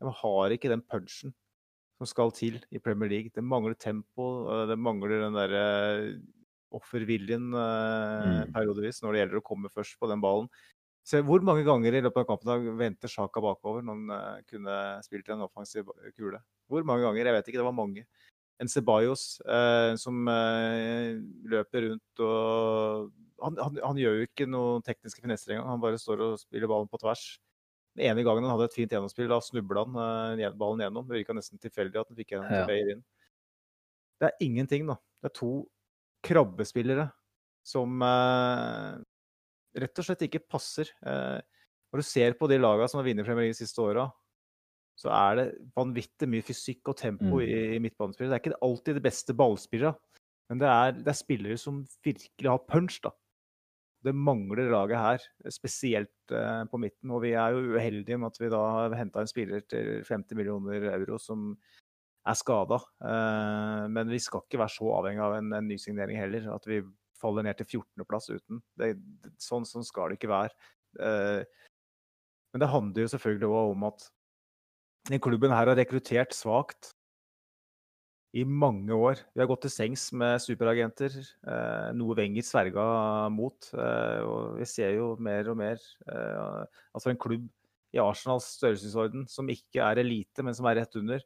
De 0.00 0.12
har 0.22 0.54
ikke 0.54 0.72
den 0.72 0.84
punchen 0.84 1.34
som 2.00 2.08
skal 2.08 2.32
til 2.34 2.56
i 2.74 2.80
Premier 2.82 3.10
League. 3.10 3.34
Det 3.34 3.44
mangler 3.44 3.76
tempo, 3.78 4.30
det 4.68 4.78
mangler 4.80 5.26
den 5.26 5.36
derre 5.36 5.66
offerviljen 6.74 7.52
uh, 7.54 8.44
mm. 8.48 8.54
periodevis 8.54 8.98
når 9.02 9.12
det 9.12 9.20
gjelder 9.20 9.40
å 9.40 9.46
komme 9.46 9.70
først 9.70 9.98
på 10.00 10.08
den 10.10 10.24
ballen. 10.24 10.48
Se, 11.04 11.20
hvor 11.20 11.42
mange 11.44 11.66
ganger 11.66 11.98
i 11.98 12.00
løpet 12.00 12.22
av 12.22 12.28
kampen 12.30 12.78
vendte 12.78 13.10
Sjaka 13.12 13.42
bakover 13.44 13.84
når 13.84 13.98
han 13.98 14.12
uh, 14.14 14.44
kunne 14.48 14.76
spilt 15.04 15.28
en 15.28 15.44
offensiv 15.44 15.90
kule? 16.16 16.40
Hvor 16.70 16.86
mange 16.88 17.04
ganger? 17.04 17.28
Jeg 17.28 17.36
vet 17.36 17.50
ikke, 17.50 17.60
det 17.60 17.66
var 17.66 17.76
mange. 17.76 18.06
En 18.62 18.70
Ceballos 18.70 19.40
eh, 19.50 19.96
som 19.98 20.28
eh, 20.30 21.16
løper 21.50 21.88
rundt 21.88 22.20
og 22.22 23.08
han, 23.42 23.56
han, 23.58 23.80
han, 23.82 23.98
gjør 23.98 24.20
jo 24.20 24.26
ikke 24.28 24.46
noen 24.46 24.84
tekniske 24.86 25.24
finesser 25.24 25.56
engang. 25.56 25.72
Han 25.72 25.82
bare 25.82 25.98
står 25.98 26.22
og 26.22 26.36
spiller 26.38 26.70
ballen 26.70 26.86
på 26.88 27.00
tvers. 27.02 27.24
Den 27.98 28.12
ene 28.12 28.22
gangen 28.24 28.46
han 28.46 28.54
hadde 28.54 28.68
et 28.70 28.76
fint 28.76 28.94
gjennomspill, 28.94 29.26
da 29.28 29.40
snubla 29.42 29.82
han 29.82 30.44
ballen 30.54 30.84
gjennom. 30.86 31.08
Det 31.10 31.18
virka 31.18 31.34
nesten 31.36 31.60
tilfeldig 31.60 31.98
at 32.00 32.12
han 32.12 32.20
fikk 32.20 32.36
en 32.38 32.46
ja. 32.46 32.78
inn. 32.94 33.02
Det 34.22 34.30
er 34.30 34.46
ingenting, 34.46 34.86
da. 34.88 34.96
Det 35.18 35.32
er 35.32 35.36
to 35.40 35.52
krabbespillere 36.24 37.08
som 37.66 37.98
rett 39.82 40.00
og 40.00 40.06
slett 40.06 40.26
ikke 40.26 40.44
passer. 40.46 40.90
Eh, 41.06 41.40
når 41.92 42.02
du 42.02 42.06
ser 42.06 42.36
på 42.38 42.48
de 42.50 42.58
lagene 42.58 42.90
som 42.90 43.00
har 43.00 43.08
vunnet 43.08 43.26
Premier 43.26 43.48
League 43.48 43.56
de 43.56 43.62
siste 43.62 43.82
åra, 43.82 44.08
så 44.98 45.10
er 45.10 45.38
det 45.38 45.46
vanvittig 45.74 46.28
mye 46.30 46.46
fysikk 46.46 46.92
og 46.92 46.98
tempo 46.98 47.40
mm. 47.40 47.42
i, 47.42 47.58
i 47.76 47.82
midtbanespillet. 47.82 48.30
Det 48.30 48.36
er 48.36 48.42
ikke 48.44 48.64
alltid 48.66 48.98
de 48.98 49.04
beste 49.04 49.36
ballspillere, 49.38 49.94
men 50.50 50.60
det 50.62 50.70
er, 50.70 50.96
det 51.00 51.10
er, 51.10 51.18
spillere 51.18 51.60
som 51.60 51.82
virkelig 52.04 52.50
har 52.50 52.66
punch. 52.68 53.00
da. 53.02 53.14
Det 54.04 54.12
mangler 54.14 54.68
laget 54.70 55.00
her, 55.00 55.24
spesielt 55.50 56.34
eh, 56.34 56.64
på 56.70 56.80
midten. 56.82 57.14
Og 57.16 57.24
vi 57.24 57.32
er 57.32 57.54
jo 57.54 57.74
uheldige 57.74 58.18
med 58.20 58.30
at 58.30 58.42
vi 58.42 58.50
da 58.52 58.60
har 58.76 58.98
henta 58.98 59.24
en 59.24 59.30
spiller 59.30 59.64
til 59.70 60.04
50 60.04 60.38
millioner 60.38 60.90
euro 60.92 61.18
som 61.18 61.54
er 62.24 62.36
skada. 62.38 62.78
Eh, 63.00 63.86
men 63.96 64.12
vi 64.12 64.20
skal 64.22 64.44
ikke 64.44 64.60
være 64.60 64.76
så 64.76 64.92
avhengig 64.98 65.24
av 65.24 65.38
en, 65.38 65.50
en 65.56 65.70
nysignering 65.72 66.20
heller. 66.20 66.50
At 66.54 66.68
vi 66.68 66.82
faller 67.20 67.46
ned 67.46 67.58
til 67.60 67.80
14.-plass 67.80 68.30
uten. 68.32 68.60
Det, 68.80 68.94
sånn, 69.42 69.66
sånn, 69.68 69.86
skal 69.86 70.10
det 70.10 70.18
ikke 70.18 70.32
være. 70.32 70.54
Eh, 71.00 71.70
men 72.54 72.62
det 72.62 72.70
handler 72.70 73.06
jo 73.06 73.14
selvfølgelig 73.14 73.50
òg 73.50 73.72
om 73.74 73.88
at 73.90 74.04
den 75.10 75.20
klubben 75.20 75.52
her 75.52 75.68
har 75.68 75.76
rekruttert 75.76 76.36
svakt 76.36 76.94
i 78.34 78.42
mange 78.42 78.94
år. 78.94 79.20
Vi 79.34 79.42
har 79.42 79.48
gått 79.50 79.62
til 79.66 79.72
sengs 79.72 80.08
med 80.16 80.42
superagenter, 80.42 81.12
eh, 81.46 81.90
noe 81.94 82.16
Wenger 82.18 82.42
sverga 82.42 82.86
mot. 83.30 83.68
Eh, 83.74 84.20
og 84.26 84.56
vi 84.58 84.66
ser 84.66 84.96
jo 84.96 85.12
mer 85.22 85.50
og 85.52 85.58
mer 85.60 85.78
eh, 86.10 86.64
at 86.94 87.06
en 87.06 87.20
klubb 87.20 87.46
i 87.94 88.00
Arsenals 88.02 88.48
størrelsesorden 88.56 89.28
som 89.30 89.50
ikke 89.52 89.84
er 89.86 90.02
elite, 90.02 90.42
men 90.42 90.56
som 90.56 90.66
er 90.66 90.80
rett 90.80 90.96
under, 90.98 91.22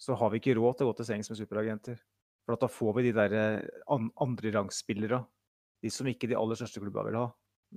så 0.00 0.16
har 0.18 0.32
vi 0.32 0.40
ikke 0.40 0.56
råd 0.58 0.78
til 0.78 0.88
å 0.88 0.90
gå 0.90 0.98
til 0.98 1.08
sengs 1.12 1.30
med 1.30 1.38
superagenter. 1.38 2.00
For 2.44 2.60
da 2.60 2.68
får 2.68 2.98
vi 2.98 3.06
de 3.06 3.14
der 3.16 3.36
eh, 3.38 4.08
andrerangsspillere, 4.20 5.22
de 5.84 5.92
som 5.92 6.08
ikke 6.08 6.28
de 6.28 6.36
aller 6.38 6.58
største 6.58 6.82
klubba 6.82 7.06
vil 7.06 7.16
ha. 7.22 7.28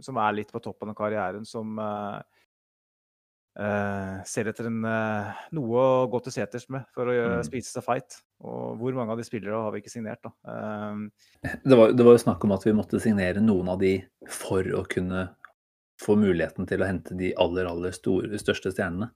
Som 0.03 0.19
er 0.21 0.35
litt 0.35 0.51
på 0.53 0.61
toppen 0.63 0.91
av 0.91 0.97
karrieren, 0.97 1.47
som 1.47 1.79
uh, 1.81 2.19
uh, 3.57 4.17
ser 4.27 4.51
etter 4.51 4.67
en, 4.69 4.83
uh, 4.85 5.39
noe 5.57 5.79
å 5.81 6.03
gå 6.11 6.19
til 6.25 6.35
seters 6.35 6.67
med 6.73 6.85
for 6.93 7.09
å 7.09 7.15
mm. 7.15 7.47
spise 7.47 7.71
seg 7.71 7.85
fight. 7.85 8.19
Og 8.45 8.77
hvor 8.77 8.93
mange 8.99 9.15
av 9.15 9.17
de 9.17 9.25
spillere 9.25 9.63
har 9.63 9.73
vi 9.73 9.81
ikke 9.81 9.95
signert, 9.95 10.21
da? 10.21 10.33
det, 11.41 11.73
var, 11.73 11.95
det 11.95 12.05
var 12.05 12.13
jo 12.13 12.21
snakk 12.27 12.45
om 12.45 12.53
at 12.53 12.67
vi 12.67 12.75
måtte 12.77 13.01
signere 13.01 13.41
noen 13.41 13.71
av 13.73 13.81
de 13.81 13.95
for 14.29 14.67
å 14.77 14.83
kunne 14.91 15.25
få 16.03 16.13
muligheten 16.19 16.67
til 16.69 16.83
å 16.83 16.91
hente 16.91 17.17
de 17.17 17.31
aller, 17.41 17.65
aller 17.65 17.95
store, 17.95 18.37
største 18.37 18.75
stjernene. 18.75 19.09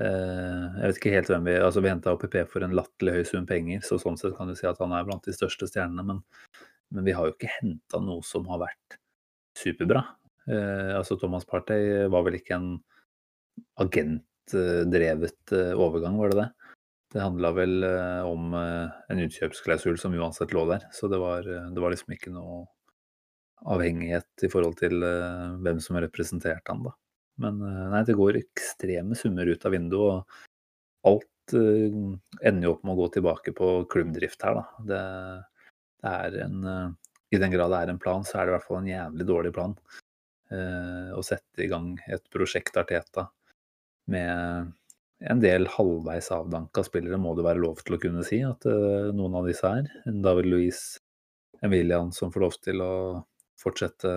Eh, 0.00 0.62
jeg 0.80 0.86
vet 0.86 0.98
ikke 1.00 1.12
helt 1.12 1.28
hvem 1.28 1.44
vi 1.44 1.54
altså 1.60 1.82
Vi 1.84 1.90
henta 1.90 2.14
OPP 2.14 2.36
for 2.48 2.64
en 2.64 2.76
latterlig 2.76 3.18
høy 3.18 3.26
sum 3.28 3.46
penger, 3.48 3.82
så 3.84 3.98
sånn 4.00 4.16
sett 4.20 4.36
kan 4.38 4.48
du 4.48 4.56
si 4.56 4.68
at 4.68 4.80
han 4.80 4.94
er 4.96 5.04
blant 5.08 5.26
de 5.26 5.34
største 5.36 5.68
stjernene. 5.68 6.04
Men, 6.06 6.22
men 6.94 7.06
vi 7.06 7.14
har 7.16 7.28
jo 7.28 7.34
ikke 7.36 7.52
henta 7.58 8.00
noe 8.04 8.24
som 8.26 8.48
har 8.50 8.62
vært 8.64 8.96
superbra. 9.58 10.04
Eh, 10.48 10.94
altså 10.96 11.18
Thomas 11.20 11.44
Partey 11.48 12.06
var 12.12 12.24
vel 12.26 12.38
ikke 12.38 12.56
en 12.56 12.70
agentdrevet 13.82 15.56
eh, 15.56 15.74
overgang, 15.76 16.16
var 16.20 16.32
det 16.32 16.42
det? 16.44 16.50
det 17.10 17.24
handla 17.24 17.48
vel 17.50 17.82
om 18.22 18.52
en 18.54 19.20
utkjøpsklausul 19.24 19.96
som 19.98 20.12
uansett 20.14 20.52
lå 20.54 20.60
der. 20.68 20.84
Så 20.94 21.08
det 21.10 21.18
var, 21.18 21.42
det 21.42 21.82
var 21.82 21.90
liksom 21.90 22.14
ikke 22.14 22.30
noe 22.30 22.60
avhengighet 23.66 24.44
i 24.46 24.50
forhold 24.52 24.76
til 24.78 25.02
hvem 25.02 25.80
som 25.82 25.98
representerte 25.98 26.70
han, 26.70 26.84
da. 26.86 26.92
Men 27.40 27.60
eh, 27.64 27.84
nei, 27.94 28.02
det 28.06 28.16
går 28.18 28.40
ekstreme 28.40 29.16
summer 29.18 29.48
ut 29.48 29.66
av 29.66 29.74
vinduet, 29.74 30.24
og 30.30 31.10
alt 31.10 31.54
uh, 31.56 32.00
ender 32.44 32.66
jo 32.66 32.74
opp 32.74 32.82
med 32.84 32.92
å 32.92 33.00
gå 33.00 33.06
tilbake 33.16 33.54
på 33.56 33.68
klubbdrift 33.90 34.44
her, 34.44 34.60
da. 34.60 34.64
Det, 34.90 35.04
det 36.04 36.12
er 36.18 36.36
en 36.44 36.66
uh, 36.66 37.14
I 37.32 37.40
den 37.40 37.54
grad 37.54 37.72
det 37.72 37.78
er 37.80 37.92
en 37.94 38.02
plan, 38.02 38.26
så 38.26 38.38
er 38.38 38.46
det 38.46 38.52
i 38.52 38.56
hvert 38.58 38.66
fall 38.66 38.80
en 38.82 38.90
jævlig 38.90 39.28
dårlig 39.30 39.54
plan. 39.56 39.76
uh, 40.52 41.16
å 41.16 41.22
sette 41.24 41.64
i 41.64 41.70
gang 41.70 41.94
et 42.10 42.26
prosjekt 42.32 42.76
Arteta 42.76 43.30
med 44.10 44.74
en 45.30 45.40
del 45.40 45.68
halvveis 45.68 46.30
avdanka 46.32 46.82
spillere, 46.84 47.20
må 47.20 47.34
det 47.36 47.44
være 47.46 47.62
lov 47.62 47.80
til 47.84 47.96
å 47.96 48.00
kunne 48.00 48.24
si 48.24 48.40
at 48.42 48.64
noen 49.14 49.34
av 49.36 49.46
disse 49.46 49.68
er. 49.68 49.90
David 50.24 50.48
Louise, 50.48 50.98
en 51.60 51.74
William 51.74 52.08
som 52.16 52.32
får 52.32 52.44
lov 52.46 52.56
til 52.64 52.80
å 52.80 52.94
fortsette 53.60 54.14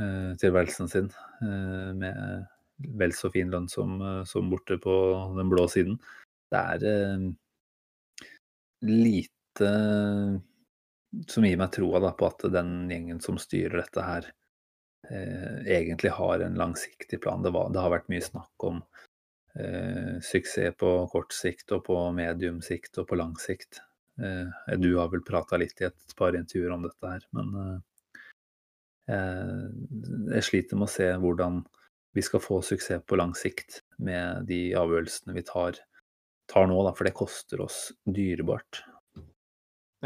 London-tilværelsen 0.00 0.88
sin 0.88 1.10
eh, 1.42 1.94
med 1.94 2.46
vel 2.98 3.12
så 3.12 3.30
fin 3.30 3.50
lønn 3.50 3.68
som, 3.68 4.00
eh, 4.00 4.24
som 4.24 4.50
borte 4.50 4.78
på 4.78 4.94
den 5.36 5.50
blå 5.50 5.68
siden. 5.68 5.98
Det 6.50 6.58
er 6.58 6.86
eh, 6.88 7.26
lite 8.82 9.70
som 11.28 11.44
gir 11.44 11.58
meg 11.58 11.72
troa 11.74 12.12
på 12.12 12.26
at 12.26 12.46
den 12.52 12.88
gjengen 12.90 13.20
som 13.20 13.38
styrer 13.38 13.82
dette 13.82 14.02
her, 14.06 14.30
eh, 15.10 15.60
egentlig 15.66 16.10
har 16.16 16.40
en 16.40 16.54
langsiktig 16.54 17.20
plan. 17.20 17.42
Det, 17.42 17.50
var, 17.50 17.70
det 17.70 17.82
har 17.82 17.90
vært 17.90 18.08
mye 18.08 18.24
snakk 18.24 18.64
om 18.64 18.82
eh, 19.58 20.18
suksess 20.22 20.76
på 20.78 20.94
kort 21.12 21.34
sikt 21.34 21.72
og 21.72 21.84
på 21.90 21.98
medium 22.14 22.62
sikt 22.62 22.98
og 22.98 23.10
på 23.10 23.18
lang 23.20 23.36
sikt. 23.42 23.82
Eh, 24.22 24.76
du 24.78 24.94
har 24.96 25.10
vel 25.12 25.24
prata 25.26 25.58
litt 25.60 25.80
i 25.80 25.90
et 25.90 26.16
par 26.16 26.36
intervjuer 26.38 26.72
om 26.76 26.86
dette 26.86 27.14
her, 27.14 27.26
men 27.36 27.54
eh, 27.58 27.78
jeg 29.10 30.46
sliter 30.46 30.78
med 30.78 30.86
å 30.86 30.92
se 30.92 31.08
hvordan 31.18 31.62
vi 32.16 32.22
skal 32.26 32.42
få 32.42 32.60
suksess 32.66 33.04
på 33.06 33.18
lang 33.18 33.34
sikt 33.38 33.80
med 34.02 34.46
de 34.50 34.72
avgjørelsene 34.78 35.34
vi 35.36 35.44
tar, 35.46 35.78
tar 36.50 36.66
nå, 36.70 36.78
da, 36.86 36.94
for 36.96 37.06
det 37.06 37.14
koster 37.18 37.62
oss 37.62 37.90
dyrebart. 38.06 38.82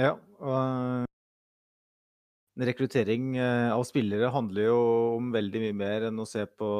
Ja, 0.00 0.16
og 0.42 1.08
rekruttering 2.60 3.36
eh, 3.36 3.72
av 3.74 3.84
spillere 3.86 4.30
handler 4.34 4.68
jo 4.68 4.80
om 5.16 5.32
veldig 5.34 5.62
mye 5.64 5.76
mer 5.76 6.08
enn 6.10 6.20
å 6.22 6.28
se 6.28 6.44
på 6.46 6.70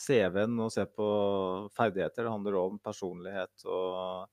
CV-en 0.00 0.58
og 0.60 0.72
se 0.74 0.84
på 0.88 1.06
ferdigheter. 1.76 2.24
Det 2.24 2.32
handler 2.32 2.58
også 2.58 2.72
om 2.72 2.80
personlighet 2.84 3.66
og 3.68 4.26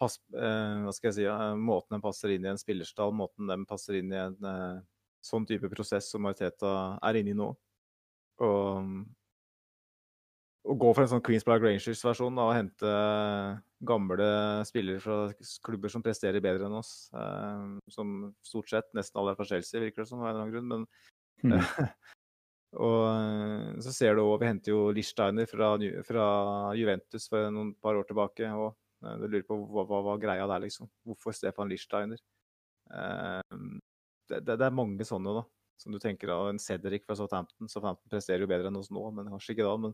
pass, 0.00 0.18
eh, 0.34 0.80
hva 0.86 0.94
skal 0.94 1.10
jeg 1.10 1.18
si, 1.20 1.28
måten 1.60 1.98
den 1.98 2.04
passer 2.04 2.34
inn 2.34 2.46
i 2.46 2.50
en 2.54 2.60
spillerstall, 2.60 3.14
måten 3.14 3.50
den 3.50 3.66
passer 3.68 4.00
inn 4.00 4.10
i 4.14 4.22
en 4.22 4.50
eh, 4.50 4.82
sånn 5.24 5.46
type 5.48 5.70
prosess 5.72 6.10
som 6.12 6.24
Mariteta 6.24 6.72
er 7.02 7.20
inne 7.20 7.32
i 7.32 7.38
nå. 7.38 7.50
Og 8.44 8.90
å 10.64 10.74
gå 10.80 10.90
for 10.94 11.04
en 11.04 11.10
sånn 11.12 11.22
Queens 11.24 11.44
Black 11.44 11.60
Rangers-versjon 11.60 12.38
og 12.40 12.54
hente 12.56 12.92
gamle 13.84 14.28
spillere 14.64 15.02
fra 15.02 15.16
klubber 15.66 15.92
som 15.92 16.04
presterer 16.04 16.40
bedre 16.44 16.70
enn 16.70 16.78
oss, 16.78 17.10
eh, 17.12 17.66
som 17.92 18.14
stort 18.44 18.72
sett 18.72 18.88
nesten 18.96 19.20
alle 19.20 19.34
er 19.34 19.40
fra 19.40 19.48
Chelsea, 19.50 19.82
virker 19.82 20.02
det 20.02 20.08
som, 20.08 20.22
av 20.22 20.30
en 20.30 20.32
eller 20.32 20.46
annen 20.46 20.54
grunn. 20.56 20.70
Men, 20.72 20.86
Mm. 21.44 21.50
og 22.86 23.00
eh, 23.10 23.80
så 23.84 23.92
ser 23.92 24.14
du 24.14 24.22
òg 24.22 24.38
Vi 24.40 24.46
henter 24.48 24.72
jo 24.72 24.92
Lichsteiner 24.94 25.48
fra, 25.50 25.74
fra 26.06 26.26
Juventus 26.78 27.26
for 27.28 27.50
noen 27.52 27.74
par 27.82 27.98
år 27.98 28.06
tilbake. 28.08 28.48
og 28.54 28.76
eh, 29.04 29.16
Du 29.20 29.26
lurer 29.26 29.46
på 29.48 29.58
hva, 29.58 29.84
hva 29.90 30.00
var 30.06 30.22
greia 30.22 30.46
der, 30.48 30.62
liksom. 30.64 30.88
Hvorfor 31.04 31.36
Stefan 31.36 31.68
Lichsteiner? 31.68 32.22
Eh, 32.94 33.58
det, 34.30 34.40
det, 34.48 34.60
er 34.64 34.74
mange 34.74 35.06
sånne, 35.08 35.40
da 35.40 35.44
som 35.80 35.92
du 35.92 35.98
tenker 35.98 36.30
av 36.32 36.48
en 36.48 36.58
Cedric 36.62 37.04
fra 37.06 37.16
Southampton. 37.18 37.68
Southampton 37.68 38.10
presterer 38.12 38.44
jo 38.44 38.50
bedre 38.50 38.70
enn 38.70 38.78
oss 38.78 38.92
nå, 38.94 39.02
men 39.14 39.30
kanskje 39.32 39.56
ikke 39.56 39.66
da. 39.66 39.74
Men 39.86 39.92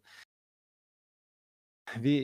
vi 2.03 2.17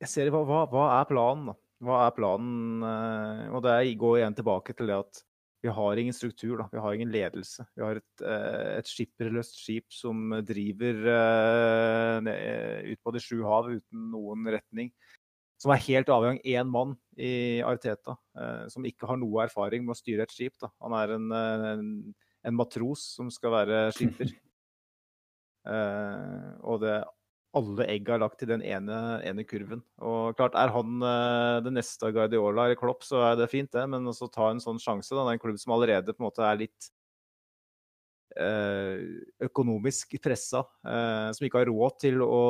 Jeg 0.00 0.08
ser 0.08 0.30
hva, 0.32 0.40
hva, 0.48 0.62
hva 0.70 0.84
er 0.96 1.08
planen, 1.10 1.50
da? 1.50 1.54
Hva 1.84 1.96
er 2.06 2.14
planen? 2.16 2.84
eh, 2.86 3.50
Og 3.52 3.60
det 3.66 3.74
går 4.00 4.20
igjen 4.20 4.36
tilbake 4.38 4.72
til 4.76 4.88
det 4.88 4.96
at 5.02 5.20
vi 5.60 5.68
har 5.76 6.00
ingen 6.00 6.16
struktur, 6.16 6.56
da. 6.56 6.70
Vi 6.72 6.80
har 6.80 6.94
ingen 6.96 7.12
ledelse. 7.12 7.66
Vi 7.76 7.82
har 7.84 7.98
et, 8.00 8.22
eh, 8.24 8.78
et 8.78 8.88
skipperløst 8.88 9.58
skip 9.60 9.92
som 9.92 10.32
driver 10.48 11.04
eh, 11.12 12.86
ut 12.94 13.02
på 13.04 13.12
de 13.12 13.20
sju 13.20 13.42
hav 13.44 13.68
uten 13.68 14.08
noen 14.14 14.48
retning. 14.56 14.88
Som 15.60 15.74
er 15.74 15.82
helt 15.84 16.08
avhengig 16.08 16.40
av 16.40 16.62
én 16.62 16.72
mann 16.72 16.96
i 17.20 17.60
Arteta, 17.66 18.16
eh, 18.38 18.66
som 18.72 18.86
ikke 18.88 19.08
har 19.10 19.18
noe 19.20 19.44
erfaring 19.44 19.84
med 19.84 19.92
å 19.92 19.98
styre 19.98 20.24
et 20.24 20.32
skip. 20.32 20.56
Da. 20.60 20.70
Han 20.80 20.96
er 20.96 21.16
en, 21.18 21.26
en, 21.36 21.90
en 22.48 22.56
matros 22.56 23.02
som 23.18 23.28
skal 23.32 23.52
være 23.58 23.80
skipper. 23.96 24.32
Uh, 25.68 26.56
og 26.72 26.80
det, 26.80 26.94
alle 27.60 27.86
egg 27.92 28.08
er 28.08 28.22
lagt 28.22 28.44
i 28.44 28.48
den 28.48 28.64
ene, 28.64 29.18
ene 29.26 29.44
kurven. 29.44 29.82
Og 30.00 30.32
klart, 30.38 30.56
er 30.56 30.72
han 30.72 31.04
uh, 31.04 31.58
det 31.64 31.74
neste 31.74 32.08
av 32.08 32.14
Guardiola 32.16 32.64
eller 32.64 32.80
Klopp, 32.80 33.04
så 33.04 33.20
er 33.28 33.36
det 33.40 33.50
fint, 33.52 33.68
det. 33.74 33.84
Men 33.90 34.08
også 34.08 34.30
ta 34.32 34.48
en 34.54 34.62
sånn 34.64 34.80
sjanse. 34.80 35.12
Da. 35.12 35.26
Det 35.26 35.34
er 35.34 35.40
en 35.40 35.44
klubb 35.44 35.60
som 35.60 35.76
allerede 35.76 36.14
på 36.14 36.22
en 36.22 36.30
måte 36.30 36.46
er 36.46 36.64
litt 36.64 36.90
økonomisk 38.38 40.14
pressa. 40.22 40.62
Eh, 40.86 41.30
som 41.34 41.46
ikke 41.46 41.62
har 41.62 41.70
råd 41.70 41.96
til 42.04 42.22
å 42.24 42.42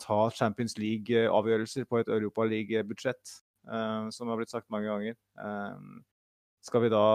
ta 0.00 0.28
Champions 0.36 0.76
League-avgjørelser 0.78 1.88
på 1.88 2.00
et 2.02 2.10
Europaliga-budsjett. 2.12 3.38
Eh, 3.64 4.10
som 4.12 4.28
har 4.28 4.40
blitt 4.40 4.52
sagt 4.52 4.70
mange 4.72 4.90
ganger. 4.90 5.16
Eh, 5.40 5.80
skal 6.64 6.84
vi 6.84 6.92
da 6.92 7.06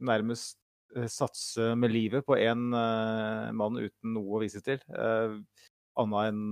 nærmest 0.00 0.58
eh, 0.96 1.06
satse 1.10 1.74
med 1.78 1.94
livet 1.94 2.26
på 2.26 2.38
én 2.38 2.70
eh, 2.74 3.50
mann 3.54 3.78
uten 3.78 4.14
noe 4.16 4.38
å 4.38 4.42
vise 4.42 4.62
til? 4.64 4.82
Anna 6.00 6.28
enn 6.30 6.44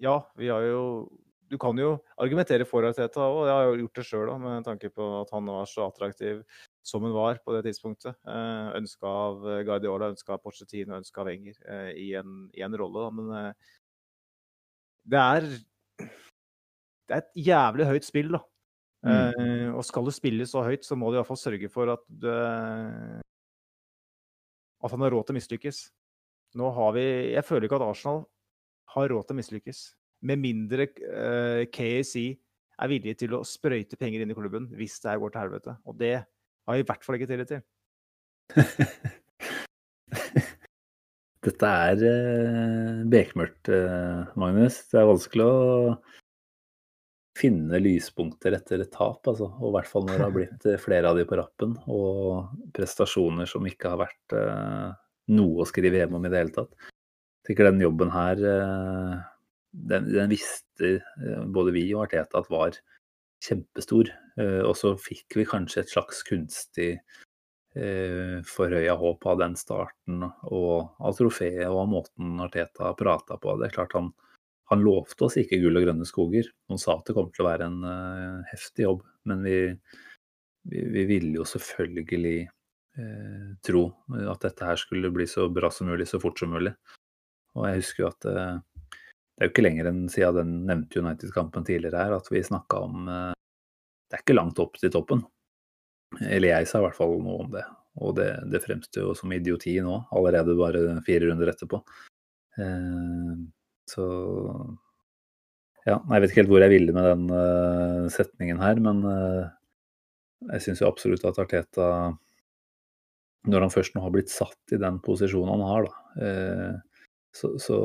Ja, 0.00 0.22
vi 0.38 0.48
har 0.48 0.64
jo 0.64 1.10
Du 1.50 1.58
kan 1.58 1.76
jo 1.76 1.98
argumentere 2.16 2.64
for 2.64 2.86
Arteta 2.86 3.26
og 3.26 3.48
jeg 3.48 3.54
har 3.54 3.64
jo 3.66 3.80
gjort 3.82 3.98
det 3.98 4.04
sjøl 4.06 4.28
med 4.38 4.64
tanke 4.64 4.90
på 4.94 5.06
at 5.20 5.32
han 5.34 5.48
var 5.50 5.66
så 5.66 5.88
attraktiv 5.88 6.44
som 6.86 7.04
hun 7.04 7.12
var 7.12 7.40
på 7.44 7.54
det 7.56 7.64
tidspunktet. 7.68 8.16
Eh, 8.26 8.70
ønska 8.78 9.06
av 9.06 9.42
Guardiola, 9.66 10.10
ønska 10.14 10.34
av 10.36 10.42
Pochettino, 10.44 10.96
ønska 10.96 11.22
av 11.22 11.30
Enger 11.32 11.58
eh, 11.68 11.90
i, 12.00 12.08
en, 12.18 12.46
i 12.56 12.64
en 12.64 12.76
rolle. 12.80 13.08
Men 13.18 13.34
eh, 13.36 13.74
det 15.10 15.20
er 15.20 15.50
Det 17.10 17.16
er 17.16 17.22
et 17.24 17.38
jævlig 17.42 17.86
høyt 17.88 18.06
spill, 18.06 18.28
da. 18.36 18.40
Eh, 19.00 19.68
og 19.72 19.80
skal 19.88 20.04
du 20.04 20.12
spille 20.12 20.44
så 20.46 20.62
høyt, 20.66 20.84
så 20.84 20.96
må 20.98 21.08
du 21.10 21.16
iallfall 21.16 21.38
sørge 21.40 21.70
for 21.72 21.90
at 21.90 22.02
du 22.08 22.28
At 24.80 24.92
han 24.92 25.02
har 25.04 25.12
råd 25.12 25.26
til 25.26 25.34
å 25.34 25.38
mislykkes. 25.40 25.80
Nå 26.56 26.70
har 26.74 26.92
vi 26.96 27.06
Jeg 27.34 27.44
føler 27.44 27.66
ikke 27.66 27.80
at 27.80 27.88
Arsenal 27.88 28.24
har 28.94 29.10
råd 29.12 29.26
til 29.26 29.36
å 29.36 29.40
mislykkes. 29.40 29.80
Med 30.22 30.38
mindre 30.38 30.86
eh, 30.90 31.66
KAC 31.72 32.14
er 32.80 32.88
villig 32.88 33.16
til 33.20 33.36
å 33.36 33.44
sprøyte 33.46 33.96
penger 34.00 34.22
inn 34.22 34.32
i 34.32 34.36
klubben 34.36 34.68
hvis 34.76 34.98
det 35.00 35.12
her 35.12 35.20
går 35.22 35.32
til 35.34 35.42
helvete. 35.44 35.76
Og 35.86 35.96
det 36.00 36.16
har 36.68 36.80
i 36.80 36.86
hvert 36.86 37.04
fall 37.06 37.16
ikke 37.18 37.30
tillit 37.30 37.50
til. 37.54 37.62
Dette 41.40 41.68
er 41.88 42.02
eh, 42.04 43.04
bekmørkt, 43.08 43.70
eh, 43.72 44.32
Magnus. 44.40 44.82
Det 44.90 44.98
er 45.00 45.08
vanskelig 45.08 45.46
å 45.46 45.94
finne 47.40 47.80
lyspunkter 47.80 48.56
etter 48.58 48.82
et 48.84 48.92
tap, 48.92 49.24
altså. 49.24 49.48
Og 49.60 49.70
i 49.70 49.74
hvert 49.78 49.88
fall 49.88 50.04
når 50.06 50.18
det 50.18 50.26
har 50.26 50.34
blitt 50.38 50.66
eh, 50.68 50.80
flere 50.82 51.08
av 51.10 51.16
de 51.16 51.24
på 51.28 51.38
rappen, 51.40 51.76
og 51.88 52.52
prestasjoner 52.76 53.48
som 53.48 53.66
ikke 53.68 53.94
har 53.94 54.02
vært 54.02 54.36
eh, 54.36 54.88
noe 55.36 55.64
å 55.64 55.68
skrive 55.68 56.02
hjem 56.02 56.18
om 56.18 56.26
i 56.26 56.32
det 56.32 56.42
hele 56.42 56.56
tatt. 56.58 56.72
Jeg 57.40 57.54
tenker 57.54 57.70
den 57.70 57.84
jobben 57.86 58.12
her, 58.12 58.44
eh, 58.52 59.14
den, 59.90 60.10
den 60.12 60.32
visste 60.32 60.98
eh, 60.98 61.44
både 61.48 61.72
vi 61.76 61.86
og 61.94 62.04
Arteta 62.04 62.42
at 62.42 62.50
var 62.52 62.76
kjempestor. 63.44 64.10
Eh, 64.40 64.60
og 64.66 64.76
så 64.78 64.94
fikk 65.00 65.38
vi 65.40 65.48
kanskje 65.48 65.84
et 65.84 65.92
slags 65.92 66.22
kunstig 66.26 66.90
eh, 67.76 68.38
forhøya 68.46 68.96
håp 69.00 69.26
av 69.30 69.40
den 69.42 69.56
starten 69.58 70.26
og 70.26 71.00
av 71.00 71.16
trofeet 71.18 71.66
og 71.68 71.84
av 71.84 71.90
måten 71.94 72.44
Arteta 72.44 72.92
prata 72.98 73.38
på. 73.40 73.56
Det 73.60 73.70
er 73.70 73.76
klart 73.78 73.96
han, 73.98 74.12
han 74.72 74.84
lovte 74.84 75.26
oss 75.28 75.38
ikke 75.40 75.60
gull 75.62 75.80
og 75.80 75.88
grønne 75.88 76.08
skoger. 76.08 76.52
Han 76.72 76.80
sa 76.80 76.98
at 76.98 77.08
det 77.08 77.16
kom 77.16 77.32
til 77.34 77.46
å 77.46 77.50
være 77.50 77.68
en 77.70 77.82
eh, 77.90 78.48
heftig 78.52 78.88
jobb, 78.88 79.04
men 79.30 79.44
vi, 79.46 79.58
vi, 80.70 80.86
vi 80.96 81.06
ville 81.10 81.36
jo 81.40 81.48
selvfølgelig 81.48 82.40
eh, 82.46 83.52
tro 83.66 83.86
at 84.20 84.48
dette 84.48 84.72
her 84.72 84.80
skulle 84.80 85.12
bli 85.14 85.28
så 85.30 85.48
bra 85.52 85.72
som 85.74 85.90
mulig, 85.90 86.08
så 86.10 86.22
fort 86.22 86.40
som 86.40 86.52
mulig. 86.54 86.74
Og 87.58 87.66
jeg 87.66 87.80
husker 87.80 88.04
jo 88.04 88.10
at 88.12 88.28
eh, 88.30 88.58
det 89.40 89.46
er 89.46 89.48
jo 89.48 89.52
ikke 89.54 89.62
lenger 89.64 89.86
enn 89.88 90.00
siden 90.12 90.36
den 90.36 90.48
nevnte 90.68 91.00
United-kampen 91.00 91.64
tidligere 91.64 91.96
her, 91.96 92.12
at 92.12 92.26
vi 92.28 92.42
snakka 92.44 92.82
om 92.84 93.06
eh, 93.08 93.30
Det 94.10 94.18
er 94.18 94.20
ikke 94.20 94.34
langt 94.36 94.58
opp 94.60 94.74
til 94.76 94.92
toppen. 94.92 95.22
Eller 96.26 96.50
jeg 96.50 96.66
sa 96.68 96.82
i 96.82 96.84
hvert 96.84 96.98
fall 96.98 97.14
noe 97.24 97.46
om 97.46 97.48
det. 97.54 97.62
Og 98.04 98.12
det, 98.18 98.26
det 98.52 98.60
fremstår 98.60 99.06
jo 99.06 99.14
som 99.16 99.32
idioti 99.32 99.78
nå, 99.80 99.94
allerede 100.12 100.58
bare 100.58 100.82
fire 101.06 101.30
runder 101.30 101.54
etterpå. 101.54 101.80
Eh, 102.60 103.32
Så 103.88 104.04
ja, 105.88 105.96
jeg 105.96 106.20
vet 106.20 106.28
ikke 106.28 106.42
helt 106.42 106.52
hvor 106.52 106.66
jeg 106.66 106.74
ville 106.74 106.92
med 106.92 107.08
den 107.08 107.24
uh, 107.32 108.10
setningen 108.12 108.60
her, 108.60 108.76
men 108.84 109.00
jeg 110.52 110.66
syns 110.66 110.82
jo 110.84 110.90
absolutt 110.90 111.24
at 111.24 111.40
Arteta, 111.40 111.88
når 113.48 113.64
han 113.64 113.72
først 113.72 113.96
nå 113.96 114.04
har 114.04 114.12
blitt 114.12 114.30
satt 114.30 114.76
i 114.76 114.78
den 114.84 115.00
posisjonen 115.00 115.56
han 115.56 115.64
har, 115.64 115.88
da, 115.88 116.84
så, 117.36 117.52
så, 117.62 117.76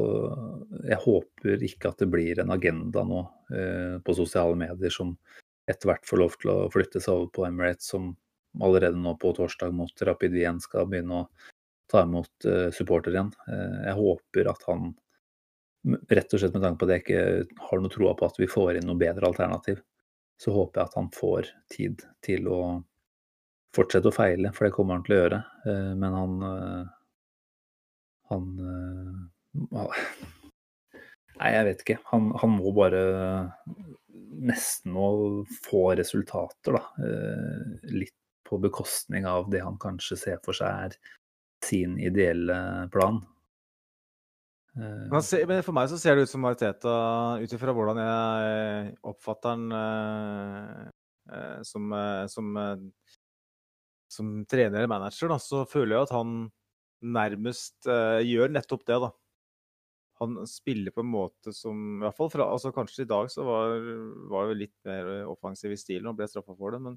jeg 0.87 0.97
håper 1.03 1.63
ikke 1.67 1.91
at 1.91 2.01
det 2.01 2.09
blir 2.09 2.39
en 2.41 2.53
agenda 2.55 3.03
nå 3.05 3.19
på 4.01 4.15
sosiale 4.17 4.57
medier 4.57 4.89
som 4.93 5.11
etter 5.69 5.89
hvert 5.91 6.07
får 6.09 6.21
lov 6.21 6.37
til 6.41 6.49
å 6.49 6.55
flytte 6.73 7.01
seg 7.01 7.13
over 7.13 7.29
på 7.35 7.45
Emirates, 7.45 7.91
som 7.93 8.07
allerede 8.57 8.97
nå 8.97 9.13
på 9.21 9.35
torsdag 9.37 9.75
mot 9.77 10.01
Rapid 10.09 10.33
Wien 10.33 10.57
skal 10.63 10.89
begynne 10.89 11.19
å 11.19 11.27
ta 11.91 12.01
imot 12.07 12.47
supporter 12.73 13.13
igjen. 13.13 13.29
jeg 13.85 13.97
håper 13.99 14.49
at 14.49 14.65
han 14.69 14.95
Rett 15.85 16.33
og 16.33 16.41
slett 16.41 16.55
med 16.55 16.63
tanke 16.65 16.81
på 16.81 16.87
at 16.87 16.91
jeg 16.95 17.03
ikke 17.03 17.65
har 17.67 17.81
noe 17.81 17.93
troa 17.93 18.15
på 18.17 18.25
at 18.25 18.39
vi 18.41 18.49
får 18.49 18.79
inn 18.79 18.87
noe 18.89 18.97
bedre 18.97 19.27
alternativ. 19.29 19.83
Så 20.41 20.53
håper 20.55 20.81
jeg 20.81 20.89
at 20.89 20.97
han 20.97 21.09
får 21.13 21.49
tid 21.71 22.01
til 22.25 22.49
å 22.49 22.61
fortsette 23.75 24.09
å 24.09 24.15
feile, 24.15 24.51
for 24.55 24.65
det 24.65 24.73
kommer 24.75 24.97
han 24.97 25.05
til 25.05 25.15
å 25.15 25.19
gjøre. 25.19 25.41
Eh, 25.69 25.91
men 26.01 26.19
han 26.19 26.35
eh, 26.49 26.93
Han 28.31 28.45
eh, 28.57 29.17
Nei, 31.35 31.49
jeg 31.51 31.65
vet 31.67 31.83
ikke. 31.83 31.97
Han, 32.11 32.29
han 32.41 32.53
må 32.55 32.71
bare 32.75 33.01
nesten 34.45 34.95
å 34.99 35.07
få 35.65 35.87
resultater, 35.99 36.77
da. 36.77 36.83
Litt 37.91 38.15
på 38.45 38.59
bekostning 38.61 39.25
av 39.25 39.49
det 39.51 39.63
han 39.65 39.79
kanskje 39.81 40.17
ser 40.21 40.41
for 40.45 40.57
seg 40.57 40.89
er 40.89 40.97
sin 41.65 41.97
ideelle 41.97 42.57
plan. 42.93 43.23
Men 44.75 45.23
for 45.63 45.75
meg 45.75 45.87
så 45.87 45.97
ser 45.99 46.17
det 46.17 46.25
ut 46.25 46.31
som 46.33 46.41
Mariteta, 46.43 46.95
ut 47.39 47.53
ifra 47.55 47.73
hvordan 47.75 48.01
jeg 48.01 48.89
oppfatter 49.07 49.53
han 49.53 49.75
eh, 49.77 50.81
eh, 51.31 51.61
som, 51.63 51.93
eh, 51.95 52.23
som, 52.31 52.49
som, 54.11 54.33
trener 54.51 54.81
eller 54.81 54.91
manager, 54.91 55.31
da, 55.31 55.39
så 55.39 55.63
føler 55.69 55.95
jeg 55.95 56.09
at 56.09 56.15
han 56.17 56.35
nærmest 57.05 57.87
gjør 57.87 58.51
nettopp 58.51 58.83
det. 58.87 58.99
da. 59.05 59.13
Han 60.21 60.37
spiller 60.47 60.93
på 60.95 61.03
en 61.03 61.11
måte 61.11 61.51
som 61.55 61.79
i 61.97 62.05
hvert 62.05 62.17
fall 62.17 62.31
fra, 62.31 62.47
altså 62.53 62.71
Kanskje 62.75 63.03
i 63.03 63.09
dag 63.09 63.27
så 63.31 63.43
var, 63.43 63.73
var 64.31 64.53
litt 64.55 64.75
mer 64.87 65.27
offensiv 65.27 65.73
i 65.75 65.79
stilen 65.79 66.07
og 66.11 66.19
ble 66.19 66.27
straffa 66.31 66.55
for 66.55 66.75
det, 66.75 66.79
men 66.85 66.95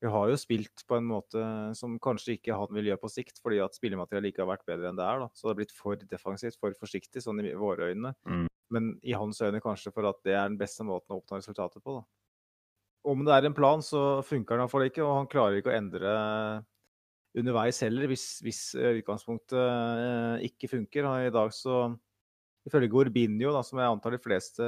vi 0.00 0.08
har 0.08 0.30
jo 0.32 0.36
spilt 0.40 0.84
på 0.88 0.96
en 0.96 1.08
måte 1.08 1.40
som 1.76 1.98
kanskje 2.00 2.38
ikke 2.38 2.56
han 2.56 2.70
vil 2.72 2.86
gjøre 2.88 3.02
på 3.02 3.10
sikt, 3.12 3.40
fordi 3.44 3.58
at 3.60 3.76
spillematerialet 3.76 4.32
ikke 4.32 4.46
har 4.46 4.48
vært 4.54 4.64
bedre 4.68 4.88
enn 4.88 4.96
det 4.96 5.04
er. 5.04 5.20
da. 5.20 5.28
Så 5.36 5.44
det 5.44 5.50
har 5.50 5.58
blitt 5.58 5.74
for 5.76 6.06
defensivt, 6.12 6.56
for 6.56 6.76
forsiktig, 6.78 7.20
sånn 7.20 7.42
i 7.44 7.52
våre 7.52 7.90
øyne. 7.92 8.14
Mm. 8.24 8.46
Men 8.72 8.88
i 9.04 9.12
hans 9.18 9.42
øyne 9.44 9.60
kanskje 9.60 9.92
for 9.92 10.08
at 10.08 10.22
det 10.24 10.32
er 10.32 10.48
den 10.48 10.56
beste 10.60 10.86
måten 10.88 11.12
å 11.12 11.20
oppnå 11.20 11.42
resultatet 11.42 11.84
på. 11.84 11.98
da. 11.98 12.06
Om 13.12 13.26
det 13.28 13.36
er 13.36 13.48
en 13.48 13.56
plan, 13.56 13.84
så 13.84 14.22
funker 14.24 14.56
den 14.56 14.64
iallfall 14.64 14.86
ikke, 14.88 15.04
og 15.04 15.18
han 15.18 15.28
klarer 15.32 15.60
ikke 15.60 15.72
å 15.72 15.76
endre 15.76 16.14
underveis 17.40 17.80
heller, 17.84 18.08
hvis, 18.10 18.26
hvis 18.44 18.62
utgangspunktet 18.80 19.60
eh, 19.60 20.48
ikke 20.48 20.72
funker. 20.72 21.10
I 21.28 21.34
dag 21.34 21.52
så, 21.54 21.82
ifølge 22.68 22.90
Gorbinio, 22.92 23.54
da, 23.54 23.62
som 23.66 23.80
jeg 23.80 23.92
antar 23.92 24.14
de 24.14 24.20
fleste 24.22 24.66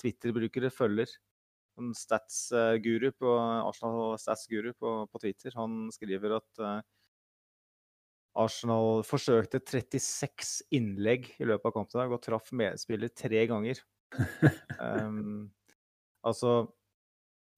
Twitter-brukere 0.00 0.70
følger, 0.74 1.10
en 1.80 1.94
stats-guru 1.96 3.10
på 3.18 3.30
Arsenal 3.38 4.14
stats-guru 4.20 4.72
på, 4.78 4.92
på, 5.10 5.22
Twitter. 5.22 5.54
Han 5.58 5.88
skriver 5.94 6.36
at 6.36 6.62
uh, 6.62 6.76
Arsenal 8.44 9.02
forsøkte 9.06 9.62
36 9.62 10.68
innlegg 10.74 11.32
i 11.38 11.48
løpet 11.48 11.70
av 11.70 11.74
kampen 11.74 11.98
i 11.98 12.02
dag 12.02 12.14
og 12.14 12.22
traff 12.22 12.54
medspiller 12.54 13.10
tre 13.14 13.44
ganger. 13.50 13.82
um, 14.78 15.50
altså 16.22 16.68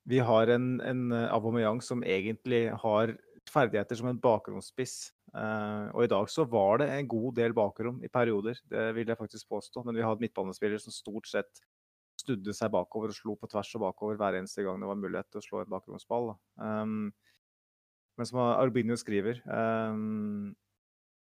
Vi 0.09 0.20
har 0.22 0.48
en, 0.54 0.76
en 0.80 1.12
Aubameyang 1.12 1.82
som 1.84 2.04
egentlig 2.07 2.70
har 2.84 3.16
ferdigheter 3.51 3.99
som 3.99 4.11
en 4.11 4.20
bakromsspiss 4.20 4.97
Uh, 5.36 5.90
og 5.92 6.07
i 6.07 6.09
dag 6.09 6.28
så 6.32 6.47
var 6.49 6.80
det 6.80 6.86
en 6.94 7.09
god 7.11 7.34
del 7.36 7.53
bakrom 7.57 7.99
i 8.05 8.09
perioder, 8.09 8.57
det 8.70 8.84
vil 8.97 9.11
jeg 9.11 9.18
faktisk 9.18 9.49
påstå. 9.53 9.82
Men 9.84 9.99
vi 9.99 10.05
hadde 10.05 10.22
midtbanespillere 10.22 10.80
som 10.80 10.94
stort 10.94 11.28
sett 11.28 11.62
studde 12.16 12.55
seg 12.57 12.72
bakover 12.72 13.12
og 13.12 13.18
slo 13.18 13.34
på 13.36 13.49
tvers 13.51 13.74
og 13.76 13.82
bakover 13.84 14.16
hver 14.16 14.38
eneste 14.38 14.64
gang 14.64 14.80
det 14.80 14.88
var 14.88 14.97
mulighet 14.97 15.28
til 15.28 15.42
å 15.42 15.44
slå 15.44 15.62
en 15.62 15.72
bakromsball. 15.74 16.32
Um, 16.57 17.11
men 18.16 18.28
som 18.28 18.40
Arbinio 18.40 18.97
skriver 18.97 19.42
um, 19.44 20.55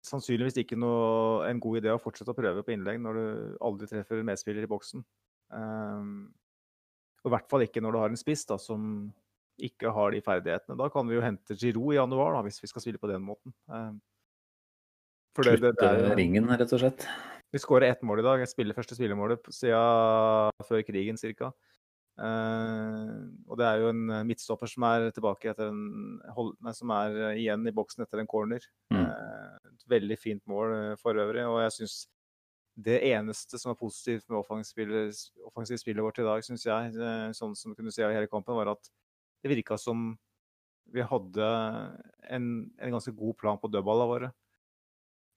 Sannsynligvis 0.08 0.62
ikke 0.62 0.78
noe, 0.80 1.44
en 1.50 1.60
god 1.60 1.82
idé 1.82 1.92
å 1.92 2.00
fortsette 2.00 2.32
å 2.32 2.38
prøve 2.38 2.64
på 2.64 2.72
innlegg 2.72 3.02
når 3.04 3.18
du 3.18 3.24
aldri 3.68 3.90
treffer 3.90 4.22
en 4.22 4.30
medspiller 4.30 4.64
i 4.64 4.70
boksen. 4.72 5.04
Um, 5.52 6.30
og 7.20 7.28
I 7.28 7.34
hvert 7.36 7.50
fall 7.52 7.66
ikke 7.66 7.84
når 7.84 7.92
du 7.92 8.00
har 8.00 8.14
en 8.14 8.22
spiss 8.22 8.46
da, 8.48 8.56
som 8.56 9.10
ikke 9.66 9.92
har 9.96 10.14
de 10.14 10.22
ferdighetene. 10.26 10.78
Da 10.80 10.90
kan 10.94 11.08
vi 11.10 11.18
jo 11.18 11.24
hente 11.24 11.58
Giroud 11.58 11.94
i 11.94 12.00
januar, 12.00 12.38
da, 12.38 12.44
hvis 12.46 12.62
vi 12.64 12.70
skal 12.72 12.84
spille 12.84 13.02
på 13.02 13.10
den 13.12 13.24
måten. 13.26 13.54
Um, 13.68 14.00
for 15.36 15.48
det, 15.48 15.60
det, 15.62 15.74
det 15.80 15.90
er, 15.90 16.16
ringen, 16.18 16.50
rett 16.50 16.74
og 16.76 16.82
slett. 16.82 17.06
Vi 17.54 17.62
skårer 17.62 17.94
ett 17.94 18.06
mål 18.06 18.22
i 18.22 18.26
dag. 18.26 18.44
Jeg 18.44 18.52
spiller 18.52 18.78
første 18.78 18.98
spillemålet 18.98 19.50
siden 19.54 20.66
før 20.68 20.86
krigen 20.86 21.18
ca. 21.18 21.52
Uh, 22.20 22.26
eh, 22.28 23.12
og 23.48 23.58
det 23.62 23.66
er 23.66 23.82
jo 23.82 23.92
en 23.94 24.04
midtstopper 24.28 24.70
som 24.70 24.86
er 24.90 25.08
tilbake 25.16 25.54
etter 25.54 25.72
en 25.72 26.20
hold, 26.36 26.52
nei, 26.66 26.74
som 26.76 26.92
er 26.92 27.20
igjen 27.32 27.64
i 27.70 27.74
boksen 27.76 28.04
etter 28.04 28.22
en 28.22 28.30
corner. 28.30 28.66
Mm. 28.94 29.02
Uh, 29.06 29.72
et 29.72 29.86
veldig 29.96 30.20
fint 30.20 30.44
mål 30.52 30.76
uh, 30.76 30.96
for 31.02 31.18
øvrig. 31.18 31.46
Og 31.48 31.62
jeg 31.64 31.78
syns 31.80 32.00
det 32.80 33.00
eneste 33.10 33.60
som 33.60 33.74
er 33.74 33.80
positivt 33.80 34.28
med 34.30 34.40
offensivt 34.40 35.82
spillet 35.82 36.04
vårt 36.06 36.20
i 36.22 36.28
dag, 36.28 36.44
syns 36.46 36.64
jeg, 36.64 36.94
sånn 37.36 37.56
som 37.58 37.74
du 37.74 37.76
kunne 37.76 37.92
se 37.92 38.06
i 38.06 38.16
hele 38.16 38.30
kampen, 38.32 38.56
var 38.56 38.72
at 38.72 38.88
det 39.44 39.52
virka 39.52 39.78
som 39.80 40.12
vi 40.90 41.06
hadde 41.06 41.48
en, 42.30 42.46
en 42.82 42.96
ganske 42.96 43.14
god 43.16 43.38
plan 43.38 43.60
på 43.62 43.70
dødballene 43.72 44.10
våre. 44.10 44.30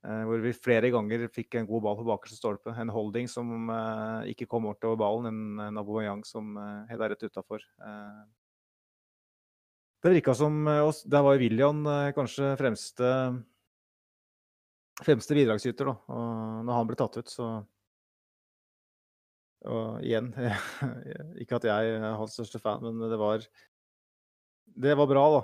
Eh, 0.02 0.22
hvor 0.26 0.40
vi 0.42 0.50
flere 0.56 0.90
ganger 0.90 1.28
fikk 1.30 1.54
en 1.58 1.68
god 1.68 1.84
ball 1.84 1.98
på 2.00 2.06
bakerste 2.08 2.40
stolpe. 2.40 2.72
En 2.74 2.90
holding 2.90 3.28
som 3.30 3.70
eh, 3.70 4.32
ikke 4.32 4.48
kom 4.50 4.66
over 4.70 4.98
ballen. 4.98 5.28
En, 5.30 5.66
en 5.68 5.82
Aubameyang 5.82 6.24
som 6.26 6.56
eh, 6.58 6.94
er 6.94 7.12
rett 7.12 7.22
utafor. 7.22 7.62
Eh, 7.62 8.22
det 10.02 10.16
virka 10.16 10.34
som 10.34 10.66
oss, 10.66 11.04
Der 11.06 11.22
var 11.22 11.38
William 11.38 11.84
kanskje 12.16 12.56
fremste 12.58 13.10
fremste 14.98 15.36
bidragsyter. 15.36 15.92
da. 15.92 15.94
Og 16.10 16.64
når 16.66 16.78
han 16.78 16.88
ble 16.88 16.98
tatt 16.98 17.20
ut, 17.20 17.30
så 17.30 17.50
Og 19.62 20.02
igjen 20.02 20.32
Ikke 21.42 21.60
at 21.60 21.68
jeg 21.68 21.94
er 21.94 22.16
hans 22.18 22.34
største 22.34 22.58
fan, 22.58 22.82
men 22.82 22.98
det 23.06 23.18
var 23.20 23.46
Det 24.64 24.94
var 24.98 25.08
bra, 25.10 25.24
da. 25.34 25.42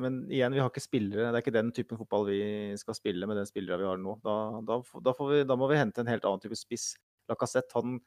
Men 0.00 0.22
igjen, 0.32 0.54
vi 0.54 0.60
har 0.62 0.70
ikke 0.70 0.82
spillere. 0.82 1.28
Det 1.28 1.38
er 1.38 1.44
ikke 1.44 1.56
den 1.56 1.72
typen 1.76 1.98
fotball 2.00 2.28
vi 2.30 2.40
skal 2.80 2.96
spille 2.96 3.26
med 3.28 3.36
den 3.40 3.48
spillere 3.48 3.80
vi 3.80 3.88
har 3.88 4.00
nå. 4.00 4.16
Da, 4.24 4.34
da, 4.66 4.78
da, 5.04 5.14
vi, 5.18 5.42
da 5.48 5.56
må 5.58 5.68
vi 5.70 5.80
hente 5.80 6.02
en 6.02 6.10
helt 6.10 6.24
annen 6.28 6.42
type 6.42 6.56
spiss. 6.56 6.92
Lacassette 7.30 7.76
han 7.76 7.98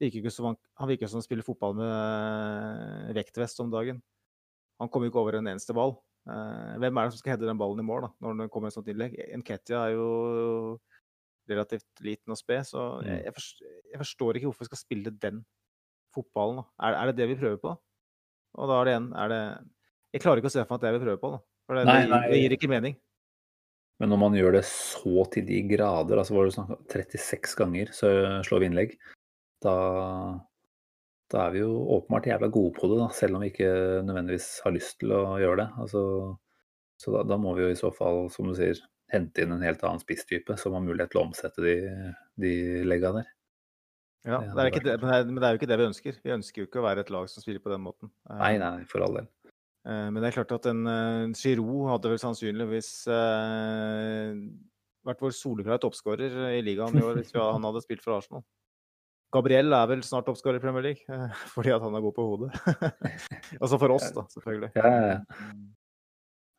virker 0.00 0.22
ikke 0.22 0.32
som 0.32 0.50
han, 0.50 0.60
han 0.80 0.90
virker 0.90 1.10
som 1.10 1.20
han 1.20 1.26
spiller 1.26 1.46
fotball 1.46 1.74
med 1.80 1.90
eh, 1.90 3.10
vektvest 3.18 3.60
om 3.64 3.72
dagen. 3.72 4.00
Han 4.80 4.88
kommer 4.92 5.10
ikke 5.10 5.20
over 5.20 5.40
en 5.40 5.50
eneste 5.50 5.76
ball. 5.76 5.96
Eh, 6.30 6.78
hvem 6.80 7.00
er 7.00 7.08
det 7.08 7.16
som 7.16 7.22
skal 7.22 7.34
heade 7.34 7.48
den 7.48 7.60
ballen 7.60 7.82
i 7.82 7.86
mål 7.86 8.06
da, 8.06 8.12
når 8.24 8.44
det 8.44 8.50
kommer 8.54 8.70
et 8.70 8.76
sånt 8.76 8.88
innlegg? 8.92 9.18
Nketia 9.42 9.82
er 9.88 9.96
jo 9.96 10.08
relativt 11.50 12.04
liten 12.06 12.32
og 12.32 12.38
sped, 12.38 12.62
så 12.68 12.86
jeg, 13.02 13.10
mm. 13.10 13.24
jeg, 13.26 13.34
forstår, 13.36 13.70
jeg, 13.90 14.00
forstår, 14.04 14.38
ikke 14.38 14.50
hvorfor 14.50 14.64
vi 14.64 14.70
skal 14.70 14.84
spille 14.84 15.12
den 15.24 15.44
fotballen. 16.14 16.62
Er, 16.78 16.96
er, 16.96 17.10
det 17.10 17.20
det 17.20 17.30
vi 17.32 17.40
prøver 17.40 17.60
på? 17.62 17.74
Og 18.58 18.70
da 18.70 18.80
er 18.80 18.88
det 18.88 18.96
igjen 18.96 19.12
er 19.22 19.30
det, 19.32 19.44
jeg 20.14 20.24
klarer 20.24 20.42
ikke 20.42 20.50
å 20.50 20.56
se 20.56 20.64
for 20.64 20.74
meg 20.74 20.82
at 20.82 20.88
jeg 20.88 20.96
vil 20.96 21.06
prøve 21.06 21.22
på 21.22 21.32
da. 21.36 21.40
For 21.70 21.78
det, 21.78 21.86
nei, 21.86 22.02
nei. 22.10 22.20
det, 22.32 22.42
gir 22.42 22.56
ikke 22.56 22.70
mening. 22.72 22.98
Men 24.02 24.10
når 24.10 24.20
man 24.24 24.36
gjør 24.38 24.56
det 24.56 24.66
så 24.66 25.24
til 25.30 25.46
de 25.46 25.60
grader, 25.70 26.18
altså 26.18 26.34
var 26.34 26.48
det 26.48 26.54
sånn 26.56 26.70
36 26.90 27.58
ganger 27.58 27.90
så 27.94 28.12
slår 28.46 28.62
vi 28.62 28.70
innlegg, 28.70 28.94
da, 29.62 29.74
da 31.30 31.42
er 31.44 31.54
vi 31.54 31.60
jo 31.62 31.74
åpenbart 31.98 32.30
jævla 32.30 32.48
gode 32.52 32.72
på 32.78 32.88
det, 32.90 33.00
da, 33.02 33.10
selv 33.14 33.36
om 33.36 33.44
vi 33.44 33.50
ikke 33.52 33.72
nødvendigvis 34.08 34.48
har 34.64 34.74
lyst 34.74 34.96
til 35.02 35.12
å 35.14 35.24
gjøre 35.42 35.60
det. 35.62 35.68
Altså, 35.84 36.04
så 37.00 37.14
da, 37.14 37.26
da, 37.28 37.38
må 37.40 37.52
vi 37.58 37.68
jo 37.68 37.74
i 37.74 37.78
så 37.78 37.92
fall, 37.94 38.24
som 38.32 38.48
du 38.48 38.56
sier, 38.58 38.80
hente 39.12 39.44
inn 39.44 39.52
en 39.54 39.62
helt 39.66 39.82
annen 39.84 40.02
spisstype 40.02 40.56
som 40.58 40.74
har 40.76 40.84
mulighet 40.86 41.12
til 41.12 41.20
å 41.20 41.26
omsette 41.28 41.62
de, 41.64 41.76
de 42.40 42.54
legga 42.88 43.12
der. 43.20 43.30
Ja, 44.28 44.38
det 44.44 44.82
det, 44.84 44.94
er, 45.00 45.24
men 45.24 45.38
det 45.40 45.46
er 45.48 45.54
jo 45.54 45.60
ikke 45.60 45.68
det 45.70 45.78
vi 45.80 45.88
ønsker. 45.88 46.16
Vi 46.24 46.32
ønsker 46.34 46.62
jo 46.62 46.68
ikke 46.68 46.82
å 46.82 46.84
være 46.84 47.04
et 47.06 47.12
lag 47.14 47.28
som 47.32 47.40
spiller 47.40 47.62
på 47.64 47.72
den 47.72 47.80
måten. 47.84 48.10
Nei, 48.28 48.54
nei, 48.60 48.84
for 48.90 49.06
all 49.06 49.16
del. 49.16 49.28
Eh, 49.88 50.06
men 50.12 50.20
det 50.20 50.28
er 50.28 50.36
klart 50.40 50.52
at 50.58 50.68
en 50.68 50.82
uh, 50.84 51.36
Giroud 51.36 51.88
hadde 51.94 52.12
vel 52.12 52.20
sannsynligvis 52.20 52.90
vært 55.08 55.24
vår 55.24 55.32
soleklare 55.32 55.80
toppskårer 55.80 56.36
i 56.58 56.60
ligaen 56.64 56.98
i 57.00 57.04
år 57.04 57.22
hvis 57.22 57.32
han 57.32 57.64
hadde 57.64 57.80
spilt 57.86 58.04
for 58.04 58.18
Arsenal. 58.18 58.44
Gabriel 59.30 59.74
er 59.76 59.90
vel 59.90 60.00
snart 60.02 60.26
toppskårer 60.26 60.58
i 60.58 60.62
Premier 60.62 60.84
League, 60.90 61.20
fordi 61.54 61.74
at 61.74 61.82
han 61.84 61.94
er 61.94 62.04
god 62.04 62.16
på 62.16 62.26
hodet. 62.32 62.50
altså 63.62 63.78
for 63.78 63.94
oss, 63.94 64.08
da, 64.16 64.26
selvfølgelig. 64.34 64.72
Ja, 64.76 64.90
ja, 64.90 65.02
ja. 65.12 65.50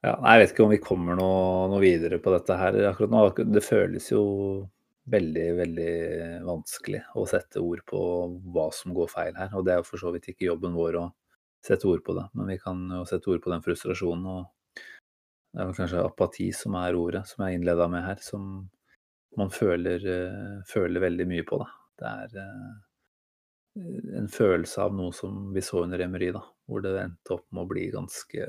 ja, 0.08 0.14
jeg 0.16 0.44
vet 0.44 0.54
ikke 0.54 0.66
om 0.66 0.74
vi 0.74 0.84
kommer 0.84 1.20
noe, 1.20 1.68
noe, 1.72 1.82
videre 1.84 2.22
på 2.24 2.34
dette 2.34 2.58
her 2.58 2.80
akkurat 2.94 3.14
nå. 3.14 3.26
Det 3.58 3.66
føles 3.66 4.08
jo 4.14 4.24
veldig, 5.10 5.48
veldig 5.58 5.94
vanskelig 6.46 7.02
å 7.18 7.26
sette 7.30 7.62
ord 7.64 7.82
på 7.90 8.02
hva 8.54 8.68
som 8.76 8.94
går 8.96 9.10
feil 9.12 9.38
her. 9.38 9.54
Og 9.58 9.66
det 9.66 9.74
er 9.74 9.82
jo 9.82 9.88
for 9.88 10.02
så 10.02 10.14
vidt 10.14 10.30
ikke 10.32 10.50
jobben 10.52 10.78
vår 10.78 11.00
å 11.02 11.08
sette 11.66 11.88
ord 11.90 12.04
på 12.06 12.16
det, 12.18 12.28
men 12.38 12.50
vi 12.50 12.58
kan 12.62 12.80
jo 12.90 13.04
sette 13.10 13.30
ord 13.30 13.42
på 13.44 13.52
den 13.54 13.66
frustrasjonen. 13.66 14.28
og 14.28 14.80
Det 15.52 15.60
er 15.60 15.68
vel 15.70 15.78
kanskje 15.78 16.06
apati 16.06 16.52
som 16.58 16.78
er 16.80 16.98
ordet 16.98 17.26
som 17.30 17.46
jeg 17.46 17.60
innleda 17.60 17.90
med 17.92 18.06
her, 18.06 18.22
som 18.22 18.70
man 19.38 19.52
føler, 19.54 20.02
eh, 20.02 20.64
føler 20.68 21.06
veldig 21.06 21.28
mye 21.30 21.46
på. 21.48 21.62
Da. 21.62 21.68
Det 22.02 22.10
er 22.10 22.42
eh, 22.42 24.18
en 24.20 24.28
følelse 24.32 24.82
av 24.88 24.98
noe 24.98 25.14
som 25.16 25.54
vi 25.54 25.64
så 25.64 25.86
under 25.86 26.02
Emery, 26.04 26.32
da, 26.36 26.42
hvor 26.68 26.84
det 26.84 26.98
endte 27.00 27.38
opp 27.38 27.46
med 27.52 27.64
å 27.64 27.70
bli 27.70 27.86
ganske, 27.94 28.48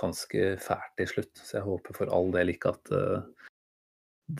ganske 0.00 0.48
fælt 0.64 0.96
til 0.98 1.12
slutt. 1.12 1.34
Så 1.38 1.58
jeg 1.58 1.68
håper 1.68 2.00
for 2.00 2.10
all 2.16 2.32
del 2.34 2.56
ikke 2.56 2.72
at 2.72 2.90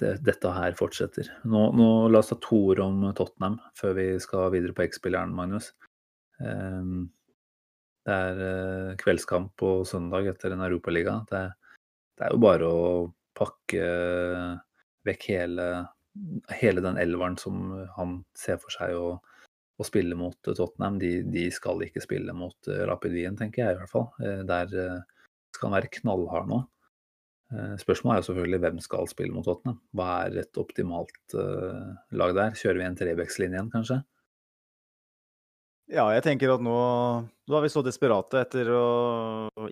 det, 0.01 0.13
dette 0.27 0.53
her 0.57 0.77
fortsetter. 0.79 1.31
Nå, 1.49 1.65
nå, 1.77 1.89
La 2.13 2.23
oss 2.23 2.33
ta 2.33 2.39
to 2.43 2.59
ord 2.73 2.83
om 2.85 3.03
Tottenham 3.19 3.59
før 3.79 3.97
vi 3.99 4.07
skal 4.23 4.53
videre 4.55 4.77
på 4.77 4.87
X-spilleren, 4.87 5.35
Magnus. 5.37 5.73
Um, 6.43 7.11
det 8.07 8.15
er 8.19 8.41
uh, 8.43 8.93
kveldskamp 9.01 9.53
på 9.61 9.75
søndag 9.89 10.31
etter 10.33 10.55
en 10.55 10.65
europaliga. 10.67 11.21
Det, 11.31 11.43
det 12.19 12.27
er 12.27 12.35
jo 12.35 12.43
bare 12.43 12.71
å 12.71 12.87
pakke 13.39 13.85
vekk 15.07 15.29
hele, 15.33 15.69
hele 16.61 16.83
den 16.85 16.99
elveren 17.01 17.39
som 17.41 17.69
han 17.97 18.21
ser 18.39 18.59
for 18.63 18.75
seg 18.75 18.97
å 18.99 19.21
å 19.83 19.87
spille 19.87 20.17
mot 20.19 20.39
Tottenham. 20.47 20.99
De, 21.03 21.13
de, 21.27 21.47
skal 21.55 21.83
ikke 21.87 22.03
spille 22.05 22.35
mot 22.37 22.71
eh, 22.71 22.85
Rapid 22.89 23.15
Wien, 23.17 23.39
tenker 23.39 23.65
jeg 23.65 23.77
i 23.77 23.81
hvert 23.81 23.93
fall. 23.93 24.09
Eh, 24.23 24.43
der 24.49 24.71
skal 25.53 25.69
han 25.69 25.77
være 25.79 25.93
knallhard 25.99 26.51
nå. 26.51 26.61
Spørsmålet 27.81 28.15
er 28.15 28.23
jo 28.23 28.27
selvfølgelig 28.31 28.61
hvem 28.65 28.79
skal 28.81 29.09
spille 29.11 29.35
mot 29.35 29.45
Tottenham. 29.45 29.77
Hva 29.97 30.09
er 30.25 30.39
et 30.41 30.61
optimalt 30.61 31.35
lag 31.37 32.33
der? 32.39 32.55
Kjører 32.57 32.81
vi 32.81 32.87
en 32.87 32.97
Trebekslinje 32.97 33.59
igjen, 33.59 33.69
kanskje? 33.75 33.99
Ja, 35.93 36.07
jeg 36.15 36.23
tenker 36.25 36.55
at 36.55 36.63
nå, 36.65 36.79
nå 37.51 37.59
er 37.59 37.65
vi 37.65 37.71
så 37.73 37.83
desperate 37.85 38.41
etter 38.47 38.71
å 38.73 38.85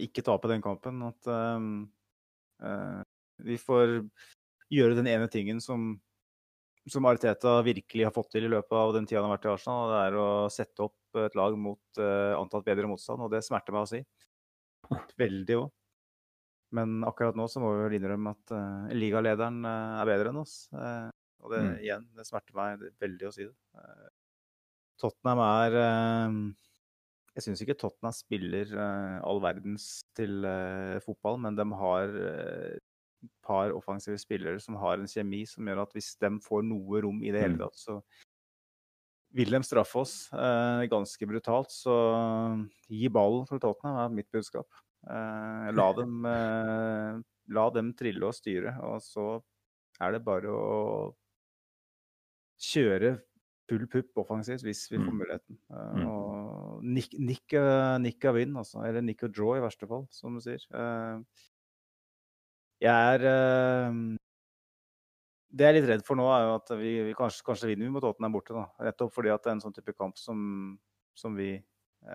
ikke 0.02 0.24
tape 0.26 0.50
den 0.50 0.60
kampen 0.64 1.00
at 1.06 1.28
um, 1.30 1.86
uh, 2.60 3.00
vi 3.40 3.56
får 3.60 4.00
gjøre 4.70 4.98
den 4.98 5.08
ene 5.08 5.30
tingen 5.32 5.62
som 5.64 5.94
som 6.90 7.04
Ariteta 7.06 7.58
virkelig 7.62 8.06
har 8.06 8.12
fått 8.14 8.30
til 8.32 8.46
i 8.46 8.50
løpet 8.50 8.72
av 8.74 8.94
den 8.96 9.04
tida 9.06 9.20
han 9.20 9.28
har 9.28 9.36
vært 9.36 9.46
i 9.46 9.50
Arsenal, 9.52 9.90
det 9.92 9.98
er 10.00 10.14
å 10.18 10.28
sette 10.50 10.86
opp 10.86 11.18
et 11.22 11.36
lag 11.38 11.56
mot 11.60 12.00
uh, 12.00 12.32
antatt 12.38 12.64
bedre 12.66 12.88
motstand, 12.90 13.20
og 13.20 13.30
det 13.30 13.42
smerter 13.46 13.76
meg 13.76 13.84
å 13.84 13.90
si. 13.90 14.00
Veldig 15.20 15.58
òg. 15.60 15.68
Men 16.76 17.00
akkurat 17.06 17.38
nå 17.38 17.48
så 17.50 17.62
må 17.62 17.72
vi 17.74 17.84
vel 17.84 17.96
innrømme 17.98 18.34
at 18.36 18.54
uh, 18.54 18.90
ligalederen 18.94 19.60
uh, 19.66 20.00
er 20.00 20.10
bedre 20.12 20.32
enn 20.32 20.40
oss. 20.42 20.54
Uh, 20.74 21.10
og 21.40 21.54
det, 21.54 21.60
mm. 21.64 21.76
igjen, 21.82 22.08
det 22.18 22.26
smerter 22.28 22.56
meg 22.58 22.88
veldig 23.00 23.28
å 23.28 23.34
si 23.34 23.46
det. 23.48 23.54
Tottenham 25.00 25.40
er 25.40 25.76
Jeg 27.32 27.44
syns 27.46 27.62
ikke 27.64 27.78
Tottenham 27.80 28.12
spiller 28.12 28.74
all 28.76 29.40
verdens 29.40 29.86
til 30.18 30.44
fotball, 31.00 31.38
men 31.40 31.56
de 31.56 31.64
har 31.80 32.12
par 33.44 33.72
offensive 33.76 34.18
spillere 34.20 34.60
som 34.60 34.78
har 34.80 34.98
en 34.98 35.08
kjemi 35.08 35.42
som 35.48 35.66
gjør 35.66 35.84
at 35.84 35.94
hvis 35.96 36.14
de 36.20 36.30
får 36.44 36.64
noe 36.66 37.02
rom 37.04 37.22
i 37.24 37.32
det 37.32 37.42
hele 37.42 37.58
mm. 37.58 37.64
tatt, 37.64 37.80
så 37.80 37.98
vil 39.36 39.54
de 39.54 39.62
straffe 39.66 40.00
oss 40.00 40.14
eh, 40.34 40.84
ganske 40.90 41.28
brutalt. 41.32 41.72
Så 41.72 41.94
gi 42.90 43.10
ballen 43.12 43.46
for 43.48 43.62
Tottenham 43.62 44.00
er 44.04 44.16
mitt 44.20 44.30
budskap. 44.32 44.66
Eh, 45.08 45.70
la, 45.72 45.88
dem, 45.96 46.26
eh, 46.28 47.20
la 47.56 47.64
dem 47.72 47.94
trille 47.96 48.28
og 48.28 48.36
styre, 48.36 48.74
og 48.84 49.00
så 49.04 49.26
er 50.00 50.16
det 50.16 50.22
bare 50.26 50.52
å 50.52 51.10
kjøre 52.60 53.14
full 53.70 53.86
pupp 53.88 54.18
offensivt 54.24 54.64
hvis 54.66 54.84
vi 54.90 54.98
får 54.98 55.06
mm. 55.06 55.18
muligheten. 55.22 55.58
Uh, 55.70 55.92
mm. 55.94 56.06
Og 56.10 56.88
nikk, 56.96 57.14
nick, 57.22 57.54
nick 58.02 58.26
a 58.26 58.32
win, 58.34 58.56
altså. 58.60 58.82
Eller 58.84 59.04
nikk 59.04 59.24
og 59.28 59.36
draw, 59.36 59.54
i 59.56 59.62
verste 59.62 59.88
fall, 59.88 60.08
som 60.12 60.34
du 60.36 60.42
sier. 60.44 60.64
Jeg 62.80 63.14
er 63.14 63.22
Det 65.50 65.64
jeg 65.64 65.68
er 65.68 65.76
litt 65.76 65.88
redd 65.88 66.04
for 66.06 66.18
nå, 66.18 66.26
er 66.34 66.48
jo 66.48 66.56
at 66.58 66.74
vi, 66.80 66.92
vi 67.08 67.16
kanskje, 67.16 67.44
kanskje, 67.46 67.70
vinner 67.70 67.86
vi 67.86 67.94
mot 67.94 68.04
Tottenham 68.04 68.34
borte. 68.34 68.56
da. 68.56 68.66
Nettopp 68.90 69.14
fordi 69.14 69.32
at 69.32 69.44
det 69.44 69.52
er 69.52 69.56
en 69.58 69.64
sånn 69.64 69.76
type 69.76 69.94
kamp 69.96 70.18
som, 70.18 70.40
som 71.14 71.38
vi 71.38 71.54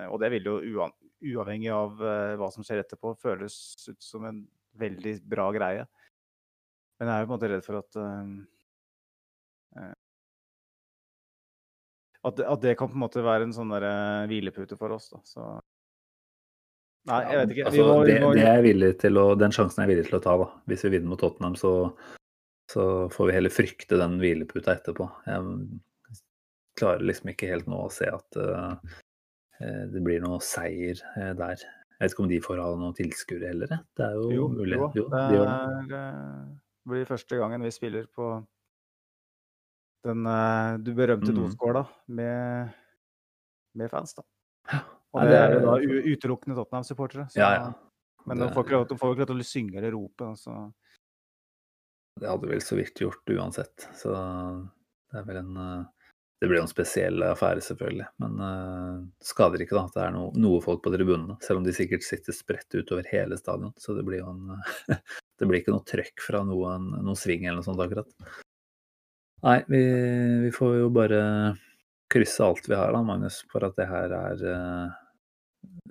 Og 0.10 0.18
det 0.22 0.32
vil 0.34 0.48
jo 0.50 0.56
uavhengig 1.26 1.70
av 1.70 2.00
uh, 2.02 2.34
hva 2.40 2.48
som 2.54 2.66
skjer 2.66 2.82
etterpå, 2.82 3.14
føles 3.22 3.56
ut 3.86 4.02
som 4.02 4.26
en 4.26 4.40
veldig 4.82 5.14
bra 5.30 5.46
greie. 5.56 5.86
Men 7.00 7.12
jeg 7.12 7.16
er 7.16 7.24
jo 7.24 7.28
på 7.28 7.32
en 7.32 7.36
måte 7.36 7.52
redd 7.52 7.66
for 7.66 7.80
at 7.84 8.00
at, 12.26 12.40
at, 12.40 12.62
det 12.64 12.74
kan 12.80 12.90
på 12.90 12.98
en 12.98 13.04
måte 13.04 13.22
være 13.22 13.46
en 13.46 13.54
sånn 13.54 13.74
der, 13.76 13.86
hvilepute 14.32 14.78
for 14.80 14.96
oss. 14.96 15.12
Da. 15.14 15.20
Så 15.28 15.48
Nei, 17.06 17.22
jeg 17.30 17.38
vet 17.40 17.52
ikke. 17.54 17.66
Altså, 17.70 17.86
må, 17.86 17.98
det, 18.08 18.14
må... 18.24 18.30
det, 18.34 18.92
til 19.04 19.20
å, 19.22 19.26
den 19.38 19.54
sjansen 19.54 19.82
er 19.82 19.86
jeg 19.86 19.94
villig 19.94 20.08
til 20.10 20.18
å 20.18 20.24
ta. 20.26 20.38
da. 20.42 20.48
Hvis 20.72 20.86
vi 20.88 20.94
vinner 20.96 21.12
mot 21.12 21.22
Tottenham, 21.22 21.58
så, 21.60 21.74
så 22.72 22.86
får 23.14 23.30
vi 23.30 23.36
heller 23.36 23.54
frykte 23.54 24.00
den 24.02 24.18
hvileputa 24.22 24.74
etterpå. 24.74 25.08
Jeg 25.30 26.22
klarer 26.80 27.06
liksom 27.06 27.30
ikke 27.32 27.52
helt 27.52 27.70
nå 27.70 27.84
å 27.86 27.92
se 27.94 28.10
at 28.10 28.40
uh, 28.42 28.96
det 29.60 30.02
blir 30.04 30.24
noe 30.24 30.42
seier 30.44 31.00
uh, 31.16 31.32
der. 31.38 31.64
Jeg 31.96 32.02
vet 32.04 32.16
ikke 32.16 32.26
om 32.26 32.32
de 32.32 32.42
får 32.44 32.60
ha 32.60 32.68
noen 32.80 32.96
tilskuere 32.98 33.54
heller. 33.54 33.72
Det 33.96 34.04
er 34.04 34.18
jo, 34.20 34.28
jo 34.36 34.48
mulig. 34.52 34.78
Jo, 34.78 34.90
jo, 35.00 35.06
det, 35.14 35.22
er, 35.48 35.88
det 35.94 36.92
blir 36.92 37.08
første 37.08 37.40
gangen 37.40 37.64
vi 37.64 37.72
spiller 37.72 38.10
på 38.12 38.34
den 40.06 40.28
du 40.86 40.92
berømte 40.94 41.32
mm. 41.32 41.38
doskåla 41.40 41.82
med, 42.14 42.76
med 43.80 43.90
fans, 43.90 44.14
da. 44.20 44.26
Og 45.16 45.30
det 45.32 45.38
er 45.40 45.54
jo 45.56 45.62
da 45.64 45.76
utelukkende 46.12 46.58
Tottenham-supportere. 46.60 47.28
Ja, 47.40 47.50
ja. 47.56 47.68
Men 48.26 48.42
de 48.42 48.50
får, 48.52 48.66
ikke, 48.66 48.76
lov 48.76 49.28
til 49.30 49.44
å 49.44 49.48
synge 49.48 49.80
eller 49.80 49.94
rope. 49.96 50.32
Altså. 50.34 50.56
Det 52.20 52.30
hadde 52.30 52.50
vel 52.50 52.64
så 52.64 52.78
vidt 52.80 53.02
gjort 53.04 53.34
uansett. 53.36 53.86
Så 53.96 54.12
det 54.12 55.22
er 55.22 55.28
vel 55.28 55.40
en 55.44 55.60
eh, 55.62 55.95
Det 56.42 56.50
blir 56.52 56.60
en 56.60 56.70
spesiell 56.70 57.24
affære, 57.24 57.64
selvfølgelig. 57.64 58.08
Men 58.22 58.42
uh, 58.44 58.98
skader 59.24 59.64
ikke 59.64 59.78
da 59.78 59.86
at 59.88 59.96
det 59.96 60.02
er 60.04 60.16
no, 60.16 60.26
noe 60.36 60.60
folk 60.64 60.82
på 60.84 60.92
tribunene. 60.94 61.38
Selv 61.46 61.62
om 61.62 61.68
de 61.68 61.74
sikkert 61.76 62.04
sitter 62.06 62.36
spredt 62.36 62.76
utover 62.76 63.08
hele 63.12 63.38
stadion. 63.40 63.72
Så 63.80 63.96
det 63.96 64.04
blir 64.08 64.24
jo 64.24 64.34
en 64.34 64.58
Det 65.40 65.48
blir 65.48 65.60
ikke 65.60 65.74
noe 65.74 65.84
trøkk 65.88 66.22
fra 66.24 66.44
noen, 66.48 66.92
noen 67.04 67.18
sving 67.20 67.44
eller 67.44 67.60
noe 67.60 67.68
sånt 67.68 67.82
akkurat. 67.84 68.12
Nei, 69.44 69.58
vi, 69.68 69.82
vi 70.46 70.52
får 70.56 70.78
jo 70.80 70.92
bare 70.96 71.24
krysse 72.12 72.46
alt 72.46 72.70
vi 72.70 72.78
har 72.78 72.94
da, 72.96 73.02
Magnus, 73.04 73.42
for 73.52 73.66
at 73.68 73.76
det 73.80 73.90
her 73.90 74.14
er 74.16 74.46
uh, 74.48 74.94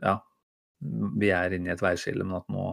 ja, 0.01 0.15
vi 1.21 1.31
er 1.35 1.57
inne 1.57 1.71
i 1.71 1.75
et 1.75 1.83
veiskille, 1.85 2.25
men 2.25 2.39
at 2.41 2.49
nå, 2.53 2.67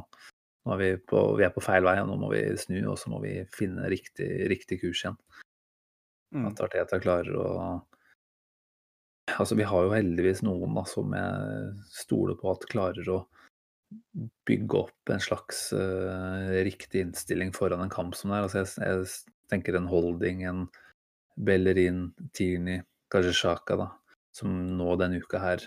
nå 0.66 0.76
er 0.76 0.82
vi, 0.82 0.90
på, 1.12 1.24
vi, 1.40 1.46
er 1.48 1.54
på 1.56 1.64
feil 1.64 1.86
vei, 1.88 1.98
og 2.02 2.10
nå 2.10 2.18
må 2.22 2.32
vi 2.34 2.44
snu, 2.60 2.80
og 2.92 3.00
så 3.00 3.12
må 3.14 3.22
vi 3.24 3.40
finne 3.56 3.90
riktig, 3.92 4.30
riktig 4.52 4.82
kurs 4.84 5.04
igjen. 5.04 5.20
Mm. 6.36 6.48
At 6.52 6.62
Arteta 6.64 7.00
klarer 7.04 7.38
å 7.40 7.48
Altså, 9.40 9.56
vi 9.56 9.64
har 9.64 9.86
jo 9.86 9.94
heldigvis 9.94 10.42
noen 10.44 10.74
da, 10.76 10.82
som 10.90 11.14
jeg 11.16 11.68
stoler 11.94 12.36
på 12.36 12.50
at 12.52 12.66
klarer 12.68 13.06
å 13.14 13.20
bygge 14.48 14.80
opp 14.80 15.12
en 15.14 15.22
slags 15.24 15.70
uh, 15.76 16.50
riktig 16.66 17.06
innstilling 17.06 17.54
foran 17.56 17.84
en 17.84 17.94
kamp 17.94 18.16
som 18.18 18.32
det 18.32 18.40
er. 18.40 18.48
Altså, 18.48 18.64
jeg, 18.64 19.06
jeg, 19.06 19.38
tenker 19.52 19.78
en 19.78 19.88
holding, 19.92 20.44
en 20.48 20.66
Bellerin, 21.40 22.10
Tierney, 22.36 22.82
kanskje 23.14 23.36
Sjaka, 23.38 23.78
da, 23.80 23.88
som 24.36 24.52
nå 24.78 24.96
denne 25.00 25.22
uka 25.22 25.42
her 25.44 25.64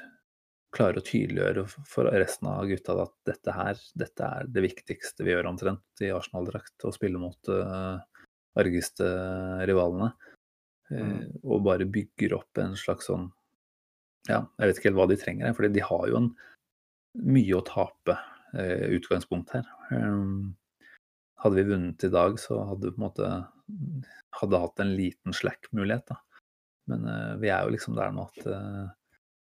klarer 0.75 0.99
å 0.99 1.07
tydeliggjøre 1.07 1.65
for 1.87 2.11
resten 2.11 2.49
av 2.51 2.67
gutta 2.69 2.97
at 3.05 3.15
dette 3.29 3.55
her, 3.55 3.81
dette 3.95 4.31
er 4.39 4.49
det 4.51 4.65
viktigste 4.65 5.25
vi 5.27 5.35
gjør 5.35 5.53
omtrent 5.53 6.05
i 6.05 6.11
Arsenal-drakt. 6.13 6.77
Å 6.83 6.93
spille 6.95 7.21
mot 7.23 7.53
uh, 7.53 8.01
argeste 8.59 9.09
rivalene. 9.69 10.11
Mm. 10.93 11.41
Og 11.43 11.63
bare 11.65 11.89
bygger 11.89 12.37
opp 12.37 12.61
en 12.61 12.75
slags 12.77 13.09
sånn 13.09 13.31
Ja, 14.29 14.43
jeg 14.61 14.69
vet 14.69 14.79
ikke 14.79 14.91
helt 14.91 14.99
hva 14.99 15.07
de 15.09 15.17
trenger, 15.21 15.55
for 15.57 15.69
de 15.69 15.85
har 15.85 16.05
jo 16.11 16.19
en 16.21 16.29
mye 17.25 17.57
å 17.57 17.65
tape 17.65 18.17
uh, 18.17 18.85
utgangspunkt 18.97 19.53
her. 19.57 19.67
Um, 19.93 20.55
hadde 21.45 21.59
vi 21.61 21.67
vunnet 21.69 22.07
i 22.07 22.13
dag, 22.13 22.39
så 22.41 22.63
hadde 22.71 22.89
vi 22.89 22.95
på 22.95 23.03
en 23.03 23.07
måte 23.07 23.31
hadde 24.39 24.61
hatt 24.63 24.81
en 24.81 24.95
liten 24.97 25.37
slack-mulighet. 25.37 26.09
da. 26.09 26.45
Men 26.89 27.05
vi 27.41 27.53
er 27.53 27.65
jo 27.65 27.75
liksom 27.75 27.97
der 27.97 28.13
nå 28.17 28.25
at 28.25 28.49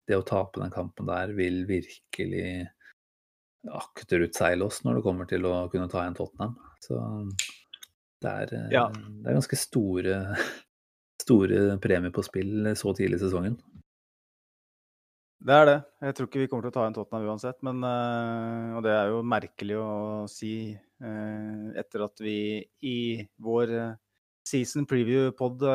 det 0.07 0.19
å 0.19 0.25
tape 0.27 0.59
den 0.59 0.71
kampen 0.73 1.07
der 1.07 1.31
vil 1.35 1.63
virkelig 1.67 2.67
akterutseile 3.71 4.65
oss 4.67 4.81
når 4.83 4.99
det 4.99 5.05
kommer 5.05 5.29
til 5.29 5.47
å 5.47 5.55
kunne 5.71 5.89
ta 5.91 6.03
igjen 6.03 6.17
Tottenham. 6.17 6.57
Så 6.83 6.99
det 8.23 8.33
er, 8.33 8.53
ja. 8.71 8.87
det 8.91 9.29
er 9.29 9.37
ganske 9.39 9.59
store, 9.59 10.19
store 11.23 11.79
premier 11.83 12.13
på 12.13 12.23
spill 12.25 12.69
så 12.77 12.93
tidlig 12.97 13.17
i 13.19 13.23
sesongen. 13.25 13.57
Det 15.43 15.55
er 15.57 15.65
det. 15.67 15.79
Jeg 16.05 16.15
tror 16.15 16.27
ikke 16.29 16.39
vi 16.43 16.47
kommer 16.51 16.63
til 16.63 16.71
å 16.71 16.75
ta 16.77 16.83
igjen 16.85 16.95
Tottenham 16.95 17.25
uansett. 17.33 17.57
Men, 17.67 17.81
og 18.77 18.83
det 18.85 18.93
er 18.95 19.09
jo 19.11 19.17
merkelig 19.27 19.75
å 19.81 19.89
si 20.31 20.53
etter 21.03 22.05
at 22.05 22.21
vi 22.23 22.35
i 22.87 22.95
vår 23.43 23.73
season 24.47 24.85
preview-pod 24.87 25.65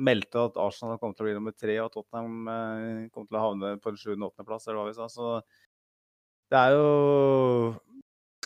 meldte 0.00 0.42
at 0.50 0.58
Arsenal 0.60 1.00
kom 1.00 1.14
til 1.16 1.24
å 1.24 1.28
bli 1.30 1.34
nummer 1.38 1.56
tre, 1.56 1.78
og 1.80 1.88
Tottenham 1.94 3.08
kom 3.14 3.24
til 3.24 3.38
å 3.40 3.44
havne 3.46 3.72
på 3.80 3.94
en 3.94 4.00
sjuende-åttendeplass, 4.02 4.68
eller 4.68 4.82
hva 4.82 4.90
vi 4.90 4.96
sa. 4.98 5.08
Så 5.08 5.40
det 6.52 6.60
er 6.60 6.76
jo 6.76 7.72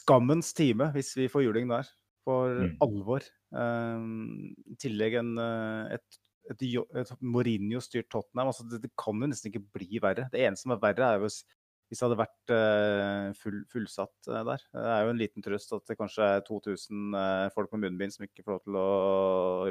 skammens 0.04 0.54
time 0.54 0.92
hvis 0.94 1.10
vi 1.18 1.26
får 1.32 1.48
juling 1.48 1.74
der. 1.74 1.90
For 2.24 2.54
Mm. 2.54 2.76
alvor. 2.86 3.26
Um, 3.54 4.54
I 4.66 4.76
tillegg 4.82 5.18
en, 5.20 5.34
uh, 5.38 5.90
et, 5.94 6.18
et, 6.50 6.64
et 7.00 7.12
Mourinho-styrt 7.22 8.10
Tottenham. 8.12 8.50
Altså, 8.50 8.66
det, 8.70 8.82
det 8.84 8.92
kan 9.00 9.20
jo 9.20 9.30
nesten 9.30 9.52
ikke 9.52 9.64
bli 9.78 10.00
verre. 10.02 10.26
Det 10.32 10.42
eneste 10.42 10.66
som 10.66 10.74
er 10.74 10.82
verre, 10.82 11.06
er 11.06 11.20
jo 11.20 11.28
hvis, 11.28 11.38
hvis 11.88 12.00
det 12.00 12.08
hadde 12.08 12.20
vært 12.22 12.54
uh, 12.56 13.28
full, 13.38 13.62
fullsatt 13.72 14.30
uh, 14.32 14.42
der. 14.50 14.66
Det 14.74 14.84
er 14.96 15.06
jo 15.06 15.14
en 15.14 15.22
liten 15.22 15.46
trøst 15.46 15.74
at 15.76 15.86
det 15.90 15.98
kanskje 16.00 16.28
er 16.36 16.44
2000 16.48 17.16
uh, 17.16 17.46
folk 17.54 17.72
med 17.74 17.86
munnbind 17.86 18.16
som 18.16 18.26
ikke 18.26 18.44
får 18.44 18.56
lov 18.56 18.66
til 18.66 18.80
å 18.82 18.88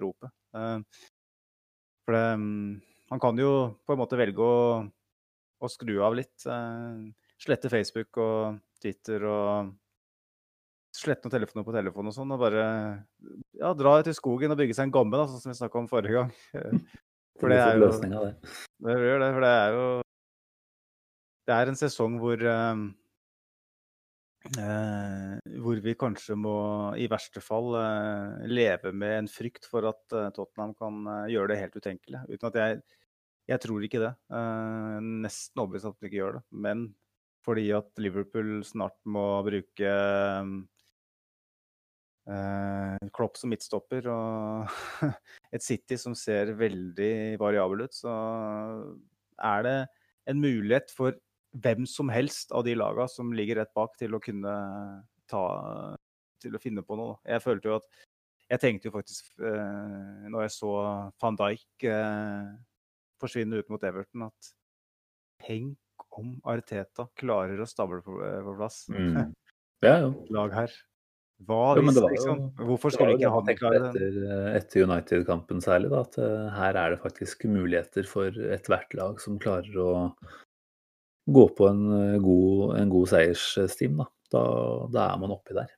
rope. 0.03 0.31
Uh, 0.55 0.79
for 2.03 2.17
det, 2.17 2.25
han 3.13 3.21
kan 3.21 3.39
jo 3.39 3.53
på 3.85 3.95
en 3.95 4.01
måte 4.01 4.19
velge 4.19 4.43
å, 4.43 4.83
å 5.63 5.69
skru 5.71 6.01
av 6.03 6.17
litt. 6.17 6.35
Slette 7.39 7.71
Facebook 7.71 8.19
og 8.19 8.57
Twitter 8.83 9.23
og 9.23 9.71
slette 10.93 11.25
noen 11.25 11.33
telefoner 11.33 11.65
på 11.65 11.73
telefonen 11.75 12.11
og 12.11 12.15
sånn, 12.15 12.33
og 12.35 12.41
bare 12.41 12.65
ja, 13.57 13.73
dra 13.77 13.97
ut 13.99 14.09
i 14.09 14.15
skogen 14.15 14.53
og 14.53 14.59
bygge 14.59 14.77
seg 14.77 14.87
en 14.87 14.95
gamme, 14.95 15.17
da, 15.17 15.25
sånn 15.29 15.41
som 15.41 15.53
vi 15.53 15.59
snakka 15.59 15.81
om 15.81 15.89
forrige 15.91 16.21
gang. 16.21 16.33
For 17.41 17.49
det 17.49 17.59
er 17.59 17.79
jo 17.81 17.87
det. 17.89 18.33
det 18.85 18.97
gjør 19.01 19.23
det, 19.23 19.29
for 19.33 19.41
det 19.41 19.53
er 19.57 19.71
jo 19.73 19.85
Det 21.49 21.55
er 21.55 21.71
en 21.71 21.79
sesong 21.79 22.17
hvor 22.21 22.43
eh, 22.45 22.83
eh, 24.61 25.55
Hvor 25.65 25.81
vi 25.81 25.95
kanskje 25.97 26.37
må, 26.37 26.55
i 26.93 27.09
verste 27.11 27.41
fall, 27.43 27.73
eh, 27.79 28.45
leve 28.53 28.93
med 28.93 29.17
en 29.23 29.31
frykt 29.31 29.65
for 29.69 29.89
at 29.89 30.15
eh, 30.15 30.29
Tottenham 30.35 30.75
kan 30.77 31.01
eh, 31.09 31.31
gjøre 31.33 31.55
det 31.55 31.61
helt 31.63 31.79
utenkelig. 31.81 32.21
Uten 32.29 32.51
at 32.51 32.59
jeg 32.61 32.83
Jeg 33.49 33.59
tror 33.59 33.83
ikke 33.83 33.99
det. 33.99 34.13
Eh, 34.31 34.99
nesten 35.25 35.59
overbevist 35.59 35.89
at 35.89 35.97
de 35.97 36.07
ikke 36.07 36.21
gjør 36.21 36.37
det. 36.37 36.43
Men 36.53 36.85
fordi 37.43 37.65
at 37.75 37.89
Liverpool 37.99 38.61
snart 38.63 38.95
må 39.03 39.25
bruke 39.43 39.95
Klopp 43.13 43.35
som 43.35 43.51
midtstopper 43.51 44.05
og 44.07 44.69
et 45.55 45.63
City 45.65 45.97
som 45.99 46.13
ser 46.15 46.53
veldig 46.55 47.35
variabel 47.41 47.83
ut, 47.83 47.97
så 47.97 48.13
er 49.43 49.65
det 49.67 49.75
en 50.31 50.39
mulighet 50.39 50.93
for 50.95 51.17
hvem 51.53 51.85
som 51.89 52.09
helst 52.09 52.53
av 52.55 52.63
de 52.65 52.73
laga 52.77 53.05
som 53.11 53.33
ligger 53.35 53.59
rett 53.61 53.73
bak, 53.75 53.97
til 53.99 54.15
å 54.15 54.21
kunne 54.23 54.53
ta 55.29 55.43
Til 56.43 56.57
å 56.57 56.59
finne 56.59 56.81
på 56.83 56.97
noe. 56.99 57.19
Jeg 57.23 57.43
følte 57.43 57.69
jo 57.69 57.75
at 57.77 57.85
Jeg 58.51 58.59
tenkte 58.59 58.89
jo 58.89 58.95
faktisk, 58.97 59.29
eh, 59.39 60.25
når 60.29 60.45
jeg 60.45 60.53
så 60.57 60.71
van 61.23 61.37
Dijk 61.39 61.85
eh, 61.87 62.49
forsvinne 63.21 63.59
ut 63.59 63.69
mot 63.71 63.83
Everton, 63.87 64.25
at 64.27 64.49
tenk 65.45 65.79
om 66.19 66.35
Arteta 66.45 67.07
klarer 67.17 67.63
å 67.63 67.67
stable 67.69 68.01
på, 68.03 68.19
eh, 68.21 68.51
plass 68.57 68.85
Mm. 68.91 69.31
Ja, 69.81 69.95
jo. 70.03 70.11
lag 70.35 70.53
her. 70.53 70.75
Hva 71.47 71.73
hvis, 71.77 71.95
jo- 71.97 72.07
liksom? 72.11 72.41
Hvorfor 72.69 72.93
skulle 72.93 73.15
ikke 73.17 73.31
han 73.33 73.51
klare 73.59 73.79
det? 73.83 73.91
etter, 73.91 74.55
etter 74.59 74.83
United-kampen 74.87 75.61
særlig, 75.65 75.89
da, 75.93 76.01
at 76.05 76.17
eh, 76.21 76.49
her 76.57 76.79
er 76.79 76.89
det 76.95 77.01
faktisk 77.03 77.45
muligheter 77.49 78.07
for 78.07 78.29
ethvert 78.31 78.93
lag 78.97 79.19
som 79.23 79.39
klarer 79.41 79.77
å 79.81 79.91
gå 81.33 81.45
på 81.57 81.69
en 81.69 81.83
eh, 81.99 82.17
god, 82.23 82.75
en 82.79 82.89
god 82.93 83.07
seiersstim. 83.13 83.97
Da. 84.03 84.09
Da, 84.33 84.43
da 84.93 85.07
er 85.13 85.19
man 85.21 85.31
oppi 85.35 85.53
der. 85.53 85.69